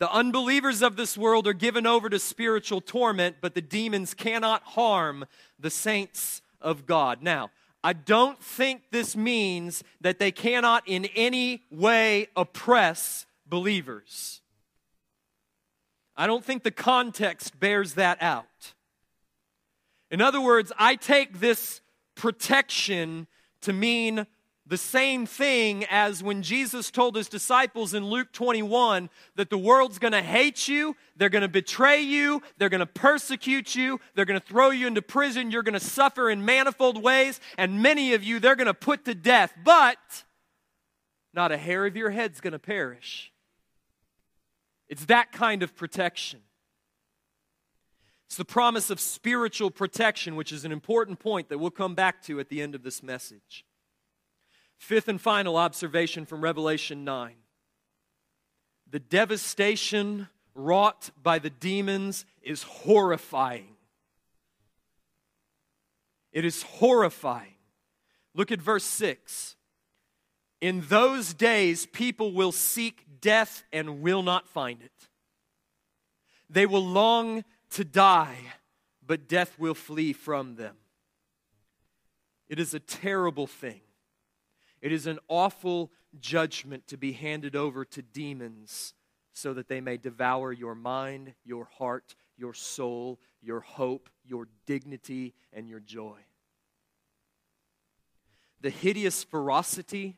The 0.00 0.12
unbelievers 0.12 0.82
of 0.82 0.96
this 0.96 1.16
world 1.16 1.46
are 1.46 1.52
given 1.52 1.86
over 1.86 2.08
to 2.08 2.18
spiritual 2.18 2.80
torment, 2.80 3.36
but 3.40 3.54
the 3.54 3.62
demons 3.62 4.14
cannot 4.14 4.64
harm 4.64 5.26
the 5.60 5.70
saints 5.70 6.42
of 6.60 6.86
God. 6.86 7.22
Now, 7.22 7.52
I 7.84 7.92
don't 7.92 8.42
think 8.42 8.90
this 8.90 9.14
means 9.14 9.84
that 10.00 10.18
they 10.18 10.32
cannot 10.32 10.88
in 10.88 11.04
any 11.14 11.62
way 11.70 12.26
oppress 12.34 13.26
believers. 13.46 14.40
I 16.16 16.26
don't 16.26 16.44
think 16.44 16.64
the 16.64 16.72
context 16.72 17.60
bears 17.60 17.94
that 17.94 18.20
out. 18.20 18.74
In 20.10 20.20
other 20.20 20.40
words, 20.40 20.72
I 20.78 20.96
take 20.96 21.40
this 21.40 21.80
protection 22.14 23.26
to 23.62 23.72
mean 23.72 24.26
the 24.66 24.76
same 24.76 25.26
thing 25.26 25.84
as 25.90 26.22
when 26.22 26.42
Jesus 26.42 26.92
told 26.92 27.16
his 27.16 27.28
disciples 27.28 27.92
in 27.92 28.06
Luke 28.06 28.32
21 28.32 29.10
that 29.34 29.50
the 29.50 29.58
world's 29.58 29.98
going 29.98 30.12
to 30.12 30.22
hate 30.22 30.68
you, 30.68 30.94
they're 31.16 31.28
going 31.28 31.42
to 31.42 31.48
betray 31.48 32.00
you, 32.00 32.40
they're 32.56 32.68
going 32.68 32.78
to 32.78 32.86
persecute 32.86 33.74
you, 33.74 33.98
they're 34.14 34.24
going 34.24 34.40
to 34.40 34.46
throw 34.46 34.70
you 34.70 34.86
into 34.86 35.02
prison, 35.02 35.50
you're 35.50 35.64
going 35.64 35.78
to 35.78 35.80
suffer 35.80 36.30
in 36.30 36.44
manifold 36.44 37.02
ways, 37.02 37.40
and 37.58 37.82
many 37.82 38.14
of 38.14 38.22
you 38.22 38.38
they're 38.38 38.54
going 38.54 38.66
to 38.66 38.74
put 38.74 39.04
to 39.06 39.14
death, 39.14 39.52
but 39.64 40.24
not 41.34 41.50
a 41.50 41.56
hair 41.56 41.84
of 41.84 41.96
your 41.96 42.10
head's 42.10 42.40
going 42.40 42.52
to 42.52 42.58
perish. 42.60 43.32
It's 44.88 45.06
that 45.06 45.32
kind 45.32 45.64
of 45.64 45.74
protection. 45.74 46.40
It's 48.30 48.36
the 48.36 48.44
promise 48.44 48.90
of 48.90 49.00
spiritual 49.00 49.72
protection, 49.72 50.36
which 50.36 50.52
is 50.52 50.64
an 50.64 50.70
important 50.70 51.18
point 51.18 51.48
that 51.48 51.58
we'll 51.58 51.72
come 51.72 51.96
back 51.96 52.22
to 52.26 52.38
at 52.38 52.48
the 52.48 52.62
end 52.62 52.76
of 52.76 52.84
this 52.84 53.02
message. 53.02 53.64
Fifth 54.78 55.08
and 55.08 55.20
final 55.20 55.56
observation 55.56 56.24
from 56.24 56.40
Revelation 56.40 57.04
9 57.04 57.34
the 58.88 59.00
devastation 59.00 60.28
wrought 60.54 61.10
by 61.20 61.40
the 61.40 61.50
demons 61.50 62.24
is 62.40 62.62
horrifying. 62.62 63.74
It 66.32 66.44
is 66.44 66.62
horrifying. 66.62 67.56
Look 68.34 68.52
at 68.52 68.60
verse 68.60 68.84
6. 68.84 69.56
In 70.60 70.84
those 70.88 71.34
days, 71.34 71.86
people 71.86 72.32
will 72.32 72.52
seek 72.52 73.06
death 73.20 73.64
and 73.72 74.02
will 74.02 74.22
not 74.22 74.46
find 74.48 74.82
it. 74.82 75.08
They 76.48 76.66
will 76.66 76.84
long 76.84 77.44
to 77.70 77.84
die, 77.84 78.38
but 79.06 79.28
death 79.28 79.58
will 79.58 79.74
flee 79.74 80.12
from 80.12 80.56
them. 80.56 80.76
It 82.48 82.58
is 82.58 82.74
a 82.74 82.80
terrible 82.80 83.46
thing. 83.46 83.80
It 84.80 84.92
is 84.92 85.06
an 85.06 85.18
awful 85.28 85.92
judgment 86.18 86.88
to 86.88 86.96
be 86.96 87.12
handed 87.12 87.54
over 87.54 87.84
to 87.84 88.02
demons 88.02 88.94
so 89.32 89.54
that 89.54 89.68
they 89.68 89.80
may 89.80 89.96
devour 89.96 90.52
your 90.52 90.74
mind, 90.74 91.34
your 91.44 91.66
heart, 91.78 92.16
your 92.36 92.54
soul, 92.54 93.20
your 93.40 93.60
hope, 93.60 94.10
your 94.24 94.48
dignity, 94.66 95.34
and 95.52 95.68
your 95.68 95.80
joy. 95.80 96.18
The 98.60 98.70
hideous 98.70 99.22
ferocity 99.24 100.16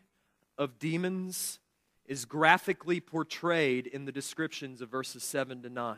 of 0.58 0.78
demons 0.78 1.60
is 2.06 2.24
graphically 2.24 3.00
portrayed 3.00 3.86
in 3.86 4.04
the 4.04 4.12
descriptions 4.12 4.80
of 4.80 4.90
verses 4.90 5.22
7 5.22 5.62
to 5.62 5.70
9. 5.70 5.96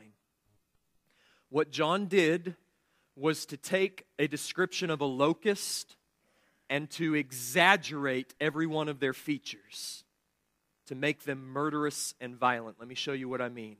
What 1.54 1.70
John 1.70 2.06
did 2.06 2.56
was 3.14 3.46
to 3.46 3.56
take 3.56 4.06
a 4.18 4.26
description 4.26 4.90
of 4.90 5.00
a 5.00 5.04
locust 5.04 5.94
and 6.68 6.90
to 6.90 7.14
exaggerate 7.14 8.34
every 8.40 8.66
one 8.66 8.88
of 8.88 8.98
their 8.98 9.12
features 9.12 10.02
to 10.86 10.96
make 10.96 11.22
them 11.22 11.46
murderous 11.46 12.12
and 12.20 12.34
violent. 12.34 12.80
Let 12.80 12.88
me 12.88 12.96
show 12.96 13.12
you 13.12 13.28
what 13.28 13.40
I 13.40 13.50
mean. 13.50 13.76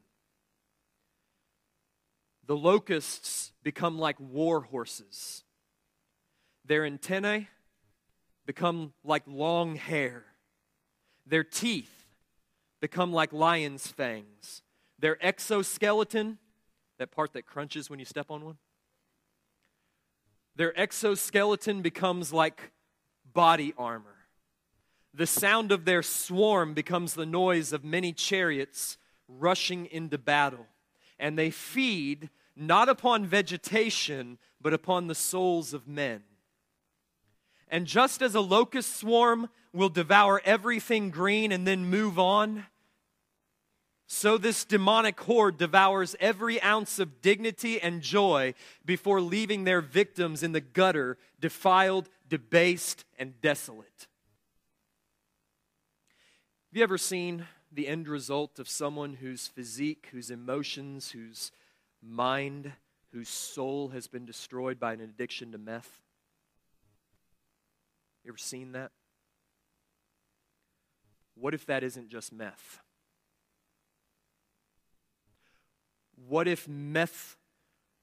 The 2.47 2.57
locusts 2.57 3.51
become 3.65 3.99
like 3.99 4.21
war 4.21 4.61
horses. 4.61 5.43
Their 6.65 6.85
antennae 6.85 7.49
become 8.47 8.93
like 9.03 9.25
long 9.27 9.75
hair. 9.75 10.27
Their 11.27 11.43
teeth 11.43 12.07
become 12.81 13.13
like 13.13 13.33
lion's 13.33 13.89
fangs. 13.89 14.63
Their 15.01 15.19
exoskeleton, 15.21 16.39
that 16.99 17.11
part 17.11 17.33
that 17.33 17.47
crunches 17.47 17.91
when 17.91 17.99
you 17.99 18.05
step 18.05 18.31
on 18.31 18.45
one, 18.45 18.59
their 20.57 20.79
exoskeleton 20.79 21.83
becomes 21.83 22.33
like 22.33 22.73
body 23.33 23.75
armor. 23.77 24.17
The 25.13 25.27
sound 25.27 25.73
of 25.73 25.85
their 25.85 26.03
swarm 26.03 26.75
becomes 26.75 27.15
the 27.15 27.27
noise 27.27 27.73
of 27.73 27.85
many 27.85 28.13
chariots 28.13 28.99
rushing 29.29 29.87
into 29.87 30.19
battle. 30.19 30.67
And 31.19 31.39
they 31.39 31.51
feed 31.51 32.31
not 32.57 32.89
upon 32.89 33.27
vegetation, 33.27 34.39
but 34.61 34.75
upon 34.75 35.07
the 35.07 35.15
souls 35.15 35.73
of 35.73 35.89
men. 35.89 36.23
And 37.69 37.87
just 37.87 38.23
as 38.23 38.35
a 38.35 38.41
locust 38.41 38.97
swarm 38.97 39.49
will 39.73 39.89
devour 39.89 40.41
everything 40.45 41.11
green 41.11 41.51
and 41.51 41.67
then 41.67 41.87
move 41.87 42.19
on, 42.19 42.67
so 44.07 44.37
this 44.37 44.65
demonic 44.65 45.19
horde 45.21 45.57
devours 45.57 46.15
every 46.21 46.61
ounce 46.63 46.99
of 46.99 47.23
dignity 47.23 47.81
and 47.81 48.03
joy 48.03 48.55
before 48.85 49.21
leaving 49.21 49.65
their 49.65 49.81
victims 49.81 50.43
in 50.43 50.53
the 50.53 50.61
gutter, 50.61 51.17
defiled, 51.41 52.09
debased, 52.29 53.05
and 53.19 53.41
desolate. 53.41 54.07
Have 56.71 56.79
you 56.79 56.83
ever 56.83 56.99
seen 56.99 57.47
the 57.73 57.89
end 57.89 58.07
result 58.09 58.59
of 58.59 58.69
someone 58.69 59.15
whose 59.15 59.49
physique, 59.49 60.09
whose 60.13 60.31
emotions, 60.31 61.13
whose 61.13 61.51
mind, 62.03 62.73
whose 63.13 63.29
soul 63.29 63.89
has 63.89 64.07
been 64.07 64.27
destroyed 64.27 64.79
by 64.79 64.93
an 64.93 65.01
addiction 65.01 65.53
to 65.53 65.59
meth? 65.59 66.01
You 68.23 68.33
ever 68.33 68.39
seen 68.39 68.73
that? 68.73 68.91
What 71.37 71.55
if 71.55 71.65
that 71.67 71.83
isn't 71.83 72.11
just 72.11 72.33
meth? 72.33 72.81
What 76.17 76.49
if 76.49 76.67
meth 76.69 77.37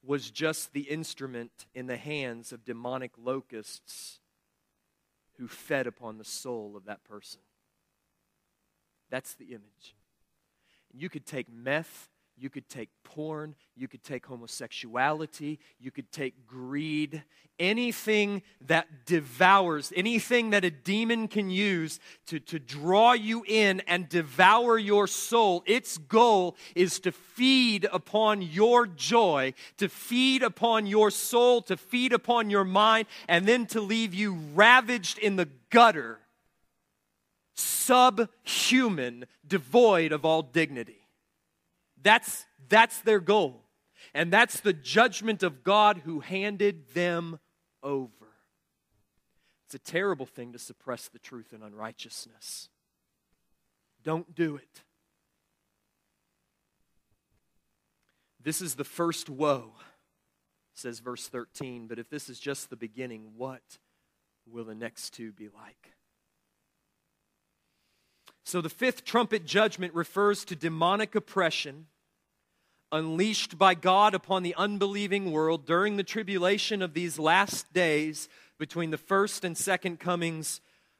was 0.03 0.31
just 0.31 0.73
the 0.73 0.81
instrument 0.81 1.65
in 1.73 1.87
the 1.87 1.97
hands 1.97 2.51
of 2.51 2.65
demonic 2.65 3.11
locusts 3.17 4.19
who 5.37 5.47
fed 5.47 5.87
upon 5.87 6.17
the 6.17 6.23
soul 6.23 6.75
of 6.75 6.85
that 6.85 7.03
person? 7.03 7.41
That's 9.09 9.33
the 9.33 9.45
image. 9.45 9.95
And 10.91 11.01
You 11.01 11.09
could 11.09 11.25
take 11.25 11.51
meth 11.51 12.09
you 12.41 12.49
could 12.49 12.67
take 12.67 12.89
porn, 13.03 13.53
you 13.75 13.87
could 13.87 14.03
take 14.03 14.25
homosexuality, 14.25 15.59
you 15.79 15.91
could 15.91 16.11
take 16.11 16.47
greed, 16.47 17.23
anything 17.59 18.41
that 18.65 19.05
devours, 19.05 19.93
anything 19.95 20.49
that 20.49 20.65
a 20.65 20.71
demon 20.71 21.27
can 21.27 21.51
use 21.51 21.99
to, 22.25 22.39
to 22.39 22.57
draw 22.57 23.13
you 23.13 23.45
in 23.47 23.81
and 23.81 24.09
devour 24.09 24.79
your 24.79 25.05
soul. 25.05 25.61
Its 25.67 25.99
goal 25.99 26.57
is 26.75 26.99
to 27.01 27.11
feed 27.11 27.87
upon 27.93 28.41
your 28.41 28.87
joy, 28.87 29.53
to 29.77 29.87
feed 29.87 30.41
upon 30.41 30.87
your 30.87 31.11
soul, 31.11 31.61
to 31.61 31.77
feed 31.77 32.11
upon 32.11 32.49
your 32.49 32.63
mind, 32.63 33.05
and 33.27 33.45
then 33.45 33.67
to 33.67 33.79
leave 33.79 34.15
you 34.15 34.33
ravaged 34.55 35.19
in 35.19 35.35
the 35.35 35.47
gutter, 35.69 36.17
subhuman, 37.53 39.25
devoid 39.47 40.11
of 40.11 40.25
all 40.25 40.41
dignity. 40.41 41.00
That's, 42.03 42.45
that's 42.69 42.99
their 43.01 43.19
goal. 43.19 43.63
And 44.13 44.31
that's 44.31 44.59
the 44.59 44.73
judgment 44.73 45.43
of 45.43 45.63
God 45.63 45.99
who 45.99 46.19
handed 46.19 46.93
them 46.93 47.39
over. 47.83 48.09
It's 49.65 49.75
a 49.75 49.79
terrible 49.79 50.25
thing 50.25 50.53
to 50.53 50.59
suppress 50.59 51.07
the 51.07 51.19
truth 51.19 51.53
in 51.53 51.61
unrighteousness. 51.61 52.69
Don't 54.03 54.33
do 54.35 54.55
it. 54.55 54.81
This 58.43 58.61
is 58.61 58.75
the 58.75 58.83
first 58.83 59.29
woe, 59.29 59.73
says 60.73 60.99
verse 60.99 61.27
13. 61.27 61.87
But 61.87 61.99
if 61.99 62.09
this 62.09 62.27
is 62.27 62.39
just 62.39 62.69
the 62.69 62.75
beginning, 62.75 63.33
what 63.37 63.61
will 64.49 64.65
the 64.65 64.75
next 64.75 65.11
two 65.13 65.31
be 65.31 65.47
like? 65.47 65.93
So 68.43 68.61
the 68.61 68.69
fifth 68.69 69.05
trumpet 69.05 69.45
judgment 69.45 69.93
refers 69.93 70.43
to 70.45 70.55
demonic 70.55 71.15
oppression 71.15 71.87
unleashed 72.91 73.57
by 73.57 73.73
God 73.73 74.13
upon 74.13 74.43
the 74.43 74.55
unbelieving 74.55 75.31
world 75.31 75.65
during 75.65 75.95
the 75.95 76.03
tribulation 76.03 76.81
of 76.81 76.93
these 76.93 77.17
last 77.17 77.71
days 77.73 78.27
between 78.57 78.91
the 78.91 78.97
first 78.97 79.45
and 79.45 79.57
second 79.57 79.99
comings 79.99 80.59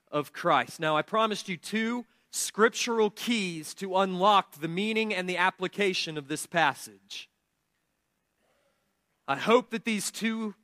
of 0.10 0.34
Christ. 0.34 0.80
Now, 0.80 0.96
I 0.96 1.02
promised 1.02 1.50
you 1.50 1.58
two 1.58 2.06
scriptural 2.32 3.10
keys 3.10 3.74
to 3.76 3.98
unlock 3.98 4.60
the 4.60 4.68
meaning 4.70 5.14
and 5.14 5.28
the 5.28 5.38
application 5.38 6.18
of 6.18 6.30
this 6.30 6.46
passage. 6.46 7.30
I 9.28 9.36
hope 9.36 9.72
that 9.72 9.86
these 9.86 10.12
two 10.12 10.56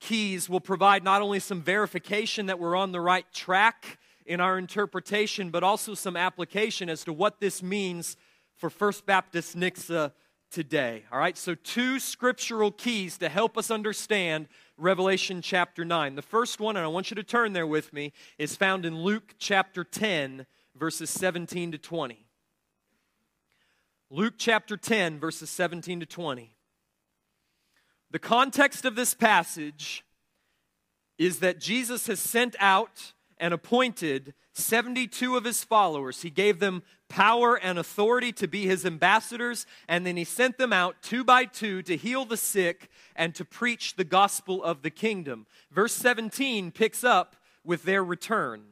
keys 0.00 0.48
will 0.48 0.60
provide 0.60 1.02
not 1.02 1.22
only 1.22 1.40
some 1.40 1.62
verification 1.62 2.46
that 2.46 2.58
we're 2.58 2.76
on 2.76 2.92
the 2.92 3.00
right 3.00 3.26
track 3.32 3.98
in 4.26 4.40
our 4.40 4.58
interpretation, 4.58 5.50
but 5.50 5.62
also 5.62 5.94
some 5.94 6.16
application 6.16 6.88
as 6.88 7.04
to 7.04 7.12
what 7.12 7.40
this 7.40 7.62
means 7.62 8.16
for 8.56 8.70
First 8.70 9.06
Baptist 9.06 9.56
Nixa 9.56 10.12
today. 10.50 11.04
All 11.10 11.18
right, 11.18 11.36
so 11.36 11.54
two 11.54 11.98
scriptural 11.98 12.70
keys 12.70 13.18
to 13.18 13.28
help 13.28 13.58
us 13.58 13.70
understand 13.70 14.48
Revelation 14.76 15.42
chapter 15.42 15.84
9. 15.84 16.14
The 16.14 16.22
first 16.22 16.60
one, 16.60 16.76
and 16.76 16.84
I 16.84 16.88
want 16.88 17.10
you 17.10 17.16
to 17.16 17.22
turn 17.22 17.52
there 17.52 17.66
with 17.66 17.92
me, 17.92 18.12
is 18.38 18.56
found 18.56 18.86
in 18.86 19.02
Luke 19.02 19.34
chapter 19.38 19.84
10, 19.84 20.46
verses 20.76 21.10
17 21.10 21.72
to 21.72 21.78
20. 21.78 22.24
Luke 24.10 24.34
chapter 24.38 24.76
10, 24.76 25.18
verses 25.18 25.50
17 25.50 26.00
to 26.00 26.06
20. 26.06 26.54
The 28.12 28.18
context 28.20 28.84
of 28.84 28.94
this 28.94 29.12
passage 29.12 30.04
is 31.18 31.40
that 31.40 31.58
Jesus 31.58 32.06
has 32.06 32.20
sent 32.20 32.54
out 32.60 33.13
and 33.38 33.54
appointed 33.54 34.34
72 34.52 35.36
of 35.36 35.44
his 35.44 35.64
followers. 35.64 36.22
He 36.22 36.30
gave 36.30 36.60
them 36.60 36.82
power 37.08 37.56
and 37.56 37.78
authority 37.78 38.32
to 38.32 38.48
be 38.48 38.66
his 38.66 38.86
ambassadors, 38.86 39.66
and 39.88 40.06
then 40.06 40.16
he 40.16 40.24
sent 40.24 40.58
them 40.58 40.72
out 40.72 40.96
two 41.02 41.24
by 41.24 41.44
two 41.44 41.82
to 41.82 41.96
heal 41.96 42.24
the 42.24 42.36
sick 42.36 42.88
and 43.16 43.34
to 43.34 43.44
preach 43.44 43.96
the 43.96 44.04
gospel 44.04 44.62
of 44.62 44.82
the 44.82 44.90
kingdom. 44.90 45.46
Verse 45.70 45.92
17 45.94 46.70
picks 46.70 47.02
up 47.04 47.36
with 47.64 47.84
their 47.84 48.04
return. 48.04 48.62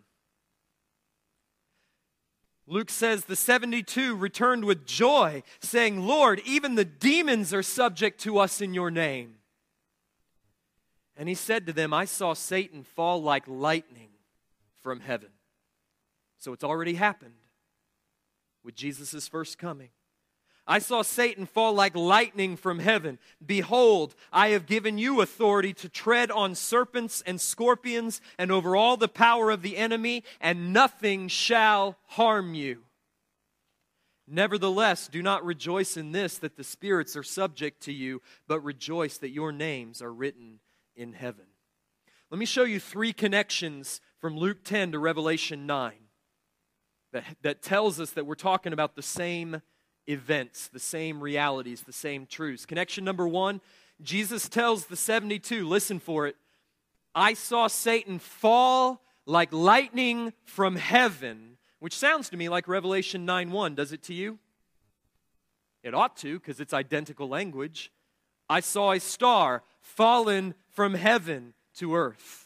Luke 2.67 2.91
says 2.91 3.25
the 3.25 3.37
72 3.37 4.17
returned 4.17 4.65
with 4.65 4.87
joy, 4.87 5.43
saying, 5.61 6.07
Lord, 6.07 6.41
even 6.47 6.77
the 6.77 6.85
demons 6.85 7.53
are 7.53 7.63
subject 7.63 8.21
to 8.21 8.39
us 8.39 8.61
in 8.61 8.73
your 8.73 8.91
name. 8.91 9.35
And 11.17 11.29
he 11.29 11.35
said 11.35 11.67
to 11.67 11.73
them, 11.73 11.93
I 11.93 12.05
saw 12.05 12.35
Satan 12.35 12.85
fall 12.85 13.21
like 13.21 13.47
lightning 13.47 14.12
from 14.83 15.01
heaven. 15.01 15.31
So 16.39 16.53
it's 16.53 16.65
already 16.65 16.95
happened 16.95 17.35
with 18.65 18.75
Jesus' 18.75 19.29
first 19.29 19.59
coming. 19.59 19.91
I 20.67 20.79
saw 20.79 21.03
Satan 21.03 21.47
fall 21.47 21.73
like 21.73 21.97
lightning 21.97 22.57
from 22.57 22.79
heaven. 22.79 23.19
Behold, 23.45 24.15
I 24.33 24.51
have 24.51 24.67
given 24.67 24.97
you 24.97 25.21
authority 25.21 25.73
to 25.75 25.89
tread 25.89 26.31
on 26.31 26.55
serpents 26.55 27.23
and 27.27 27.41
scorpions 27.41 28.21
and 28.39 28.53
over 28.53 28.77
all 28.77 28.97
the 28.97 29.09
power 29.09 29.51
of 29.51 29.63
the 29.63 29.77
enemy, 29.77 30.23
and 30.41 30.73
nothing 30.73 31.27
shall 31.27 31.97
harm 32.07 32.55
you. 32.55 32.83
Nevertheless, 34.29 35.09
do 35.09 35.21
not 35.21 35.45
rejoice 35.45 35.97
in 35.97 36.13
this 36.13 36.39
that 36.39 36.57
the 36.57 36.65
spirits 36.65 37.17
are 37.17 37.25
subject 37.25 37.83
to 37.83 37.93
you, 37.93 38.23
but 38.47 38.61
rejoice 38.61 39.19
that 39.19 39.31
your 39.31 39.51
names 39.51 40.01
are 40.01 40.13
written 40.13 40.61
in 40.95 41.13
heaven. 41.13 41.47
Let 42.31 42.39
me 42.39 42.47
show 42.47 42.65
you 42.65 42.79
three 42.79 43.13
connections 43.13 44.01
from 44.23 44.37
Luke 44.37 44.63
10 44.63 44.93
to 44.93 45.01
Revelation 45.01 45.67
9 45.67 45.93
that, 47.13 47.25
that 47.43 47.61
tells 47.61 47.99
us 47.99 48.13
that 48.13 48.25
we're 48.25 48.37
talking 48.37 48.73
about 48.73 48.95
the 48.95 49.03
same 49.03 49.61
events, 50.07 50.69
the 50.69 50.79
same 50.79 51.21
realities, 51.21 51.83
the 51.83 51.93
same 51.93 52.27
truths. 52.27 52.65
Connection 52.65 53.05
number 53.05 53.27
one 53.27 53.61
Jesus 54.01 54.49
tells 54.49 54.87
the 54.87 54.97
72, 54.97 55.69
listen 55.69 55.99
for 55.99 56.29
it, 56.29 56.37
I 57.17 57.35
saw 57.35 57.67
Satan 57.67 58.21
fall 58.21 59.03
like 59.27 59.53
lightning 59.53 60.33
from 60.45 60.77
heaven, 60.77 61.59
which 61.81 61.99
sounds 61.99 62.29
to 62.31 62.37
me 62.37 62.49
like 62.49 62.69
Revelation 62.69 63.27
9 63.27 63.51
1. 63.51 63.75
Does 63.75 63.93
it 63.93 64.05
to 64.05 64.15
you? 64.15 64.39
It 65.83 65.95
ought 65.95 66.17
to, 66.19 66.39
because 66.39 66.61
it's 66.61 66.73
identical 66.73 67.29
language. 67.29 67.91
I 68.49 68.61
saw 68.61 68.93
a 68.93 69.01
star 69.01 69.65
fallen 69.81 70.55
from 70.71 70.95
heaven 70.95 71.55
to 71.79 71.97
earth. 71.97 72.42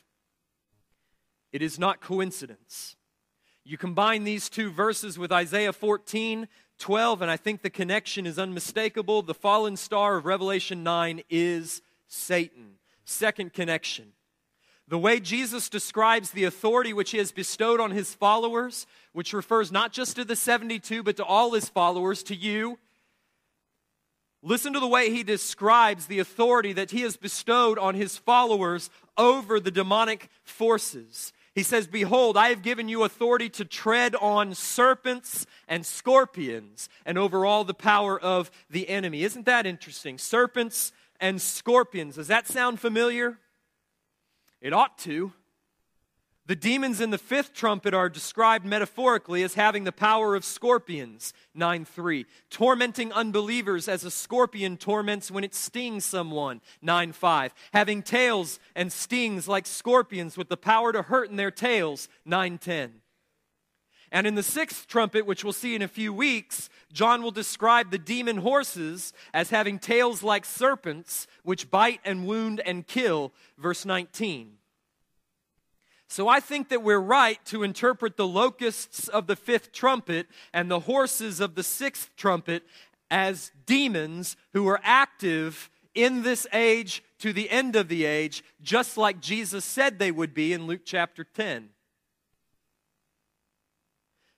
It 1.53 1.63
is 1.63 1.79
not 1.79 2.01
coincidence. 2.01 2.97
You 3.65 3.77
combine 3.77 4.25
these 4.25 4.49
two 4.49 4.71
verses 4.71 5.19
with 5.19 5.33
Isaiah 5.33 5.73
14, 5.73 6.47
12, 6.79 7.23
and 7.23 7.31
I 7.31 7.37
think 7.37 7.63
the 7.63 7.71
connection 7.71 8.27
is 8.27 8.39
unmistakable. 8.39 9.23
The 9.23 9.35
fallen 9.35 9.77
star 9.77 10.17
of 10.17 10.27
Revelation 10.27 10.83
9 10.83 11.23
is 11.29 11.83
Satan. 12.07 12.79
Second 13.05 13.53
connection. 13.53 14.13
The 14.89 14.99
way 14.99 15.19
Jesus 15.19 15.69
describes 15.69 16.31
the 16.31 16.45
authority 16.45 16.93
which 16.93 17.11
he 17.11 17.19
has 17.19 17.33
bestowed 17.33 17.81
on 17.81 17.91
his 17.91 18.15
followers, 18.15 18.87
which 19.13 19.33
refers 19.33 19.73
not 19.73 19.93
just 19.93 20.15
to 20.15 20.25
the 20.25 20.37
72, 20.37 21.03
but 21.03 21.17
to 21.17 21.25
all 21.25 21.53
his 21.53 21.69
followers, 21.69 22.23
to 22.25 22.37
you. 22.37 22.79
Listen 24.43 24.73
to 24.75 24.81
the 24.81 24.87
way 24.87 25.11
he 25.11 25.25
describes 25.25 26.07
the 26.07 26.21
authority 26.21 26.73
that 26.73 26.93
he 26.93 27.01
has 27.01 27.17
bestowed 27.17 27.81
on 27.81 27.97
his 27.97 28.17
followers 28.17 28.91
over 29.17 29.59
the 29.59 29.73
demonic 29.73 30.29
forces. 30.45 31.33
He 31.57 31.63
says, 31.63 31.87
Behold, 31.87 32.37
I 32.37 32.51
have 32.51 32.61
given 32.61 32.87
you 32.87 33.03
authority 33.03 33.49
to 33.49 33.65
tread 33.65 34.15
on 34.15 34.55
serpents 34.55 35.47
and 35.67 35.87
scorpions 35.87 36.91
and 37.07 37.17
over 37.17 37.47
all 37.47 37.65
the 37.65 37.73
power 37.73 38.21
of 38.21 38.51
the 38.69 38.91
enemy. 38.91 39.23
Isn't 39.23 39.47
that 39.47 39.65
interesting? 39.65 40.19
Serpents 40.19 40.93
and 41.19 41.41
scorpions. 41.41 42.17
Does 42.17 42.29
that 42.29 42.47
sound 42.47 42.79
familiar? 42.79 43.39
It 44.61 44.75
ought 44.75 44.99
to. 44.99 45.33
The 46.47 46.55
demons 46.55 47.01
in 47.01 47.11
the 47.11 47.19
fifth 47.19 47.55
trumpet 47.55 47.93
are 47.93 48.09
described 48.09 48.65
metaphorically 48.65 49.43
as 49.43 49.55
having 49.55 49.83
the 49.83 49.91
power 49.91 50.37
of 50.37 50.45
scorpions, 50.45 51.33
9 51.55 51.85
3. 51.85 52.25
Tormenting 52.51 53.13
unbelievers 53.13 53.89
as 53.89 54.05
a 54.05 54.13
scorpion 54.13 54.77
torments 54.77 55.29
when 55.29 55.43
it 55.43 55.57
stings 55.57 56.05
someone, 56.05 56.61
9 56.83 57.11
5. 57.11 57.53
Having 57.73 58.03
tails 58.05 58.61
and 58.77 58.93
stings 58.93 59.49
like 59.49 59.67
scorpions 59.67 60.37
with 60.37 60.49
the 60.49 60.57
power 60.57 60.93
to 60.93 61.03
hurt 61.03 61.31
in 61.31 61.37
their 61.37 61.51
tails, 61.51 62.09
9 62.25 62.59
10. 62.59 62.93
And 64.13 64.25
in 64.25 64.37
the 64.37 64.43
sixth 64.45 64.87
trumpet, 64.87 65.27
which 65.27 65.43
we'll 65.43 65.53
see 65.53 65.75
in 65.75 65.83
a 65.83 65.89
few 65.89 66.13
weeks, 66.13 66.71
John 66.93 67.25
will 67.25 67.33
describe 67.33 67.91
the 67.91 67.99
demon 67.99 68.37
horses 68.37 69.13
as 69.35 69.51
having 69.51 69.81
tails 69.81 70.23
like 70.23 70.45
serpents, 70.45 71.27
which 71.43 71.73
bite 71.73 72.01
and 72.05 72.25
wound 72.25 72.61
and 72.61 72.87
kill, 72.87 73.33
verse 73.59 73.85
19. 73.85 74.56
So 76.09 76.29
I 76.29 76.41
think 76.41 76.69
that 76.69 76.83
we're 76.83 76.99
right 76.99 77.45
to 77.47 77.63
interpret 77.63 78.17
the 78.17 78.27
locusts 78.27 79.09
of 79.09 79.27
the 79.27 79.37
fifth 79.37 79.73
trumpet 79.73 80.29
and 80.53 80.71
the 80.71 80.81
horses 80.81 81.41
of 81.41 81.55
the 81.55 81.63
sixth 81.63 82.11
trumpet 82.17 82.63
as 83.11 83.51
demons 83.67 84.37
who 84.53 84.69
are 84.69 84.81
active 84.83 85.71
in 85.95 86.23
this 86.23 86.47
age 86.53 87.03
to 87.19 87.33
the 87.33 87.51
end 87.51 87.75
of 87.75 87.89
the 87.89 88.05
age, 88.05 88.45
just 88.63 88.97
like 88.97 89.21
Jesus 89.21 89.65
said 89.65 89.99
they 89.99 90.11
would 90.11 90.35
be 90.35 90.53
in 90.53 90.67
Luke 90.67 90.83
chapter 90.85 91.25
10. 91.25 91.71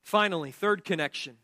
Finally, 0.02 0.52
third 0.52 0.84
connection. 0.84 1.36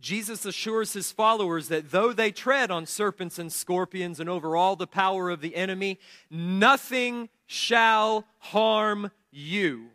Jesus 0.00 0.46
assures 0.46 0.94
his 0.94 1.12
followers 1.12 1.68
that 1.68 1.90
though 1.90 2.12
they 2.12 2.30
tread 2.32 2.70
on 2.70 2.86
serpents 2.86 3.38
and 3.38 3.52
scorpions 3.52 4.18
and 4.18 4.30
over 4.30 4.56
all 4.56 4.74
the 4.74 4.86
power 4.86 5.28
of 5.28 5.42
the 5.42 5.54
enemy, 5.54 5.98
nothing 6.30 7.28
shall 7.46 8.24
harm 8.38 9.10
you. 9.30 9.88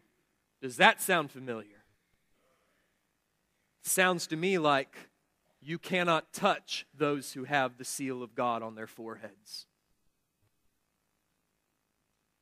Does 0.61 0.77
that 0.77 1.01
sound 1.01 1.31
familiar? 1.31 1.75
sounds 3.87 4.27
to 4.27 4.35
me 4.35 4.57
like 4.57 4.95
you 5.61 5.79
cannot 5.79 6.33
touch 6.33 6.85
those 6.97 7.33
who 7.33 7.43
have 7.43 7.77
the 7.77 7.85
seal 7.85 8.21
of 8.21 8.35
God 8.35 8.61
on 8.61 8.75
their 8.75 8.87
foreheads. 8.87 9.65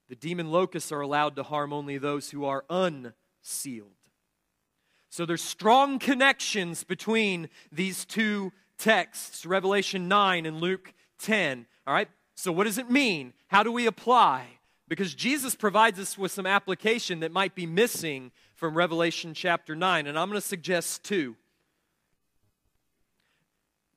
The 0.10 0.15
demon 0.15 0.51
locusts 0.51 0.91
are 0.91 1.01
allowed 1.01 1.36
to 1.38 1.43
harm 1.43 1.71
only 1.73 1.97
those 1.97 2.32
who 2.32 2.45
are 2.45 2.65
unsealed. 2.69 3.91
So 5.10 5.25
there's 5.25 5.43
strong 5.43 5.99
connections 5.99 6.84
between 6.84 7.49
these 7.71 8.03
two 8.03 8.51
texts, 8.77 9.45
Revelation 9.45 10.08
9 10.08 10.45
and 10.45 10.60
Luke 10.60 10.93
10. 11.19 11.65
All 11.88 11.93
right? 11.93 12.10
So 12.36 12.51
what 12.51 12.65
does 12.65 12.77
it 12.77 12.89
mean? 12.89 13.34
How 13.47 13.63
do 13.63 13.71
we 13.71 13.86
apply? 13.86 14.60
Because 14.95 15.15
Jesus 15.15 15.56
provides 15.56 15.97
us 15.97 16.19
with 16.19 16.32
some 16.32 16.45
application 16.45 17.21
that 17.21 17.32
might 17.32 17.56
be 17.56 17.65
missing 17.65 18.32
from 18.53 18.77
Revelation 18.77 19.34
chapter 19.34 19.75
9, 19.75 20.06
and 20.06 20.19
I'm 20.19 20.29
going 20.29 20.39
to 20.39 20.47
suggest 20.47 21.03
two. 21.03 21.36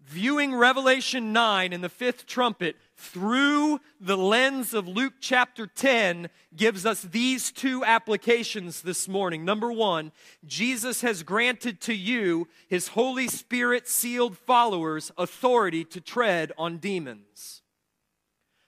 Viewing 0.00 0.54
Revelation 0.54 1.34
9 1.34 1.74
and 1.74 1.84
the 1.84 1.90
fifth 1.90 2.24
trumpet 2.24 2.76
through 2.96 3.78
the 4.00 4.16
lens 4.16 4.72
of 4.72 4.88
Luke 4.88 5.12
chapter 5.20 5.66
10 5.66 6.30
gives 6.56 6.86
us 6.86 7.02
these 7.02 7.52
two 7.52 7.84
applications 7.84 8.80
this 8.80 9.06
morning. 9.06 9.44
Number 9.44 9.70
one, 9.70 10.12
Jesus 10.46 11.02
has 11.02 11.22
granted 11.22 11.78
to 11.82 11.94
you, 11.94 12.48
his 12.68 12.88
Holy 12.88 13.28
Spirit 13.28 13.86
sealed 13.86 14.38
followers, 14.38 15.12
authority 15.18 15.84
to 15.84 16.00
tread 16.00 16.52
on 16.56 16.78
demons. 16.78 17.60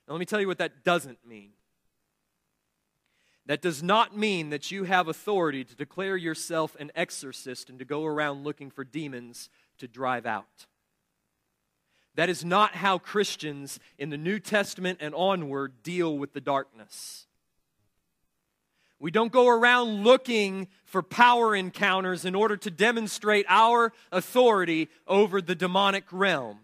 Now, 0.07 0.12
let 0.12 0.21
me 0.21 0.27
tell 0.27 0.43
you 0.43 0.47
what 0.47 0.59
that 0.59 0.85
doesn't 0.85 1.27
mean. 1.27 1.53
That 3.49 3.63
does 3.63 3.83
not 3.83 4.15
mean 4.15 4.51
that 4.51 4.71
you 4.71 4.85
have 4.85 5.09
authority 5.09 5.65
to 5.65 5.75
declare 5.75 6.19
yourself 6.19 6.77
an 6.79 6.93
exorcist 6.95 7.71
and 7.71 7.79
to 7.79 7.85
go 7.87 8.05
around 8.05 8.45
looking 8.45 8.71
for 8.71 8.85
demons 8.85 9.49
to 9.79 9.89
drive 9.89 10.27
out. 10.27 10.67
That 12.15 12.29
is 12.29 12.45
not 12.45 12.75
how 12.75 12.99
Christians 12.99 13.81
in 13.97 14.11
the 14.11 14.19
New 14.19 14.39
Testament 14.39 14.99
and 15.01 15.15
onward 15.15 15.83
deal 15.83 16.19
with 16.19 16.35
the 16.35 16.43
darkness. 16.43 17.27
We 18.99 19.11
don't 19.11 19.33
go 19.33 19.49
around 19.49 20.05
looking 20.05 20.69
for 20.85 21.03
power 21.03 21.57
encounters 21.57 22.27
in 22.27 22.35
order 22.35 22.59
to 22.59 22.71
demonstrate 22.71 23.47
our 23.49 23.95
authority 24.13 24.91
over 25.07 25.41
the 25.41 25.55
demonic 25.55 26.05
realm. 26.11 26.59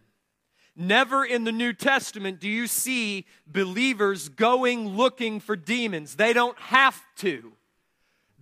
Never 0.77 1.25
in 1.25 1.45
the 1.45 1.53
New 1.53 1.73
Testament 1.73 2.41
do 2.41 2.49
you 2.49 2.67
see 2.67 3.27
believers 3.47 4.29
going 4.29 4.89
looking 4.89 5.39
for 5.39 5.55
demons. 5.55 6.17
They 6.17 6.33
don't 6.33 6.59
have 6.59 7.01
to. 7.19 7.53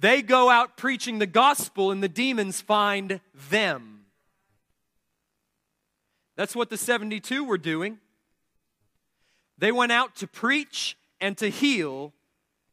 They 0.00 0.22
go 0.22 0.48
out 0.48 0.76
preaching 0.76 1.18
the 1.18 1.26
gospel, 1.26 1.90
and 1.92 2.02
the 2.02 2.08
demons 2.08 2.60
find 2.60 3.20
them. 3.50 4.06
That's 6.34 6.56
what 6.56 6.70
the 6.70 6.76
72 6.76 7.44
were 7.44 7.58
doing. 7.58 7.98
They 9.58 9.70
went 9.70 9.92
out 9.92 10.16
to 10.16 10.26
preach 10.26 10.96
and 11.20 11.38
to 11.38 11.50
heal, 11.50 12.12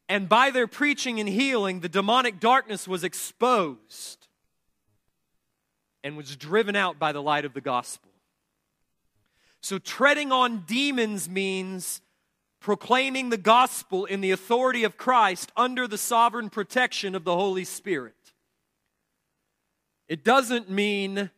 and 0.08 0.28
by 0.28 0.50
their 0.50 0.66
preaching 0.66 1.20
and 1.20 1.28
healing, 1.28 1.80
the 1.80 1.88
demonic 1.88 2.40
darkness 2.40 2.88
was 2.88 3.04
exposed 3.04 4.26
and 6.02 6.16
was 6.16 6.34
driven 6.34 6.74
out 6.74 6.98
by 6.98 7.12
the 7.12 7.22
light 7.22 7.44
of 7.44 7.54
the 7.54 7.60
gospel. 7.60 8.09
So, 9.62 9.78
treading 9.78 10.32
on 10.32 10.64
demons 10.66 11.28
means 11.28 12.00
proclaiming 12.60 13.30
the 13.30 13.38
gospel 13.38 14.04
in 14.04 14.20
the 14.20 14.30
authority 14.30 14.84
of 14.84 14.96
Christ 14.96 15.50
under 15.56 15.86
the 15.86 15.98
sovereign 15.98 16.50
protection 16.50 17.14
of 17.14 17.24
the 17.24 17.34
Holy 17.34 17.64
Spirit. 17.64 18.14
It 20.08 20.24
doesn't 20.24 20.68
mean 20.68 21.30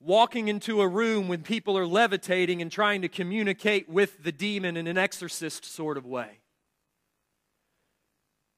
walking 0.00 0.48
into 0.48 0.80
a 0.80 0.88
room 0.88 1.28
when 1.28 1.42
people 1.42 1.76
are 1.78 1.86
levitating 1.86 2.60
and 2.62 2.70
trying 2.70 3.02
to 3.02 3.08
communicate 3.08 3.88
with 3.88 4.22
the 4.22 4.32
demon 4.32 4.76
in 4.76 4.86
an 4.86 4.98
exorcist 4.98 5.64
sort 5.64 5.96
of 5.96 6.04
way. 6.04 6.40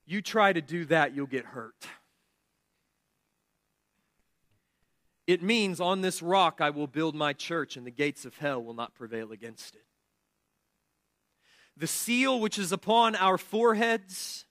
You 0.04 0.22
try 0.22 0.52
to 0.52 0.60
do 0.60 0.84
that, 0.86 1.14
you'll 1.14 1.26
get 1.26 1.44
hurt. 1.44 1.86
It 5.26 5.42
means, 5.42 5.80
On 5.80 6.00
this 6.00 6.22
rock 6.22 6.60
I 6.60 6.70
will 6.70 6.86
build 6.86 7.14
my 7.14 7.32
church, 7.32 7.76
and 7.76 7.86
the 7.86 7.90
gates 7.90 8.24
of 8.24 8.36
hell 8.38 8.62
will 8.62 8.74
not 8.74 8.94
prevail 8.94 9.32
against 9.32 9.74
it. 9.74 9.82
The 11.76 11.86
seal 11.86 12.40
which 12.40 12.58
is 12.58 12.72
upon 12.72 13.16
our 13.16 13.36
foreheads, 13.36 14.46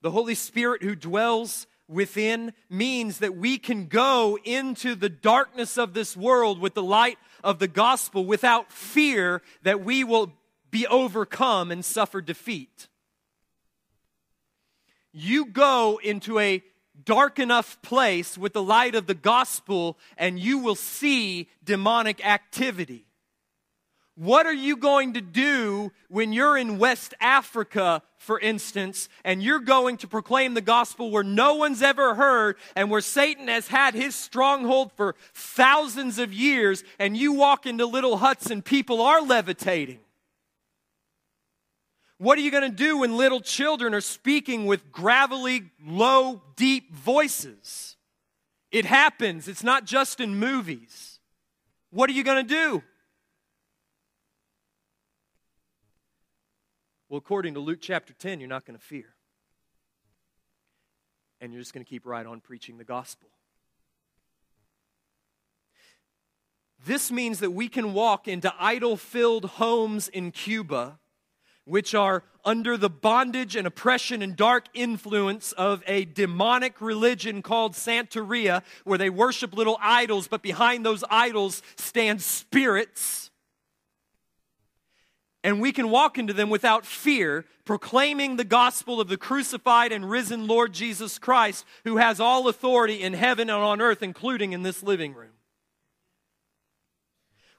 the 0.00 0.10
Holy 0.10 0.34
Spirit 0.34 0.82
who 0.82 0.94
dwells 0.94 1.66
within, 1.88 2.52
means 2.70 3.18
that 3.18 3.36
we 3.36 3.58
can 3.58 3.86
go 3.86 4.38
into 4.44 4.94
the 4.94 5.08
darkness 5.08 5.76
of 5.78 5.94
this 5.94 6.16
world 6.16 6.60
with 6.60 6.74
the 6.74 6.82
light 6.82 7.18
of 7.42 7.58
the 7.58 7.68
gospel 7.68 8.24
without 8.24 8.70
fear 8.70 9.42
that 9.62 9.84
we 9.84 10.04
will 10.04 10.32
be 10.70 10.86
overcome 10.86 11.70
and 11.70 11.84
suffer 11.84 12.20
defeat. 12.20 12.88
You 15.12 15.46
go 15.46 16.00
into 16.02 16.38
a 16.38 16.62
dark 17.04 17.38
enough 17.38 17.80
place 17.82 18.36
with 18.36 18.52
the 18.52 18.62
light 18.62 18.94
of 18.94 19.06
the 19.06 19.14
gospel, 19.14 19.98
and 20.16 20.38
you 20.38 20.58
will 20.58 20.74
see 20.74 21.48
demonic 21.64 22.24
activity. 22.24 23.06
What 24.14 24.44
are 24.44 24.52
you 24.52 24.76
going 24.76 25.14
to 25.14 25.22
do 25.22 25.90
when 26.08 26.34
you're 26.34 26.58
in 26.58 26.78
West 26.78 27.14
Africa, 27.18 28.02
for 28.18 28.38
instance, 28.38 29.08
and 29.24 29.42
you're 29.42 29.58
going 29.58 29.96
to 29.98 30.06
proclaim 30.06 30.52
the 30.52 30.60
gospel 30.60 31.10
where 31.10 31.24
no 31.24 31.54
one's 31.54 31.80
ever 31.80 32.14
heard 32.14 32.56
and 32.76 32.90
where 32.90 33.00
Satan 33.00 33.48
has 33.48 33.68
had 33.68 33.94
his 33.94 34.14
stronghold 34.14 34.92
for 34.92 35.14
thousands 35.32 36.18
of 36.18 36.32
years, 36.32 36.84
and 36.98 37.16
you 37.16 37.32
walk 37.32 37.64
into 37.64 37.86
little 37.86 38.18
huts 38.18 38.50
and 38.50 38.62
people 38.62 39.00
are 39.00 39.22
levitating? 39.22 39.98
What 42.22 42.38
are 42.38 42.42
you 42.42 42.52
going 42.52 42.70
to 42.70 42.76
do 42.76 42.98
when 42.98 43.16
little 43.16 43.40
children 43.40 43.92
are 43.94 44.00
speaking 44.00 44.66
with 44.66 44.92
gravelly, 44.92 45.72
low, 45.84 46.40
deep 46.54 46.94
voices? 46.94 47.96
It 48.70 48.84
happens, 48.84 49.48
it's 49.48 49.64
not 49.64 49.86
just 49.86 50.20
in 50.20 50.36
movies. 50.36 51.18
What 51.90 52.08
are 52.08 52.12
you 52.12 52.22
going 52.22 52.46
to 52.46 52.48
do? 52.48 52.84
Well, 57.08 57.18
according 57.18 57.54
to 57.54 57.60
Luke 57.60 57.80
chapter 57.82 58.12
10, 58.12 58.38
you're 58.38 58.48
not 58.48 58.66
going 58.66 58.78
to 58.78 58.84
fear. 58.84 59.16
And 61.40 61.52
you're 61.52 61.60
just 61.60 61.74
going 61.74 61.84
to 61.84 61.90
keep 61.90 62.06
right 62.06 62.24
on 62.24 62.38
preaching 62.38 62.78
the 62.78 62.84
gospel. 62.84 63.30
This 66.86 67.10
means 67.10 67.40
that 67.40 67.50
we 67.50 67.68
can 67.68 67.92
walk 67.92 68.28
into 68.28 68.54
idol 68.60 68.96
filled 68.96 69.46
homes 69.46 70.06
in 70.06 70.30
Cuba, 70.30 71.00
which 71.64 71.94
are 71.94 72.22
under 72.44 72.76
the 72.76 72.90
bondage 72.90 73.54
and 73.54 73.66
oppression 73.66 74.20
and 74.22 74.36
dark 74.36 74.66
influence 74.74 75.52
of 75.52 75.82
a 75.86 76.04
demonic 76.04 76.80
religion 76.80 77.40
called 77.40 77.74
Santeria, 77.74 78.62
where 78.84 78.98
they 78.98 79.10
worship 79.10 79.54
little 79.54 79.78
idols, 79.80 80.26
but 80.26 80.42
behind 80.42 80.84
those 80.84 81.04
idols 81.08 81.62
stand 81.76 82.20
spirits 82.20 83.30
and 85.44 85.60
we 85.60 85.72
can 85.72 85.90
walk 85.90 86.18
into 86.18 86.32
them 86.32 86.50
without 86.50 86.86
fear, 86.86 87.44
proclaiming 87.64 88.36
the 88.36 88.44
gospel 88.44 89.00
of 89.00 89.08
the 89.08 89.16
crucified 89.16 89.92
and 89.92 90.08
risen 90.08 90.46
Lord 90.46 90.72
Jesus 90.72 91.18
Christ, 91.18 91.64
who 91.84 91.96
has 91.96 92.20
all 92.20 92.48
authority 92.48 93.02
in 93.02 93.12
heaven 93.12 93.50
and 93.50 93.62
on 93.62 93.80
earth, 93.80 94.02
including 94.02 94.52
in 94.52 94.62
this 94.62 94.82
living 94.82 95.14
room. 95.14 95.31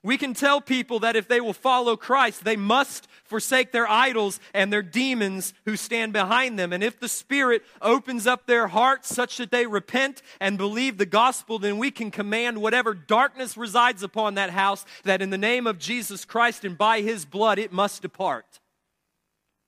We 0.06 0.18
can 0.18 0.34
tell 0.34 0.60
people 0.60 0.99
that 0.99 1.16
if 1.16 1.30
they 1.30 1.39
will 1.39 1.54
follow 1.54 1.95
Christ, 1.95 2.43
they 2.43 2.58
must 2.58 3.08
forsake 3.24 3.72
their 3.72 3.89
idols 3.89 4.41
and 4.54 4.72
their 4.72 4.82
demons 4.82 5.54
who 5.64 5.78
stand 5.78 6.12
behind 6.12 6.60
them. 6.60 6.74
And 6.74 6.84
if 6.84 6.99
the 6.99 7.08
Spirit 7.08 7.64
opens 7.82 8.28
up 8.28 8.45
their 8.45 8.68
hearts 8.68 9.08
such 9.08 9.38
that 9.38 9.49
they 9.49 9.66
repent 9.66 10.22
and 10.41 10.58
believe 10.58 10.97
the 10.97 11.06
gospel, 11.06 11.58
then 11.58 11.78
we 11.78 11.89
can 11.89 12.12
command 12.12 12.62
whatever 12.62 12.93
darkness 12.93 13.56
resides 13.56 14.04
upon 14.04 14.34
that 14.34 14.49
house 14.49 14.86
that 15.04 15.22
in 15.22 15.30
the 15.30 15.38
name 15.38 15.66
of 15.66 15.80
Jesus 15.80 16.26
Christ 16.26 16.66
and 16.66 16.78
by 16.78 16.99
his 16.99 17.24
blood 17.24 17.58
it 17.58 17.72
must 17.72 18.01
depart. 18.01 18.60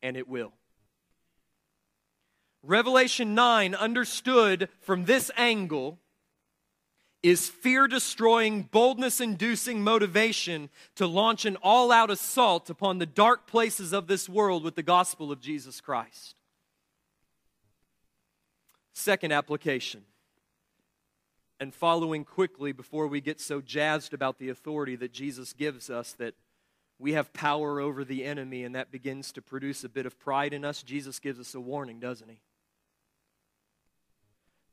And 0.04 0.18
it 0.18 0.28
will. 0.28 0.52
Revelation 2.62 3.36
9 3.36 3.74
understood 3.74 4.68
from 4.82 5.06
this 5.06 5.32
angle 5.38 6.00
is 7.26 7.50
fear 7.50 7.88
destroying, 7.88 8.62
boldness 8.62 9.20
inducing 9.20 9.84
motivation 9.84 10.70
to 10.94 11.08
launch 11.08 11.44
an 11.44 11.58
all 11.64 11.92
out 11.92 12.12
assault 12.12 12.70
upon 12.70 13.00
the 13.00 13.06
dark 13.06 13.48
places 13.48 13.94
of 13.94 14.06
this 14.06 14.30
world 14.30 14.64
with 14.64 14.76
the 14.76 14.84
gospel 14.84 15.32
of 15.32 15.42
Jesus 15.42 15.82
Christ. 15.82 16.36
Second 18.94 19.32
application, 19.32 20.04
and 21.60 21.74
following 21.74 22.24
quickly 22.24 22.72
before 22.72 23.08
we 23.08 23.22
get 23.22 23.42
so 23.42 23.60
jazzed 23.60 24.14
about 24.14 24.38
the 24.38 24.50
authority 24.50 24.96
that 24.96 25.12
Jesus 25.12 25.52
gives 25.52 25.90
us 25.90 26.14
that 26.14 26.36
we 27.00 27.14
have 27.14 27.34
power 27.34 27.80
over 27.80 28.06
the 28.06 28.24
enemy 28.24 28.64
and 28.64 28.76
that 28.76 28.92
begins 28.92 29.32
to 29.32 29.42
produce 29.42 29.84
a 29.84 29.90
bit 29.90 30.06
of 30.06 30.20
pride 30.20 30.54
in 30.54 30.64
us, 30.64 30.84
Jesus 30.84 31.20
gives 31.20 31.40
us 31.40 31.56
a 31.56 31.60
warning, 31.60 32.00
doesn't 32.00 32.30
he? 32.30 32.40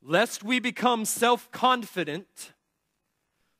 Lest 0.03 0.43
we 0.43 0.59
become 0.59 1.05
self 1.05 1.51
confident, 1.51 2.53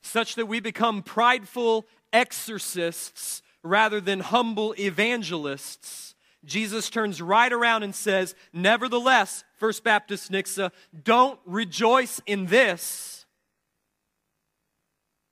such 0.02 0.36
that 0.36 0.46
we 0.46 0.60
become 0.60 1.02
prideful 1.02 1.86
exorcists 2.12 3.42
rather 3.64 4.02
than 4.02 4.20
humble 4.20 4.76
evangelists. 4.78 6.16
Jesus 6.46 6.90
turns 6.90 7.22
right 7.22 7.52
around 7.52 7.84
and 7.84 7.96
says, 7.96 8.36
Nevertheless, 8.52 9.46
First 9.56 9.84
Baptist 9.84 10.32
Nixa, 10.32 10.72
don't 11.04 11.40
rejoice 11.46 12.20
in 12.26 12.48
this, 12.48 13.26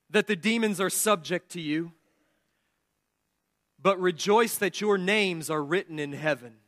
that 0.09 0.27
the 0.27 0.37
demons 0.37 0.79
are 0.79 0.89
subject 0.89 1.51
to 1.51 1.61
you, 1.61 1.91
but 3.81 3.99
rejoice 3.99 4.57
that 4.57 4.79
your 4.79 4.97
names 4.97 5.49
are 5.49 5.61
written 5.61 5.99
in 5.99 6.13
heaven. 6.13 6.60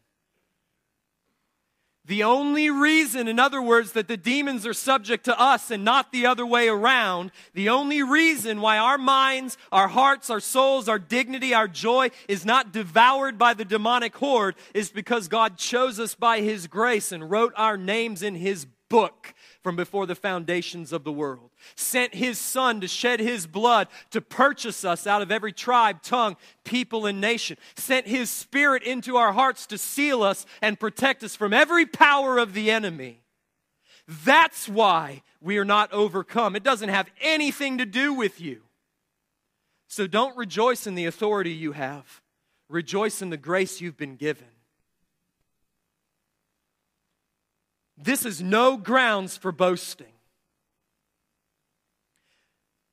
The 2.06 2.24
only 2.24 2.70
reason, 2.70 3.30
in 3.30 3.39
other 3.39 3.62
words, 3.62 3.93
that 3.93 4.10
the 4.10 4.18
demons 4.18 4.68
are 4.68 4.74
subject 4.74 5.24
to 5.26 5.39
us 5.39 5.72
and 5.72 5.86
not 5.86 6.12
the 6.12 6.26
other 6.26 6.45
way 6.45 6.68
around, 6.68 7.32
the 7.54 7.70
only 7.70 8.04
reason 8.04 8.60
why 8.60 8.78
our 8.78 8.97
minds, 8.97 9.58
our 9.72 9.88
hearts, 9.88 10.30
our 10.30 10.41
souls, 10.41 10.89
our 10.89 10.99
dignity, 10.99 11.54
our 11.54 11.70
joy 11.70 12.10
is 12.28 12.45
not 12.45 12.74
devoured 12.74 13.38
by 13.38 13.54
the 13.54 13.64
demonic 13.64 14.16
horde 14.18 14.56
is 14.74 14.91
because 14.91 15.30
God 15.30 15.58
chose 15.58 15.97
us 15.97 16.14
by 16.14 16.41
His 16.41 16.68
grace 16.68 17.14
and 17.14 17.32
wrote 17.32 17.54
our 17.56 17.78
names 17.78 18.22
in 18.22 18.36
His 18.36 18.66
book 18.89 19.34
from 19.64 19.76
before 19.78 20.05
the 20.05 20.14
foundations 20.14 20.91
of 20.91 21.05
the 21.05 21.11
world, 21.11 21.49
sent 21.76 22.14
his 22.14 22.38
son 22.38 22.82
to 22.82 22.88
shed 22.88 23.22
his 23.22 23.47
blood 23.47 23.88
to 24.11 24.22
purchase 24.22 24.84
us 24.84 25.07
out 25.07 25.22
of 25.22 25.32
every 25.32 25.53
tribe, 25.53 26.01
tongue, 26.01 26.36
people, 26.66 27.05
and 27.05 27.22
nation, 27.22 27.57
sent 27.76 28.05
his 28.05 28.30
spirit 28.30 28.84
into 28.84 29.16
our 29.16 29.32
hearts 29.32 29.66
to 29.66 29.78
seal 29.78 30.22
us 30.22 30.45
and 30.61 30.80
protect 30.80 31.24
us 31.24 31.36
from 31.36 31.53
every 31.53 31.86
power 31.86 32.38
of 32.38 32.53
the 32.53 32.70
enemy. 32.70 33.22
That's 34.26 34.68
why 34.68 35.24
we 35.41 35.57
are 35.57 35.66
not 35.66 35.93
overcome. 35.93 36.57
It 36.57 36.64
doesn't 36.64 36.89
have 36.89 37.09
anything 37.22 37.78
to 37.78 37.86
do 37.86 38.14
with 38.14 38.41
you. 38.41 38.61
So 39.88 40.07
don't 40.07 40.36
rejoice 40.36 40.88
in 40.88 40.95
the 40.95 41.05
authority 41.05 41.51
you 41.51 41.72
have, 41.72 42.22
rejoice 42.68 43.22
in 43.22 43.30
the 43.30 43.38
grace 43.38 43.80
you've 43.80 43.97
been 43.97 44.18
given. 44.18 44.47
This 47.98 48.26
is 48.26 48.41
no 48.41 48.78
grounds 48.78 49.38
for 49.38 49.52
boasting 49.52 50.14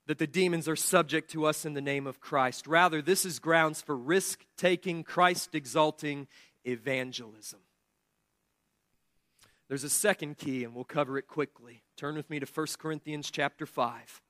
that 0.07 0.18
the 0.18 0.26
demons 0.26 0.68
are 0.68 0.76
subject 0.76 1.30
to 1.30 1.46
us 1.46 1.64
in 1.64 1.74
the 1.74 1.80
name 1.80 2.07
of 2.07 2.20
Christ. 2.20 2.66
Rather, 2.66 3.01
this 3.01 3.24
is 3.24 3.38
grounds 3.38 3.80
for 3.80 3.96
risk 3.96 4.44
taking, 4.57 5.05
Christ 5.05 5.55
exalting 5.55 6.26
evangelism. 6.64 7.61
There's 9.68 9.84
a 9.84 9.88
second 9.88 10.36
key, 10.36 10.64
and 10.64 10.74
we'll 10.74 10.82
cover 10.82 11.16
it 11.16 11.28
quickly. 11.28 11.84
Turn 11.96 12.16
with 12.16 12.28
me 12.28 12.40
to 12.40 12.46
1 12.46 12.66
Corinthians 12.78 13.30
chapter 13.30 13.66
5. 13.66 14.20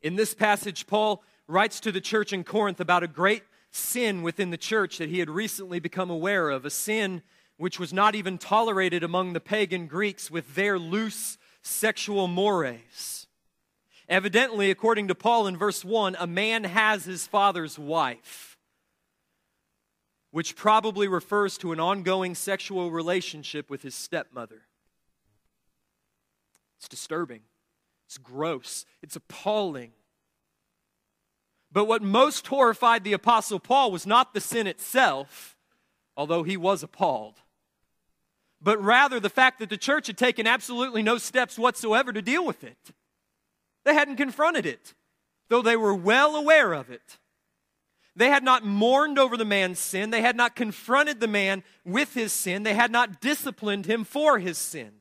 In 0.00 0.14
this 0.14 0.32
passage, 0.32 0.86
Paul 0.86 1.24
writes 1.48 1.80
to 1.80 1.90
the 1.90 2.00
church 2.00 2.32
in 2.32 2.44
Corinth 2.44 2.78
about 2.78 3.02
a 3.02 3.08
great 3.08 3.42
sin 3.74 4.22
within 4.22 4.50
the 4.50 4.56
church 4.56 4.98
that 4.98 5.08
he 5.08 5.18
had 5.18 5.28
recently 5.28 5.80
become 5.80 6.10
aware 6.10 6.50
of, 6.50 6.64
a 6.64 6.70
sin 6.70 7.22
which 7.56 7.78
was 7.78 7.92
not 7.92 8.14
even 8.14 8.38
tolerated 8.38 9.02
among 9.02 9.32
the 9.32 9.40
pagan 9.40 9.86
Greeks 9.86 10.30
with 10.30 10.54
their 10.54 10.78
loose 10.78 11.38
sexual 11.62 12.28
mores. 12.28 13.26
Evidently, 14.08 14.70
according 14.70 15.08
to 15.08 15.14
Paul 15.14 15.46
in 15.46 15.56
verse 15.56 15.84
1, 15.84 16.16
a 16.18 16.26
man 16.26 16.64
has 16.64 17.04
his 17.04 17.26
father's 17.26 17.78
wife, 17.78 18.58
which 20.30 20.56
probably 20.56 21.08
refers 21.08 21.56
to 21.58 21.72
an 21.72 21.80
ongoing 21.80 22.34
sexual 22.34 22.90
relationship 22.90 23.70
with 23.70 23.82
his 23.82 23.94
stepmother. 23.94 24.62
It's 26.78 26.88
disturbing, 26.88 27.40
it's 28.06 28.18
gross, 28.18 28.84
it's 29.02 29.16
appalling. 29.16 29.92
But 31.74 31.84
what 31.84 32.00
most 32.00 32.46
horrified 32.46 33.04
the 33.04 33.12
Apostle 33.12 33.60
Paul 33.60 33.92
was 33.92 34.06
not 34.06 34.32
the 34.32 34.40
sin 34.40 34.66
itself, 34.66 35.54
although 36.16 36.42
he 36.42 36.56
was 36.56 36.82
appalled 36.82 37.42
but 38.64 38.82
rather 38.82 39.20
the 39.20 39.28
fact 39.28 39.58
that 39.58 39.68
the 39.68 39.76
church 39.76 40.06
had 40.06 40.16
taken 40.16 40.46
absolutely 40.46 41.02
no 41.02 41.18
steps 41.18 41.58
whatsoever 41.58 42.12
to 42.12 42.22
deal 42.22 42.44
with 42.44 42.64
it. 42.64 42.78
They 43.84 43.92
hadn't 43.92 44.16
confronted 44.16 44.64
it, 44.64 44.94
though 45.50 45.60
they 45.60 45.76
were 45.76 45.94
well 45.94 46.34
aware 46.34 46.72
of 46.72 46.90
it. 46.90 47.18
They 48.16 48.30
had 48.30 48.42
not 48.42 48.64
mourned 48.64 49.18
over 49.18 49.36
the 49.36 49.44
man's 49.44 49.78
sin. 49.78 50.10
They 50.10 50.22
had 50.22 50.36
not 50.36 50.56
confronted 50.56 51.20
the 51.20 51.28
man 51.28 51.62
with 51.84 52.14
his 52.14 52.32
sin. 52.32 52.62
They 52.62 52.74
had 52.74 52.90
not 52.90 53.20
disciplined 53.20 53.84
him 53.84 54.04
for 54.04 54.38
his 54.38 54.56
sin. 54.56 54.92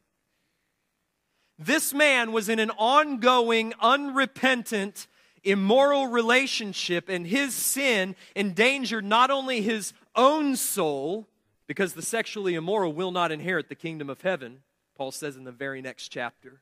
This 1.58 1.94
man 1.94 2.34
was 2.34 2.50
in 2.50 2.60
an 2.60 2.72
ongoing, 2.72 3.74
unrepentant, 3.80 5.08
immoral 5.44 6.08
relationship, 6.08 7.10
and 7.10 7.28
his 7.28 7.54
sin 7.54 8.16
endangered 8.36 9.06
not 9.06 9.32
only 9.32 9.62
his 9.62 9.94
own 10.16 10.56
soul, 10.56 11.28
because 11.68 11.94
the 11.94 12.02
sexually 12.02 12.56
immoral 12.56 12.94
will 12.94 13.12
not 13.12 13.32
inherit 13.32 13.70
the 13.70 13.76
kingdom 13.76 14.10
of 14.10 14.22
heaven, 14.22 14.60
Paul 14.96 15.12
says 15.12 15.36
in 15.36 15.44
the 15.44 15.52
very 15.52 15.82
next 15.82 16.10
chapter. 16.10 16.62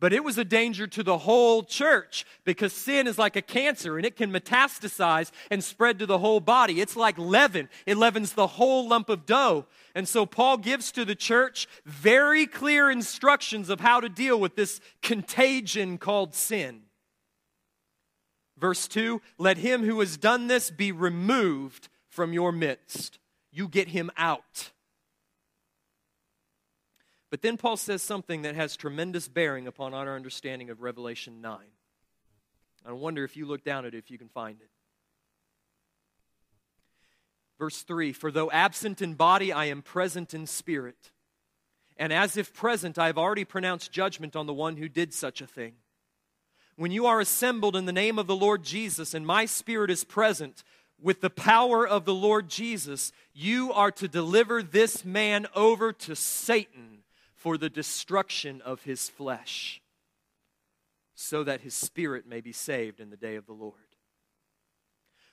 But 0.00 0.12
it 0.12 0.24
was 0.24 0.38
a 0.38 0.44
danger 0.44 0.86
to 0.88 1.02
the 1.02 1.18
whole 1.18 1.62
church 1.62 2.26
because 2.44 2.72
sin 2.72 3.06
is 3.06 3.16
like 3.16 3.36
a 3.36 3.42
cancer 3.42 3.96
and 3.96 4.04
it 4.04 4.16
can 4.16 4.32
metastasize 4.32 5.30
and 5.50 5.62
spread 5.62 6.00
to 6.00 6.06
the 6.06 6.18
whole 6.18 6.40
body. 6.40 6.80
It's 6.80 6.96
like 6.96 7.16
leaven, 7.16 7.68
it 7.86 7.96
leavens 7.96 8.32
the 8.32 8.48
whole 8.48 8.88
lump 8.88 9.08
of 9.08 9.24
dough. 9.24 9.66
And 9.94 10.08
so 10.08 10.26
Paul 10.26 10.58
gives 10.58 10.90
to 10.92 11.04
the 11.04 11.14
church 11.14 11.68
very 11.86 12.46
clear 12.46 12.90
instructions 12.90 13.70
of 13.70 13.80
how 13.80 14.00
to 14.00 14.08
deal 14.08 14.38
with 14.38 14.56
this 14.56 14.80
contagion 15.00 15.96
called 15.96 16.34
sin. 16.34 16.82
Verse 18.64 18.88
2 18.88 19.20
Let 19.36 19.58
him 19.58 19.84
who 19.84 20.00
has 20.00 20.16
done 20.16 20.46
this 20.46 20.70
be 20.70 20.90
removed 20.90 21.90
from 22.08 22.32
your 22.32 22.50
midst. 22.50 23.18
You 23.52 23.68
get 23.68 23.88
him 23.88 24.10
out. 24.16 24.70
But 27.30 27.42
then 27.42 27.58
Paul 27.58 27.76
says 27.76 28.00
something 28.00 28.40
that 28.40 28.54
has 28.54 28.74
tremendous 28.74 29.28
bearing 29.28 29.66
upon 29.66 29.92
our 29.92 30.16
understanding 30.16 30.70
of 30.70 30.80
Revelation 30.80 31.42
9. 31.42 31.58
I 32.86 32.92
wonder 32.92 33.22
if 33.22 33.36
you 33.36 33.44
look 33.44 33.64
down 33.64 33.84
at 33.84 33.92
it, 33.92 33.98
if 33.98 34.10
you 34.10 34.16
can 34.16 34.30
find 34.30 34.58
it. 34.58 34.70
Verse 37.58 37.82
3 37.82 38.14
For 38.14 38.30
though 38.30 38.50
absent 38.50 39.02
in 39.02 39.12
body, 39.12 39.52
I 39.52 39.66
am 39.66 39.82
present 39.82 40.32
in 40.32 40.46
spirit. 40.46 41.10
And 41.98 42.14
as 42.14 42.38
if 42.38 42.54
present, 42.54 42.98
I 42.98 43.08
have 43.08 43.18
already 43.18 43.44
pronounced 43.44 43.92
judgment 43.92 44.34
on 44.34 44.46
the 44.46 44.54
one 44.54 44.78
who 44.78 44.88
did 44.88 45.12
such 45.12 45.42
a 45.42 45.46
thing. 45.46 45.74
When 46.76 46.90
you 46.90 47.06
are 47.06 47.20
assembled 47.20 47.76
in 47.76 47.86
the 47.86 47.92
name 47.92 48.18
of 48.18 48.26
the 48.26 48.34
Lord 48.34 48.64
Jesus, 48.64 49.14
and 49.14 49.26
my 49.26 49.46
spirit 49.46 49.90
is 49.90 50.04
present 50.04 50.64
with 51.00 51.20
the 51.20 51.30
power 51.30 51.86
of 51.86 52.04
the 52.04 52.14
Lord 52.14 52.48
Jesus, 52.48 53.12
you 53.32 53.72
are 53.72 53.92
to 53.92 54.08
deliver 54.08 54.62
this 54.62 55.04
man 55.04 55.46
over 55.54 55.92
to 55.92 56.16
Satan 56.16 57.04
for 57.34 57.56
the 57.58 57.68
destruction 57.68 58.60
of 58.62 58.82
his 58.82 59.08
flesh, 59.08 59.82
so 61.14 61.44
that 61.44 61.60
his 61.60 61.74
spirit 61.74 62.26
may 62.26 62.40
be 62.40 62.52
saved 62.52 63.00
in 63.00 63.10
the 63.10 63.16
day 63.16 63.36
of 63.36 63.46
the 63.46 63.52
Lord. 63.52 63.74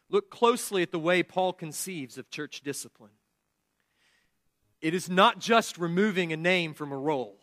Look 0.10 0.30
closely 0.30 0.84
at 0.84 0.92
the 0.92 1.00
way 1.00 1.24
Paul 1.24 1.54
conceives 1.54 2.18
of 2.18 2.30
church 2.30 2.62
discipline. 2.62 3.12
It 4.82 4.94
is 4.94 5.10
not 5.10 5.40
just 5.40 5.78
removing 5.78 6.34
a 6.34 6.38
name 6.38 6.74
from 6.74 6.92
a 6.92 6.98
roll. 6.98 7.41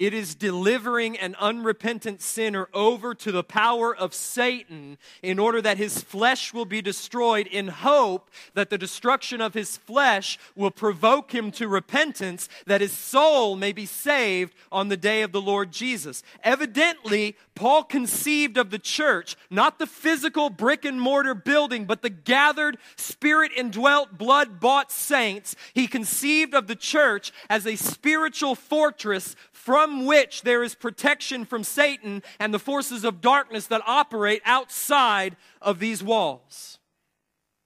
It 0.00 0.12
is 0.12 0.34
delivering 0.34 1.16
an 1.18 1.36
unrepentant 1.38 2.20
sinner 2.20 2.68
over 2.74 3.14
to 3.14 3.30
the 3.30 3.44
power 3.44 3.94
of 3.94 4.12
Satan 4.12 4.98
in 5.22 5.38
order 5.38 5.62
that 5.62 5.78
his 5.78 6.02
flesh 6.02 6.52
will 6.52 6.64
be 6.64 6.82
destroyed, 6.82 7.46
in 7.46 7.68
hope 7.68 8.28
that 8.54 8.70
the 8.70 8.78
destruction 8.78 9.40
of 9.40 9.54
his 9.54 9.76
flesh 9.76 10.36
will 10.56 10.72
provoke 10.72 11.32
him 11.32 11.52
to 11.52 11.68
repentance, 11.68 12.48
that 12.66 12.80
his 12.80 12.92
soul 12.92 13.54
may 13.54 13.70
be 13.70 13.86
saved 13.86 14.52
on 14.72 14.88
the 14.88 14.96
day 14.96 15.22
of 15.22 15.30
the 15.30 15.40
Lord 15.40 15.70
Jesus. 15.70 16.24
Evidently, 16.42 17.36
Paul 17.54 17.84
conceived 17.84 18.56
of 18.56 18.70
the 18.70 18.80
church, 18.80 19.36
not 19.48 19.78
the 19.78 19.86
physical 19.86 20.50
brick 20.50 20.84
and 20.84 21.00
mortar 21.00 21.36
building, 21.36 21.84
but 21.84 22.02
the 22.02 22.10
gathered, 22.10 22.78
spirit 22.96 23.52
indwelt, 23.56 24.18
blood 24.18 24.58
bought 24.58 24.90
saints. 24.90 25.54
He 25.72 25.86
conceived 25.86 26.52
of 26.52 26.66
the 26.66 26.74
church 26.74 27.32
as 27.48 27.64
a 27.64 27.76
spiritual 27.76 28.56
fortress 28.56 29.36
from 29.52 29.83
which 29.86 30.42
there 30.42 30.62
is 30.62 30.74
protection 30.74 31.44
from 31.44 31.64
Satan 31.64 32.22
and 32.38 32.52
the 32.52 32.58
forces 32.58 33.04
of 33.04 33.20
darkness 33.20 33.66
that 33.66 33.82
operate 33.86 34.42
outside 34.44 35.36
of 35.60 35.78
these 35.78 36.02
walls. 36.02 36.78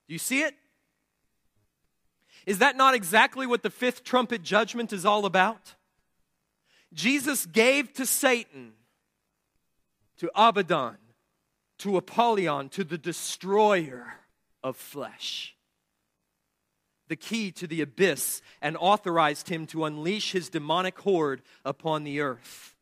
Do 0.06 0.14
you 0.14 0.18
see 0.18 0.42
it? 0.42 0.54
Is 2.46 2.58
that 2.58 2.76
not 2.76 2.94
exactly 2.94 3.46
what 3.46 3.62
the 3.62 3.70
fifth 3.70 4.04
trumpet 4.04 4.42
judgment 4.42 4.92
is 4.92 5.04
all 5.04 5.26
about? 5.26 5.74
Jesus 6.94 7.44
gave 7.44 7.92
to 7.94 8.06
Satan, 8.06 8.72
to 10.16 10.30
Abaddon, 10.34 10.96
to 11.78 11.98
Apollyon, 11.98 12.70
to 12.70 12.84
the 12.84 12.96
destroyer 12.96 14.14
of 14.62 14.76
flesh 14.76 15.54
the 17.08 17.16
key 17.16 17.50
to 17.52 17.66
the 17.66 17.80
abyss 17.80 18.42
and 18.62 18.76
authorized 18.78 19.48
him 19.48 19.66
to 19.68 19.84
unleash 19.84 20.32
his 20.32 20.48
demonic 20.48 20.98
horde 21.00 21.42
upon 21.64 22.04
the 22.04 22.20
earth. 22.20 22.74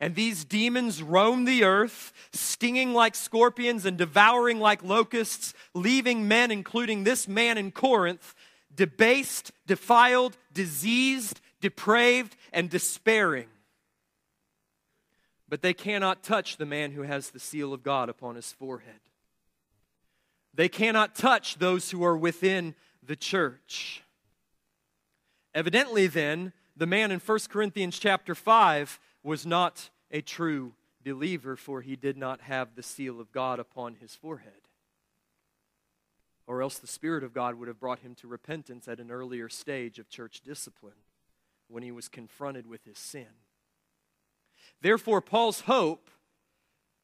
And 0.00 0.14
these 0.14 0.44
demons 0.44 1.02
roam 1.02 1.44
the 1.44 1.64
earth, 1.64 2.12
stinging 2.32 2.94
like 2.94 3.16
scorpions 3.16 3.84
and 3.84 3.98
devouring 3.98 4.60
like 4.60 4.84
locusts, 4.84 5.54
leaving 5.74 6.28
men, 6.28 6.50
including 6.50 7.02
this 7.02 7.26
man 7.26 7.58
in 7.58 7.72
Corinth, 7.72 8.34
debased, 8.72 9.50
defiled, 9.66 10.36
diseased, 10.52 11.40
depraved, 11.60 12.36
and 12.52 12.70
despairing. 12.70 13.48
But 15.48 15.62
they 15.62 15.74
cannot 15.74 16.22
touch 16.22 16.58
the 16.58 16.66
man 16.66 16.92
who 16.92 17.02
has 17.02 17.30
the 17.30 17.40
seal 17.40 17.72
of 17.72 17.82
God 17.82 18.08
upon 18.08 18.36
his 18.36 18.52
forehead. 18.52 19.00
They 20.54 20.68
cannot 20.68 21.14
touch 21.14 21.58
those 21.58 21.90
who 21.90 22.04
are 22.04 22.16
within 22.16 22.74
the 23.08 23.16
church. 23.16 24.02
Evidently, 25.54 26.06
then, 26.06 26.52
the 26.76 26.86
man 26.86 27.10
in 27.10 27.18
1 27.18 27.38
Corinthians 27.48 27.98
chapter 27.98 28.34
5 28.34 29.00
was 29.24 29.44
not 29.44 29.88
a 30.10 30.20
true 30.20 30.74
believer, 31.04 31.56
for 31.56 31.80
he 31.80 31.96
did 31.96 32.18
not 32.18 32.42
have 32.42 32.76
the 32.76 32.82
seal 32.82 33.18
of 33.18 33.32
God 33.32 33.58
upon 33.58 33.94
his 33.94 34.14
forehead. 34.14 34.52
Or 36.46 36.62
else 36.62 36.78
the 36.78 36.86
Spirit 36.86 37.24
of 37.24 37.32
God 37.32 37.56
would 37.56 37.66
have 37.66 37.80
brought 37.80 38.00
him 38.00 38.14
to 38.16 38.28
repentance 38.28 38.86
at 38.86 39.00
an 39.00 39.10
earlier 39.10 39.48
stage 39.48 39.98
of 39.98 40.10
church 40.10 40.42
discipline 40.42 40.92
when 41.66 41.82
he 41.82 41.90
was 41.90 42.08
confronted 42.08 42.66
with 42.66 42.84
his 42.84 42.98
sin. 42.98 43.26
Therefore, 44.82 45.22
Paul's 45.22 45.62
hope 45.62 46.10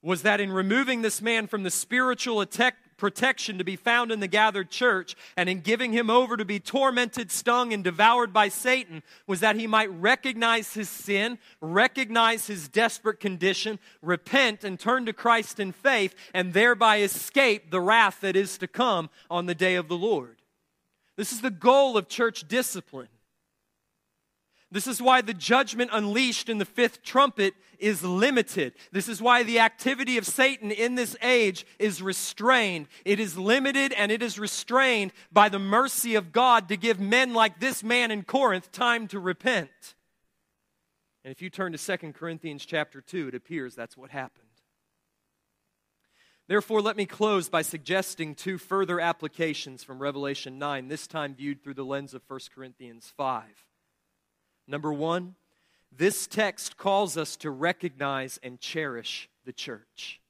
was 0.03 0.21
that 0.23 0.41
in 0.41 0.53
removing 0.53 1.01
this 1.01 1.23
man 1.23 1.47
from 1.47 1.63
the 1.63 1.71
spiritual 1.71 2.43
attack, 2.43 2.77
protection 2.97 3.59
to 3.59 3.64
be 3.64 3.76
found 3.76 4.12
in 4.12 4.20
the 4.20 4.28
gathered 4.28 4.70
church, 4.70 5.14
and 5.36 5.49
in 5.49 5.61
giving 5.61 5.92
him 5.92 6.11
over 6.11 6.36
to 6.36 6.45
be 6.45 6.61
tormented, 6.61 7.30
stung, 7.30 7.72
and 7.72 7.84
devoured 7.84 8.32
by 8.32 8.49
Satan, 8.49 9.03
was 9.26 9.40
that 9.40 9.57
he 9.57 9.66
might 9.66 9.90
recognize 9.92 10.74
his 10.74 10.88
sin, 10.88 11.38
recognize 11.61 12.47
his 12.47 12.68
desperate 12.68 13.20
condition, 13.20 13.78
repent, 14.03 14.64
and 14.64 14.78
turn 14.78 15.07
to 15.07 15.12
Christ 15.12 15.61
in 15.61 15.72
faith, 15.72 16.14
and 16.32 16.53
thereby 16.53 17.01
escape 17.01 17.70
the 17.70 17.80
wrath 17.80 18.20
that 18.20 18.36
is 18.36 18.59
to 18.59 18.68
come 18.68 19.11
on 19.30 19.47
the 19.47 19.55
day 19.55 19.74
of 19.74 19.88
the 19.88 19.97
Lord. 19.97 20.40
This 21.16 21.32
is 21.32 21.40
the 21.40 21.51
goal 21.51 21.97
of 21.97 22.09
church 22.09 22.49
discipline. 22.49 23.09
This 24.75 24.89
is 24.89 25.01
why 25.01 25.20
the 25.20 25.33
judgment 25.33 25.91
unleashed 25.93 26.49
in 26.49 26.59
the 26.59 26.64
fifth 26.64 27.05
trumpet 27.05 27.55
is 27.79 28.03
limited. 28.03 28.72
This 28.91 29.09
is 29.09 29.22
why 29.22 29.45
the 29.45 29.61
activity 29.61 30.18
of 30.18 30.27
Satan 30.27 30.72
in 30.72 30.97
this 30.97 31.16
age 31.22 31.64
is 31.79 32.03
restrained. 32.03 32.89
It 33.05 33.20
is 33.20 33.39
limited 33.39 33.93
and 33.93 34.11
it 34.11 34.20
is 34.20 34.37
restrained 34.37 35.12
by 35.31 35.49
the 35.49 35.61
mercy 35.61 36.16
of 36.16 36.33
God 36.33 36.68
to 36.68 36.77
give 36.77 36.99
men 36.99 37.35
like 37.35 37.61
this 37.61 37.85
man 37.85 38.11
in 38.11 38.25
Corinth 38.25 38.72
time 38.72 39.07
to 39.09 39.20
repent. 39.20 39.95
And 41.22 41.31
if 41.31 41.41
you 41.41 41.51
turn 41.51 41.70
to 41.70 41.79
2 41.79 42.12
Corinthians 42.12 42.66
chapter 42.66 43.01
2, 43.01 43.29
it 43.29 43.35
appears 43.37 43.77
that's 43.77 43.97
what 43.97 44.11
happened. 44.11 44.49
Therefore, 46.49 46.83
let 46.83 46.97
me 46.97 47.07
close 47.07 47.49
by 47.49 47.62
suggesting 47.62 48.35
two 48.35 48.59
further 48.59 48.99
applications 48.99 49.85
from 49.85 50.03
Revelation 50.03 50.59
9, 50.59 50.89
this 50.89 51.07
time 51.07 51.37
viewed 51.37 51.62
through 51.62 51.75
the 51.75 51.85
lens 51.85 52.12
of 52.12 52.22
1 52.27 52.41
Corinthians 52.53 53.12
5. 53.16 53.64
Number 54.67 54.93
one, 54.93 55.35
this 55.97 56.27
text 56.27 56.77
calls 56.77 57.17
us 57.17 57.37
to 57.37 57.51
recognize 57.51 58.39
and 58.43 58.61
cherish 58.61 59.29
the 59.45 59.53
church. 59.53 60.21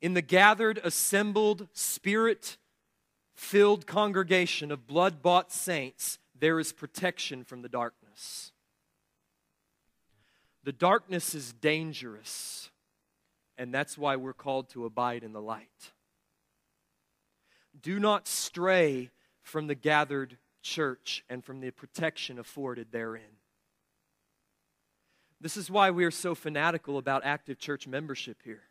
In 0.00 0.14
the 0.14 0.22
gathered, 0.22 0.78
assembled, 0.84 1.68
spirit 1.72 2.56
filled 3.34 3.86
congregation 3.86 4.72
of 4.72 4.86
blood 4.86 5.22
bought 5.22 5.52
saints, 5.52 6.18
there 6.38 6.58
is 6.58 6.72
protection 6.72 7.44
from 7.44 7.62
the 7.62 7.68
darkness. 7.68 8.52
The 10.64 10.72
darkness 10.72 11.34
is 11.34 11.52
dangerous, 11.52 12.70
and 13.56 13.72
that's 13.72 13.96
why 13.96 14.16
we're 14.16 14.32
called 14.32 14.68
to 14.70 14.84
abide 14.84 15.22
in 15.22 15.32
the 15.32 15.40
light. 15.40 15.92
Do 17.80 18.00
not 18.00 18.26
stray 18.26 19.10
from 19.42 19.66
the 19.66 19.74
gathered 19.74 20.38
church 20.66 21.24
and 21.30 21.44
from 21.44 21.60
the 21.60 21.70
protection 21.70 22.38
afforded 22.38 22.88
therein. 22.90 23.38
This 25.40 25.56
is 25.56 25.70
why 25.70 25.90
we 25.90 26.04
are 26.04 26.10
so 26.10 26.34
fanatical 26.34 26.98
about 26.98 27.24
active 27.24 27.58
church 27.58 27.86
membership 27.86 28.38
here. 28.44 28.62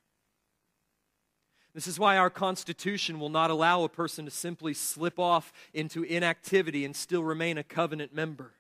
This 1.74 1.88
is 1.88 2.00
why 2.00 2.18
our 2.18 2.30
Constitution 2.30 3.20
will 3.20 3.30
not 3.30 3.52
allow 3.52 3.84
a 3.84 3.90
person 3.90 4.26
to 4.26 4.32
simply 4.32 4.74
slip 4.74 5.20
off 5.20 5.54
into 5.74 6.04
inactivity 6.04 6.86
and 6.86 6.96
still 6.96 7.24
remain 7.24 7.58
a 7.58 7.64
covenant 7.64 8.14
member 8.14 8.54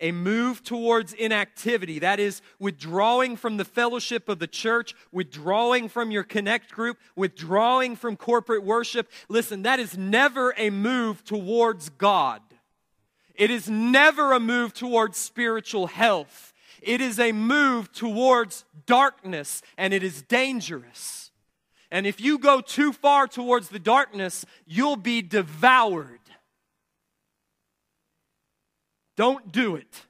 a 0.00 0.12
move 0.12 0.62
towards 0.62 1.12
inactivity. 1.12 1.98
That 1.98 2.20
is, 2.20 2.42
withdrawing 2.58 3.36
from 3.36 3.56
the 3.56 3.64
fellowship 3.64 4.28
of 4.28 4.38
the 4.38 4.46
church, 4.46 4.94
withdrawing 5.12 5.88
from 5.88 6.10
your 6.10 6.24
connect 6.24 6.72
group, 6.72 6.98
withdrawing 7.16 7.96
from 7.96 8.16
corporate 8.16 8.64
worship. 8.64 9.10
Listen, 9.28 9.62
that 9.62 9.80
is 9.80 9.96
never 9.96 10.54
a 10.56 10.70
move 10.70 11.24
towards 11.24 11.88
God. 11.90 12.42
It 13.34 13.50
is 13.50 13.70
never 13.70 14.32
a 14.32 14.40
move 14.40 14.74
towards 14.74 15.16
spiritual 15.16 15.86
health. 15.86 16.52
It 16.82 17.00
is 17.00 17.18
a 17.18 17.32
move 17.32 17.92
towards 17.92 18.64
darkness, 18.86 19.62
and 19.76 19.94
it 19.94 20.02
is 20.02 20.22
dangerous. 20.22 21.30
And 21.90 22.06
if 22.06 22.20
you 22.20 22.38
go 22.38 22.60
too 22.60 22.92
far 22.92 23.26
towards 23.26 23.68
the 23.68 23.78
darkness, 23.78 24.44
you'll 24.66 24.96
be 24.96 25.22
devoured. 25.22 26.20
Don't 29.18 29.50
do 29.50 29.74
it. 29.74 30.02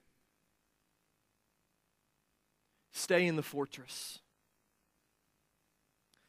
Stay 2.93 3.27
in 3.27 3.37
the 3.37 3.43
fortress. 3.43 4.19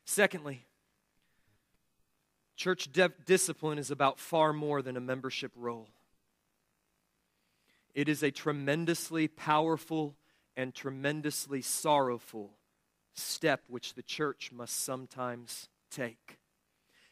Secondly, 0.06 0.66
church 2.56 2.90
de- 2.90 3.12
discipline 3.26 3.80
is 3.80 3.92
about 3.92 4.18
far 4.18 4.54
more 4.54 4.82
than 4.82 4.96
a 4.96 5.02
membership 5.02 5.52
role. 5.58 5.90
It 7.94 8.08
is 8.08 8.24
a 8.24 8.32
tremendously 8.32 9.28
powerful 9.28 10.16
and 10.56 10.74
tremendously 10.74 11.62
sorrowful 11.62 12.52
step 13.14 13.62
which 13.68 13.96
the 13.96 14.04
church 14.04 14.54
must 14.54 14.86
sometimes 14.86 15.68
take. 15.92 16.40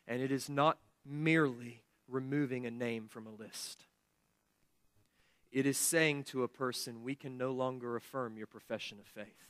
And 0.07 0.21
it 0.21 0.31
is 0.31 0.47
not 0.47 0.77
merely 1.05 1.83
removing 2.07 2.65
a 2.65 2.71
name 2.71 3.09
from 3.09 3.27
a 3.27 3.31
list. 3.31 3.83
It 5.51 5.65
is 5.65 5.77
saying 5.77 6.25
to 6.25 6.43
a 6.43 6.47
person, 6.47 7.03
we 7.03 7.15
can 7.15 7.37
no 7.37 7.51
longer 7.51 7.95
affirm 7.95 8.37
your 8.37 8.47
profession 8.47 8.99
of 8.99 9.07
faith. 9.07 9.49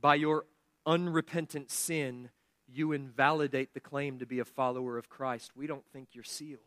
By 0.00 0.16
your 0.16 0.44
unrepentant 0.84 1.70
sin, 1.70 2.30
you 2.68 2.92
invalidate 2.92 3.74
the 3.74 3.80
claim 3.80 4.18
to 4.18 4.26
be 4.26 4.38
a 4.38 4.44
follower 4.44 4.98
of 4.98 5.08
Christ. 5.08 5.52
We 5.56 5.66
don't 5.66 5.86
think 5.92 6.08
you're 6.12 6.24
sealed. 6.24 6.60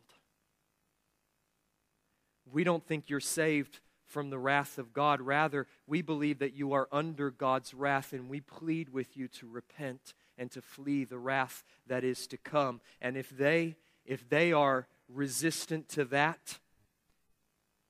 We 2.50 2.64
don't 2.64 2.86
think 2.86 3.10
you're 3.10 3.20
saved 3.20 3.80
from 4.06 4.30
the 4.30 4.38
wrath 4.38 4.78
of 4.78 4.92
God. 4.92 5.20
Rather, 5.20 5.66
we 5.86 6.00
believe 6.00 6.38
that 6.38 6.54
you 6.54 6.72
are 6.72 6.88
under 6.92 7.30
God's 7.30 7.74
wrath, 7.74 8.12
and 8.12 8.28
we 8.28 8.40
plead 8.40 8.88
with 8.90 9.16
you 9.16 9.28
to 9.28 9.48
repent 9.48 10.14
and 10.38 10.50
to 10.52 10.62
flee 10.62 11.04
the 11.04 11.18
wrath 11.18 11.64
that 11.86 12.04
is 12.04 12.26
to 12.28 12.36
come. 12.36 12.80
And 13.00 13.16
if 13.16 13.30
they 13.30 13.76
if 14.04 14.28
they 14.28 14.52
are 14.52 14.86
resistant 15.08 15.88
to 15.88 16.04
that, 16.06 16.58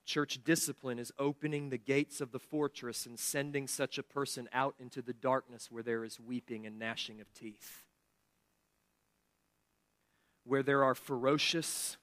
Church 0.07 0.39
discipline 0.45 1.01
is 1.01 1.13
opening 1.19 1.69
the 1.69 1.79
gates 1.79 2.21
of 2.21 2.31
the 2.31 2.39
fortress 2.39 3.07
and 3.07 3.19
sending 3.19 3.67
such 3.67 3.99
a 3.99 4.05
person 4.05 4.49
out 4.53 4.77
into 4.79 5.03
the 5.03 5.13
darkness 5.13 5.69
where 5.69 5.83
there 5.83 6.05
is 6.05 6.21
weeping 6.21 6.65
and 6.65 6.79
gnashing 6.79 7.21
of 7.21 7.35
teeth. 7.35 7.83
Where 10.45 10.63
there 10.63 10.85
are 10.85 10.95
ferocious, 10.95 11.97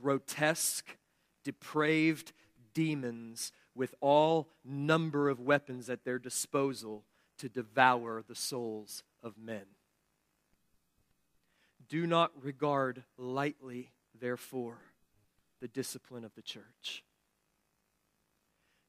grotesque, 0.00 0.96
depraved 1.42 2.32
demons 2.72 3.50
with 3.74 3.96
all 4.00 4.48
number 4.64 5.28
of 5.28 5.40
weapons 5.40 5.90
at 5.90 6.04
their 6.04 6.20
disposal 6.20 7.04
to 7.38 7.48
devour 7.48 8.22
the 8.26 8.36
souls 8.36 9.02
of 9.24 9.36
men. 9.36 9.64
Do 11.88 12.06
not 12.06 12.30
regard 12.40 13.02
lightly, 13.18 13.90
therefore, 14.18 14.78
the 15.62 15.68
discipline 15.68 16.24
of 16.24 16.34
the 16.34 16.42
church. 16.42 17.04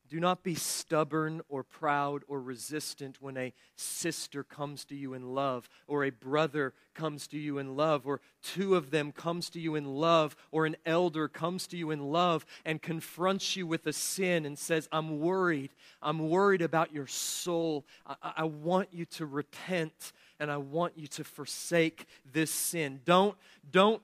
Do 0.10 0.20
not 0.20 0.44
be 0.44 0.56
stubborn 0.56 1.42
or 1.48 1.64
proud 1.64 2.24
or 2.28 2.42
resistant 2.42 3.22
when 3.22 3.38
a 3.38 3.54
sister 3.76 4.44
comes 4.44 4.84
to 4.86 4.96
you 4.96 5.14
in 5.14 5.36
love, 5.36 5.70
or 5.88 6.04
a 6.04 6.10
brother 6.10 6.74
comes 6.96 7.28
to 7.28 7.38
you 7.38 7.60
in 7.60 7.76
love, 7.76 8.08
or 8.08 8.22
two 8.42 8.76
of 8.76 8.90
them 8.90 9.12
comes 9.12 9.52
to 9.52 9.60
you 9.60 9.76
in 9.76 9.86
love, 9.86 10.36
or 10.52 10.66
an 10.66 10.76
elder 10.84 11.28
comes 11.28 11.68
to 11.68 11.78
you 11.78 11.92
in 11.92 12.12
love 12.12 12.44
and 12.66 12.82
confronts 12.82 13.56
you 13.56 13.68
with 13.68 13.86
a 13.86 13.94
sin 13.94 14.44
and 14.44 14.58
says, 14.58 14.90
I'm 14.92 15.20
worried. 15.20 15.72
I'm 16.02 16.28
worried 16.28 16.64
about 16.64 16.92
your 16.92 17.08
soul. 17.08 17.86
I, 18.06 18.34
I 18.38 18.44
want 18.46 18.90
you 18.92 19.06
to 19.06 19.28
repent 19.28 20.12
and 20.40 20.52
I 20.52 20.58
want 20.58 20.98
you 20.98 21.06
to 21.08 21.24
forsake 21.24 22.08
this 22.32 22.50
sin. 22.52 23.02
Don't, 23.06 23.38
don't, 23.72 24.02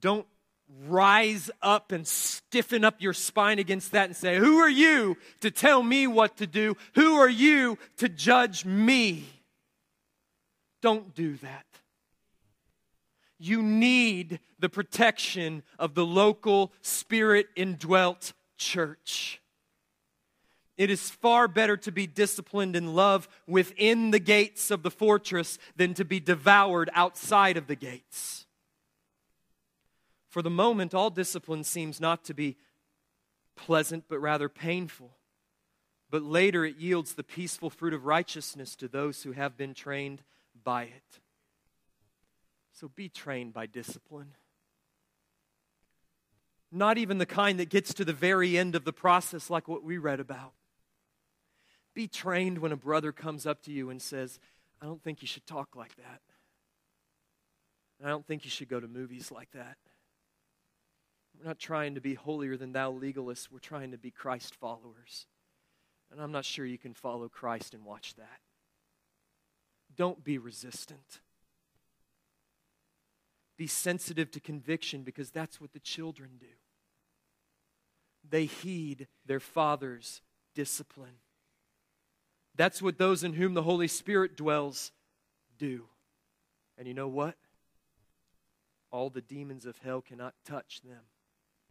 don't 0.00 0.26
rise 0.86 1.50
up 1.62 1.92
and 1.92 2.06
stiffen 2.06 2.84
up 2.84 3.00
your 3.00 3.12
spine 3.12 3.58
against 3.58 3.92
that 3.92 4.06
and 4.06 4.16
say, 4.16 4.36
Who 4.36 4.58
are 4.58 4.68
you 4.68 5.16
to 5.40 5.50
tell 5.50 5.82
me 5.82 6.06
what 6.06 6.36
to 6.38 6.46
do? 6.46 6.76
Who 6.94 7.16
are 7.16 7.28
you 7.28 7.78
to 7.98 8.08
judge 8.08 8.64
me? 8.64 9.24
Don't 10.80 11.14
do 11.14 11.36
that. 11.38 11.66
You 13.38 13.62
need 13.62 14.40
the 14.58 14.68
protection 14.68 15.62
of 15.78 15.94
the 15.94 16.04
local 16.04 16.72
spirit 16.82 17.48
indwelt 17.56 18.32
church. 18.58 19.40
It 20.76 20.90
is 20.90 21.10
far 21.10 21.48
better 21.48 21.76
to 21.78 21.92
be 21.92 22.06
disciplined 22.06 22.76
in 22.76 22.94
love 22.94 23.28
within 23.46 24.10
the 24.10 24.18
gates 24.18 24.70
of 24.70 24.82
the 24.82 24.90
fortress 24.90 25.58
than 25.76 25.94
to 25.94 26.04
be 26.04 26.20
devoured 26.20 26.90
outside 26.94 27.56
of 27.56 27.66
the 27.66 27.76
gates. 27.76 28.46
For 30.30 30.42
the 30.42 30.50
moment, 30.50 30.94
all 30.94 31.10
discipline 31.10 31.64
seems 31.64 32.00
not 32.00 32.24
to 32.24 32.34
be 32.34 32.56
pleasant, 33.56 34.04
but 34.08 34.20
rather 34.20 34.48
painful. 34.48 35.10
But 36.08 36.22
later, 36.22 36.64
it 36.64 36.76
yields 36.76 37.14
the 37.14 37.24
peaceful 37.24 37.68
fruit 37.68 37.92
of 37.92 38.06
righteousness 38.06 38.76
to 38.76 38.88
those 38.88 39.24
who 39.24 39.32
have 39.32 39.56
been 39.56 39.74
trained 39.74 40.22
by 40.64 40.84
it. 40.84 41.20
So 42.72 42.88
be 42.88 43.08
trained 43.08 43.52
by 43.52 43.66
discipline. 43.66 44.34
Not 46.72 46.96
even 46.96 47.18
the 47.18 47.26
kind 47.26 47.58
that 47.58 47.68
gets 47.68 47.92
to 47.94 48.04
the 48.04 48.12
very 48.12 48.56
end 48.56 48.76
of 48.76 48.84
the 48.84 48.92
process, 48.92 49.50
like 49.50 49.66
what 49.66 49.82
we 49.82 49.98
read 49.98 50.20
about. 50.20 50.52
Be 51.92 52.06
trained 52.06 52.58
when 52.58 52.70
a 52.70 52.76
brother 52.76 53.10
comes 53.10 53.46
up 53.46 53.62
to 53.62 53.72
you 53.72 53.90
and 53.90 54.00
says, 54.00 54.38
I 54.80 54.86
don't 54.86 55.02
think 55.02 55.22
you 55.22 55.28
should 55.28 55.46
talk 55.46 55.74
like 55.74 55.96
that. 55.96 56.20
I 58.04 58.08
don't 58.08 58.26
think 58.26 58.44
you 58.44 58.50
should 58.50 58.68
go 58.68 58.78
to 58.78 58.86
movies 58.86 59.32
like 59.32 59.50
that. 59.52 59.76
We're 61.40 61.48
not 61.48 61.58
trying 61.58 61.94
to 61.94 62.02
be 62.02 62.14
holier 62.14 62.56
than 62.56 62.72
thou 62.72 62.92
legalists. 62.92 63.48
We're 63.50 63.60
trying 63.60 63.92
to 63.92 63.98
be 63.98 64.10
Christ 64.10 64.54
followers. 64.56 65.26
And 66.12 66.20
I'm 66.20 66.32
not 66.32 66.44
sure 66.44 66.66
you 66.66 66.76
can 66.76 66.92
follow 66.92 67.28
Christ 67.28 67.72
and 67.72 67.84
watch 67.84 68.14
that. 68.16 68.40
Don't 69.96 70.22
be 70.22 70.36
resistant. 70.36 71.20
Be 73.56 73.66
sensitive 73.66 74.30
to 74.32 74.40
conviction 74.40 75.02
because 75.02 75.30
that's 75.30 75.60
what 75.60 75.72
the 75.72 75.80
children 75.80 76.32
do. 76.38 76.46
They 78.28 78.44
heed 78.44 79.06
their 79.24 79.40
father's 79.40 80.20
discipline. 80.54 81.20
That's 82.54 82.82
what 82.82 82.98
those 82.98 83.24
in 83.24 83.32
whom 83.32 83.54
the 83.54 83.62
Holy 83.62 83.88
Spirit 83.88 84.36
dwells 84.36 84.92
do. 85.58 85.84
And 86.76 86.86
you 86.86 86.92
know 86.92 87.08
what? 87.08 87.36
All 88.90 89.08
the 89.08 89.22
demons 89.22 89.64
of 89.64 89.78
hell 89.78 90.02
cannot 90.02 90.34
touch 90.44 90.82
them 90.82 91.00